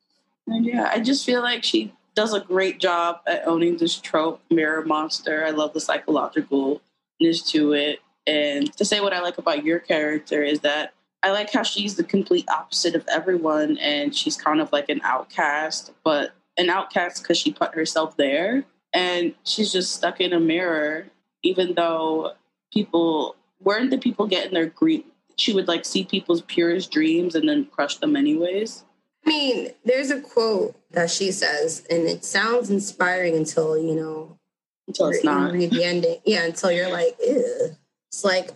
And 0.47 0.67
yeah, 0.67 0.91
I 0.93 1.01
just 1.01 1.25
feel 1.25 1.41
like 1.41 1.65
she 1.65 1.95
does 2.15 2.35
a 2.35 2.41
great 2.41 2.81
job 2.81 3.21
at 3.27 3.47
owning 3.47 3.79
this 3.79 3.99
trope, 3.99 4.43
mirror 4.51 4.85
monster. 4.85 5.47
I 5.47 5.51
love 5.51 5.73
the 5.73 5.81
psychologicalness 5.81 7.47
to 7.49 7.73
it. 7.73 8.01
And 8.29 8.73
to 8.77 8.85
say 8.85 9.01
what 9.01 9.13
I 9.13 9.21
like 9.21 9.39
about 9.39 9.65
your 9.65 9.79
character 9.79 10.43
is 10.43 10.61
that 10.61 10.93
I 11.23 11.31
like 11.33 11.53
how 11.53 11.63
she's 11.63 11.97
the 11.97 12.05
complete 12.05 12.47
opposite 12.49 12.95
of 12.95 13.05
everyone 13.09 13.79
and 13.79 14.15
she's 14.15 14.37
kind 14.37 14.61
of 14.61 14.71
like 14.73 14.89
an 14.89 15.01
outcast, 15.03 15.93
but 16.05 16.33
an 16.57 16.71
outcast 16.71 17.23
because 17.23 17.39
she 17.39 17.53
put 17.53 17.75
herself 17.75 18.17
there 18.17 18.65
and 18.93 19.35
she's 19.45 19.73
just 19.73 19.93
stuck 19.95 20.21
in 20.21 20.33
a 20.33 20.41
mirror, 20.41 21.07
even 21.43 21.75
though 21.75 22.33
people 22.73 23.35
weren't 23.61 23.91
the 23.91 23.99
people 23.99 24.27
getting 24.27 24.55
their 24.55 24.67
grief. 24.67 25.05
She 25.37 25.53
would 25.55 25.69
like 25.69 25.85
see 25.85 26.05
people's 26.05 26.43
purest 26.43 26.91
dreams 26.91 27.35
and 27.35 27.49
then 27.49 27.65
crush 27.67 27.97
them 27.97 28.15
anyways. 28.17 28.85
I 29.27 29.31
mean, 29.31 29.71
there's 29.85 30.11
a 30.11 30.21
quote 30.21 30.77
that 30.93 31.11
she 31.11 31.33
says, 31.33 31.85
and 31.91 32.07
it 32.07 32.25
sounds 32.25 32.71
inspiring 32.71 33.35
until, 33.37 33.77
you 33.77 33.95
know, 33.95 34.37
Until 34.87 35.09
it's 35.09 35.25
not. 35.25 35.53
read 35.53 35.71
the 35.71 35.85
ending. 35.85 36.19
Yeah, 36.25 36.45
until 36.45 36.71
you're 36.73 36.91
like, 36.91 37.17
Ew. 37.25 37.77
It's 38.09 38.25
like, 38.25 38.51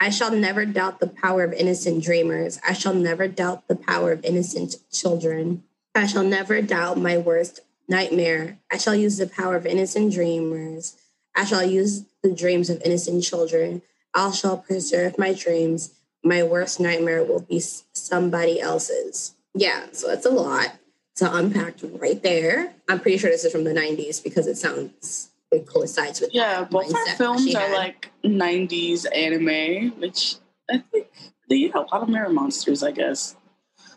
I 0.00 0.10
shall 0.10 0.30
never 0.30 0.64
doubt 0.64 1.00
the 1.00 1.08
power 1.08 1.42
of 1.42 1.52
innocent 1.52 2.04
dreamers. 2.04 2.60
I 2.66 2.72
shall 2.72 2.94
never 2.94 3.26
doubt 3.26 3.66
the 3.66 3.76
power 3.76 4.12
of 4.12 4.24
innocent 4.24 4.76
children. 4.92 5.64
I 5.94 6.06
shall 6.06 6.22
never 6.22 6.62
doubt 6.62 6.98
my 6.98 7.16
worst 7.16 7.60
nightmare. 7.88 8.58
I 8.70 8.78
shall 8.78 8.94
use 8.94 9.16
the 9.16 9.26
power 9.26 9.56
of 9.56 9.66
innocent 9.66 10.12
dreamers. 10.12 10.96
I 11.34 11.44
shall 11.44 11.64
use 11.64 12.04
the 12.22 12.32
dreams 12.32 12.70
of 12.70 12.80
innocent 12.82 13.24
children. 13.24 13.82
I 14.14 14.30
shall 14.30 14.58
preserve 14.58 15.18
my 15.18 15.32
dreams. 15.32 15.94
My 16.22 16.42
worst 16.42 16.78
nightmare 16.78 17.24
will 17.24 17.40
be 17.40 17.60
somebody 17.60 18.60
else's. 18.60 19.34
Yeah, 19.54 19.86
so 19.92 20.08
that's 20.08 20.26
a 20.26 20.30
lot 20.30 20.74
to 21.16 21.34
unpack 21.34 21.74
right 21.82 22.22
there. 22.22 22.74
I'm 22.88 23.00
pretty 23.00 23.18
sure 23.18 23.30
this 23.30 23.44
is 23.44 23.52
from 23.52 23.64
the 23.64 23.72
90s 23.72 24.22
because 24.22 24.46
it 24.46 24.56
sounds, 24.56 25.30
it 25.50 25.66
coincides 25.66 26.20
with 26.20 26.30
Yeah, 26.34 26.64
both 26.64 26.94
our 26.94 27.06
films 27.16 27.54
are 27.54 27.72
like 27.72 28.10
'90s 28.24 29.06
anime, 29.14 29.90
which 30.00 30.36
I 30.70 30.78
think 30.92 31.08
they 31.48 31.62
had 31.62 31.74
a 31.76 31.80
lot 31.80 32.02
of 32.02 32.08
mirror 32.08 32.28
monsters. 32.30 32.82
I 32.82 32.90
guess 32.92 33.36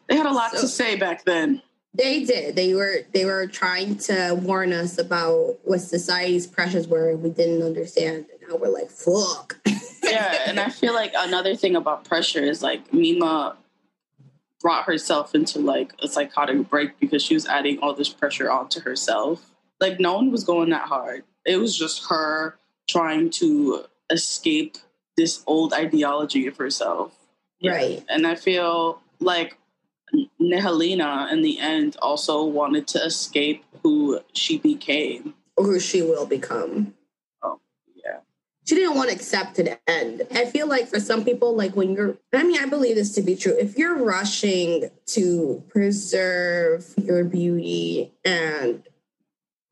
they 0.07 0.15
had 0.15 0.25
a 0.25 0.31
lot 0.33 0.51
So- 0.51 0.61
to 0.61 0.67
say 0.67 0.95
back 0.95 1.25
then. 1.25 1.61
They 1.93 2.23
did. 2.23 2.55
They 2.55 2.73
were 2.73 2.99
they 3.13 3.25
were 3.25 3.47
trying 3.47 3.97
to 4.07 4.33
warn 4.41 4.71
us 4.71 4.97
about 4.97 5.57
what 5.65 5.79
society's 5.81 6.47
pressures 6.47 6.87
were, 6.87 7.09
and 7.09 7.21
we 7.21 7.31
didn't 7.31 7.61
understand. 7.63 8.27
And 8.31 8.49
now 8.49 8.55
we're 8.55 8.69
like, 8.69 8.89
fuck. 8.89 9.59
Yeah, 10.01 10.43
and 10.45 10.57
I 10.57 10.69
feel 10.69 10.93
like 10.93 11.11
another 11.17 11.53
thing 11.55 11.75
about 11.75 12.05
pressure 12.05 12.39
is 12.43 12.63
like 12.63 12.93
Mima 12.93 13.57
brought 14.61 14.85
herself 14.85 15.35
into 15.35 15.59
like 15.59 15.91
a 16.01 16.07
psychotic 16.07 16.69
break 16.69 16.97
because 16.99 17.21
she 17.21 17.33
was 17.33 17.45
adding 17.45 17.79
all 17.79 17.93
this 17.93 18.07
pressure 18.09 18.49
onto 18.49 18.79
herself. 18.81 19.51
Like 19.81 19.99
no 19.99 20.13
one 20.15 20.31
was 20.31 20.45
going 20.45 20.69
that 20.69 20.87
hard. 20.87 21.23
It 21.45 21.57
was 21.57 21.77
just 21.77 22.07
her 22.09 22.57
trying 22.87 23.29
to 23.31 23.85
escape 24.09 24.77
this 25.17 25.43
old 25.47 25.73
ideology 25.73 26.47
of 26.47 26.57
herself. 26.57 27.13
Right. 27.63 28.03
And 28.09 28.25
I 28.25 28.35
feel 28.35 29.01
like 29.19 29.57
Nehelenia 30.41 31.31
in 31.31 31.41
the 31.41 31.59
end 31.59 31.95
also 32.01 32.43
wanted 32.43 32.87
to 32.89 33.03
escape 33.03 33.63
who 33.83 34.19
she 34.33 34.57
became. 34.57 35.35
Or 35.57 35.65
who 35.65 35.79
she 35.79 36.01
will 36.01 36.25
become. 36.25 36.95
Oh, 37.41 37.59
yeah. 37.95 38.19
She 38.65 38.75
didn't 38.75 38.95
want 38.95 39.09
to 39.09 39.15
accept 39.15 39.55
to 39.55 39.63
the 39.63 39.79
end. 39.89 40.23
I 40.31 40.45
feel 40.45 40.67
like 40.67 40.87
for 40.87 40.99
some 40.99 41.23
people, 41.23 41.55
like 41.55 41.75
when 41.75 41.93
you're, 41.93 42.17
I 42.33 42.43
mean, 42.43 42.61
I 42.61 42.65
believe 42.65 42.95
this 42.95 43.13
to 43.15 43.21
be 43.21 43.35
true. 43.35 43.55
If 43.57 43.77
you're 43.77 44.03
rushing 44.03 44.89
to 45.07 45.63
preserve 45.69 46.93
your 46.97 47.23
beauty 47.23 48.11
and 48.25 48.83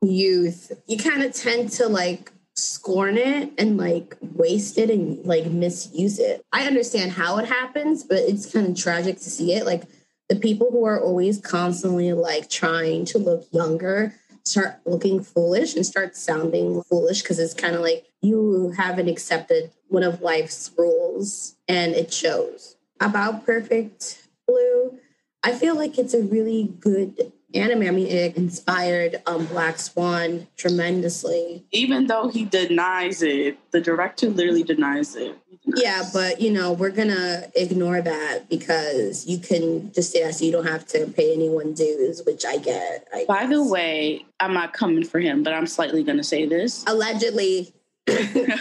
youth, 0.02 0.72
you 0.86 0.96
kind 0.96 1.22
of 1.22 1.34
tend 1.34 1.70
to 1.72 1.88
like 1.88 2.32
scorn 2.56 3.16
it 3.16 3.52
and 3.58 3.76
like 3.76 4.16
waste 4.20 4.78
it 4.78 4.90
and 4.90 5.24
like 5.24 5.46
misuse 5.46 6.18
it. 6.18 6.44
I 6.52 6.66
understand 6.66 7.12
how 7.12 7.38
it 7.38 7.46
happens, 7.46 8.04
but 8.04 8.18
it's 8.18 8.52
kind 8.52 8.66
of 8.66 8.76
tragic 8.76 9.16
to 9.18 9.30
see 9.30 9.54
it. 9.54 9.66
Like 9.66 9.84
the 10.28 10.36
people 10.36 10.70
who 10.70 10.84
are 10.84 11.00
always 11.00 11.38
constantly 11.38 12.12
like 12.12 12.48
trying 12.48 13.04
to 13.06 13.18
look 13.18 13.46
younger 13.52 14.14
start 14.44 14.80
looking 14.84 15.22
foolish 15.22 15.74
and 15.74 15.86
start 15.86 16.16
sounding 16.16 16.82
foolish 16.82 17.22
because 17.22 17.38
it's 17.38 17.54
kind 17.54 17.74
of 17.74 17.82
like 17.82 18.06
you 18.22 18.72
haven't 18.76 19.08
accepted 19.08 19.70
one 19.88 20.02
of 20.02 20.22
life's 20.22 20.70
rules 20.76 21.56
and 21.68 21.94
it 21.94 22.12
shows. 22.12 22.76
About 23.00 23.46
Perfect 23.46 24.28
Blue, 24.46 24.98
I 25.42 25.52
feel 25.52 25.74
like 25.74 25.98
it's 25.98 26.14
a 26.14 26.22
really 26.22 26.74
good 26.80 27.32
anime. 27.54 27.82
I 27.82 27.90
mean, 27.90 28.06
it 28.06 28.36
inspired 28.36 29.22
um, 29.26 29.46
Black 29.46 29.78
Swan 29.78 30.46
tremendously. 30.56 31.64
Even 31.72 32.06
though 32.06 32.28
he 32.28 32.44
denies 32.44 33.22
it, 33.22 33.58
the 33.72 33.80
director 33.80 34.28
literally 34.28 34.62
denies 34.62 35.16
it. 35.16 35.36
Denies- 35.64 35.82
Yeah, 35.82 36.02
but 36.12 36.40
you 36.40 36.50
know, 36.50 36.72
we're 36.72 36.90
gonna 36.90 37.44
ignore 37.54 38.00
that 38.00 38.48
because 38.48 39.26
you 39.26 39.38
can 39.38 39.92
just 39.92 40.12
say 40.12 40.22
that 40.22 40.34
so 40.34 40.44
you 40.44 40.52
don't 40.52 40.66
have 40.66 40.86
to 40.88 41.06
pay 41.06 41.32
anyone 41.32 41.72
dues, 41.74 42.22
which 42.24 42.44
I 42.44 42.56
get. 42.58 43.06
I 43.12 43.24
By 43.26 43.46
the 43.46 43.62
way, 43.62 44.24
I'm 44.38 44.54
not 44.54 44.72
coming 44.72 45.04
for 45.04 45.20
him, 45.20 45.42
but 45.42 45.52
I'm 45.52 45.66
slightly 45.66 46.04
to 46.04 46.24
say 46.24 46.46
this. 46.46 46.84
allegedly, 46.86 47.72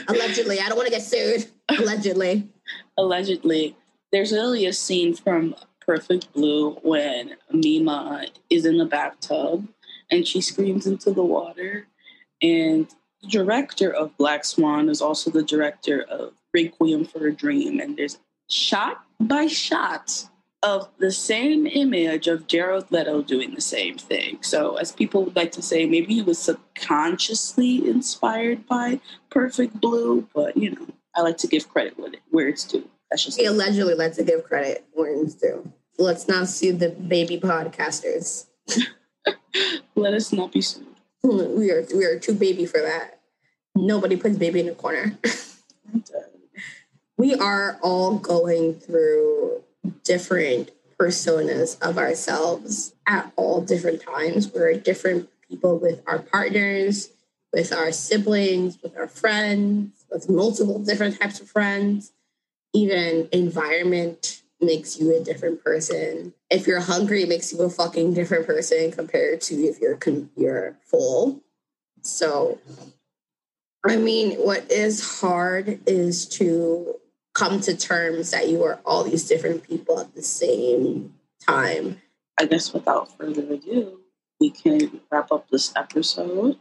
allegedly, 0.08 0.60
I 0.60 0.68
don't 0.68 0.78
want 0.78 0.88
to 0.88 0.92
get 0.92 1.04
sued. 1.04 1.48
Allegedly, 1.70 2.48
Allegedly, 2.98 3.76
there's 4.12 4.32
literally 4.32 4.66
a 4.66 4.74
scene 4.74 5.14
from 5.16 5.56
Perfect 5.90 6.32
Blue 6.34 6.76
when 6.84 7.36
Mima 7.52 8.28
is 8.52 8.64
in 8.64 8.78
the 8.78 8.86
bathtub 8.86 9.68
and 10.12 10.28
she 10.28 10.40
screams 10.40 10.86
into 10.86 11.10
the 11.10 11.24
water. 11.24 11.88
And 12.44 12.88
the 13.24 13.28
director 13.28 13.92
of 13.92 14.16
Black 14.16 14.46
Swan 14.46 14.88
is 14.88 15.02
also 15.02 15.32
the 15.32 15.42
director 15.42 16.04
of 16.04 16.34
Requiem 16.54 17.06
for 17.06 17.26
a 17.26 17.34
Dream. 17.34 17.80
And 17.80 17.98
there's 17.98 18.20
shot 18.48 19.04
by 19.20 19.48
shot 19.48 20.30
of 20.62 20.90
the 21.00 21.12
same 21.12 21.66
image 21.66 22.28
of 22.28 22.46
Jared 22.46 22.92
Leto 22.92 23.24
doing 23.24 23.56
the 23.56 23.62
same 23.62 23.98
thing. 23.98 24.44
So, 24.44 24.76
as 24.76 24.92
people 24.92 25.24
would 25.24 25.36
like 25.36 25.54
to 25.54 25.64
say, 25.64 25.88
maybe 25.88 26.14
he 26.14 26.22
was 26.22 26.38
subconsciously 26.38 27.90
inspired 27.90 28.68
by 28.68 29.00
Perfect 29.32 29.82
Blue, 29.82 30.28
but 30.36 30.56
you 30.56 30.70
know, 30.70 30.86
I 31.16 31.22
like 31.22 31.38
to 31.38 31.48
give 31.48 31.68
credit 31.68 31.98
with 31.98 32.14
it 32.14 32.22
where 32.30 32.48
it's 32.48 32.66
due. 32.66 32.88
That's 33.10 33.26
just 33.26 33.40
he 33.40 33.46
allegedly 33.46 33.96
lets 33.96 34.18
to 34.18 34.24
give 34.24 34.44
credit 34.44 34.86
where 34.94 35.12
it's 35.12 35.34
due. 35.34 35.74
Let's 36.00 36.30
not 36.30 36.48
sue 36.48 36.72
the 36.72 36.92
baby 36.92 37.38
podcasters. 37.38 38.46
let 39.96 40.14
us 40.14 40.32
not 40.32 40.54
be 40.54 40.62
sued. 40.62 40.88
We 41.22 41.72
are 41.72 41.86
we 41.94 42.06
are 42.06 42.18
too 42.18 42.34
baby 42.34 42.66
for 42.66 42.80
that. 42.80 43.20
Nobody 43.76 44.16
puts 44.16 44.38
baby 44.38 44.62
in 44.62 44.70
a 44.70 44.74
corner. 44.76 45.20
we 47.18 47.36
are 47.36 47.78
all 47.82 48.18
going 48.18 48.76
through 48.76 49.62
different 50.06 50.72
personas 50.98 51.78
of 51.82 51.98
ourselves 51.98 52.94
at 53.06 53.34
all 53.36 53.60
different 53.60 54.02
times. 54.02 54.54
We're 54.54 54.76
different 54.76 55.28
people 55.50 55.78
with 55.80 56.02
our 56.08 56.20
partners, 56.20 57.10
with 57.52 57.74
our 57.74 57.92
siblings, 57.92 58.82
with 58.82 58.96
our 58.96 59.10
friends, 59.10 60.06
with 60.10 60.30
multiple 60.30 60.80
different 60.80 61.20
types 61.20 61.42
of 61.42 61.50
friends. 61.50 62.14
Even 62.74 63.28
environment 63.34 64.44
makes 64.62 65.00
you 65.00 65.16
a 65.16 65.24
different 65.24 65.64
person. 65.64 66.34
If 66.50 66.68
you're 66.68 66.82
hungry, 66.82 67.24
it 67.24 67.30
makes 67.30 67.54
you 67.54 67.62
a 67.62 67.70
fucking 67.70 68.14
different 68.14 68.46
person 68.46 68.92
compared 68.92 69.42
to 69.42 69.56
if 69.56 69.80
you're 69.80 69.98
con- 69.98 70.30
you're 70.36 70.78
full. 70.84 71.42
So, 72.02 72.60
I 73.86 73.96
mean, 73.98 74.36
what 74.36 74.70
is 74.72 75.20
hard 75.20 75.80
is 75.88 76.26
to 76.30 76.96
come 77.34 77.62
to 77.62 77.76
terms 77.76 78.32
that 78.32 78.50
you 78.50 78.64
are 78.64 78.80
all 78.86 79.04
these 79.04 79.28
different 79.28 79.64
people 79.64 80.00
at 80.00 80.14
the 80.14 80.24
same 80.24 81.14
time. 81.46 82.02
I 82.38 82.46
guess 82.46 82.74
without 82.74 83.18
further 83.18 83.54
ado, 83.54 84.00
we 84.40 84.50
can 84.50 85.02
wrap 85.12 85.32
up 85.32 85.50
this 85.50 85.74
episode. 85.76 86.58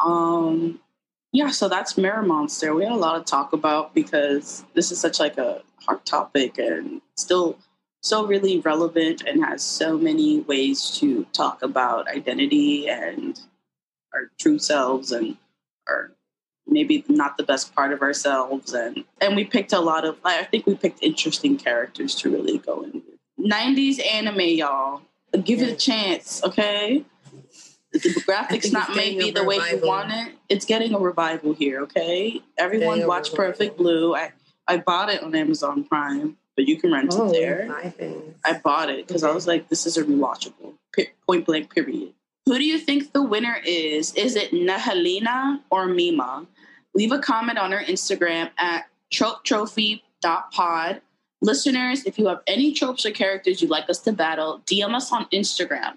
Um, 0.00 0.80
yeah, 1.32 1.50
so 1.50 1.68
that's 1.68 1.98
Mirror 1.98 2.22
Monster. 2.22 2.74
We 2.74 2.84
had 2.84 2.92
a 2.92 2.96
lot 2.96 3.18
to 3.18 3.30
talk 3.30 3.52
about 3.52 3.94
because 3.94 4.64
this 4.74 4.90
is 4.90 5.00
such 5.00 5.20
like 5.20 5.38
a 5.38 5.62
hard 5.88 6.04
topic 6.04 6.58
and 6.58 7.00
still 7.16 7.58
so 8.02 8.26
really 8.26 8.60
relevant 8.60 9.22
and 9.26 9.44
has 9.44 9.62
so 9.62 9.98
many 9.98 10.40
ways 10.40 10.90
to 10.98 11.24
talk 11.32 11.62
about 11.62 12.08
identity 12.08 12.88
and 12.88 13.40
our 14.14 14.30
true 14.38 14.58
selves 14.58 15.10
and 15.10 15.36
our 15.88 16.12
maybe 16.66 17.02
not 17.08 17.38
the 17.38 17.42
best 17.42 17.74
part 17.74 17.92
of 17.92 18.02
ourselves 18.02 18.74
and 18.74 19.04
and 19.22 19.34
we 19.34 19.44
picked 19.44 19.72
a 19.72 19.80
lot 19.80 20.04
of 20.04 20.18
I 20.24 20.44
think 20.44 20.66
we 20.66 20.74
picked 20.74 21.02
interesting 21.02 21.56
characters 21.56 22.14
to 22.16 22.30
really 22.30 22.58
go 22.58 22.82
in 22.82 23.02
90s 23.40 24.04
anime 24.04 24.40
y'all. 24.40 25.02
Give 25.44 25.60
it 25.60 25.70
a 25.70 25.76
chance, 25.76 26.42
okay? 26.42 27.04
The 27.92 27.98
graphics 27.98 28.72
not 28.72 28.94
maybe 28.94 29.30
the 29.30 29.44
way 29.44 29.56
you 29.70 29.80
want 29.82 30.10
it. 30.12 30.34
It's 30.48 30.64
getting 30.64 30.94
a 30.94 30.98
revival 30.98 31.52
here, 31.52 31.82
okay? 31.82 32.42
Everyone 32.56 33.06
watch 33.06 33.34
Perfect 33.34 33.76
Blue. 33.76 34.14
I 34.14 34.32
I 34.68 34.76
bought 34.76 35.08
it 35.08 35.22
on 35.22 35.34
Amazon 35.34 35.82
Prime 35.84 36.36
but 36.58 36.66
you 36.66 36.76
can 36.76 36.90
rent 36.90 37.14
oh, 37.16 37.30
it 37.30 37.34
there. 37.34 38.34
I 38.44 38.58
bought 38.58 38.90
it 38.90 39.06
because. 39.06 39.22
I 39.22 39.30
was 39.30 39.46
like, 39.46 39.68
this 39.68 39.86
is 39.86 39.96
a 39.96 40.02
rewatchable. 40.02 40.74
point 41.24 41.46
blank, 41.46 41.72
period. 41.72 42.12
Who 42.46 42.58
do 42.58 42.64
you 42.64 42.78
think 42.78 43.12
the 43.12 43.22
winner 43.22 43.58
is? 43.64 44.12
Is 44.14 44.34
it 44.34 44.50
Nehelenia 44.50 45.60
or 45.70 45.86
Mima? 45.86 46.48
Leave 46.94 47.12
a 47.12 47.20
comment 47.20 47.58
on 47.58 47.72
our 47.72 47.84
Instagram 47.84 48.50
at 48.58 48.86
tropetrophy.pod. 49.12 51.00
Listeners, 51.40 52.04
if 52.06 52.18
you 52.18 52.26
have 52.26 52.42
any 52.48 52.72
tropes 52.72 53.06
or 53.06 53.12
characters 53.12 53.62
you'd 53.62 53.70
like 53.70 53.88
us 53.88 54.00
to 54.00 54.12
battle, 54.12 54.60
DM 54.66 54.96
us 54.96 55.12
on 55.12 55.26
Instagram. 55.26 55.96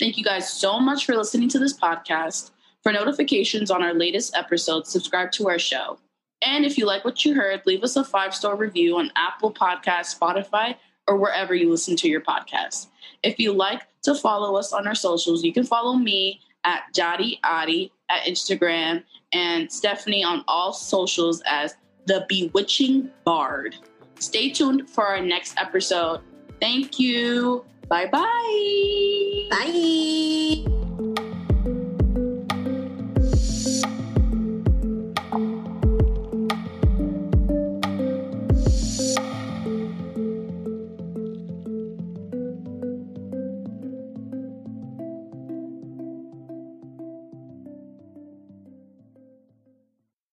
Thank 0.00 0.18
you 0.18 0.24
guys 0.24 0.52
so 0.52 0.80
much 0.80 1.06
for 1.06 1.14
listening 1.14 1.50
to 1.50 1.60
this 1.60 1.78
podcast. 1.78 2.50
For 2.82 2.90
notifications 2.90 3.70
on 3.70 3.84
our 3.84 3.94
latest 3.94 4.34
episodes, 4.34 4.90
subscribe 4.90 5.30
to 5.32 5.48
our 5.48 5.60
show. 5.60 6.00
And 6.42 6.64
if 6.64 6.78
you 6.78 6.86
like 6.86 7.04
what 7.04 7.24
you 7.24 7.34
heard, 7.34 7.62
leave 7.66 7.82
us 7.82 7.96
a 7.96 8.04
five 8.04 8.34
star 8.34 8.56
review 8.56 8.98
on 8.98 9.12
Apple 9.16 9.52
Podcasts, 9.52 10.18
Spotify, 10.18 10.76
or 11.06 11.16
wherever 11.16 11.54
you 11.54 11.70
listen 11.70 11.96
to 11.96 12.08
your 12.08 12.20
podcast. 12.20 12.86
If 13.22 13.38
you 13.38 13.52
like 13.52 13.82
to 14.02 14.14
follow 14.14 14.56
us 14.56 14.72
on 14.72 14.86
our 14.86 14.94
socials, 14.94 15.44
you 15.44 15.52
can 15.52 15.64
follow 15.64 15.94
me 15.94 16.40
at 16.64 16.82
Jadi 16.94 17.38
Adi 17.44 17.92
at 18.08 18.22
Instagram 18.22 19.04
and 19.32 19.70
Stephanie 19.70 20.24
on 20.24 20.44
all 20.48 20.72
socials 20.72 21.42
as 21.46 21.76
the 22.06 22.24
Bewitching 22.28 23.10
Bard. 23.24 23.76
Stay 24.18 24.50
tuned 24.50 24.88
for 24.88 25.06
our 25.06 25.20
next 25.20 25.54
episode. 25.58 26.20
Thank 26.60 26.98
you. 26.98 27.64
Bye-bye. 27.88 29.48
Bye. 29.50 30.79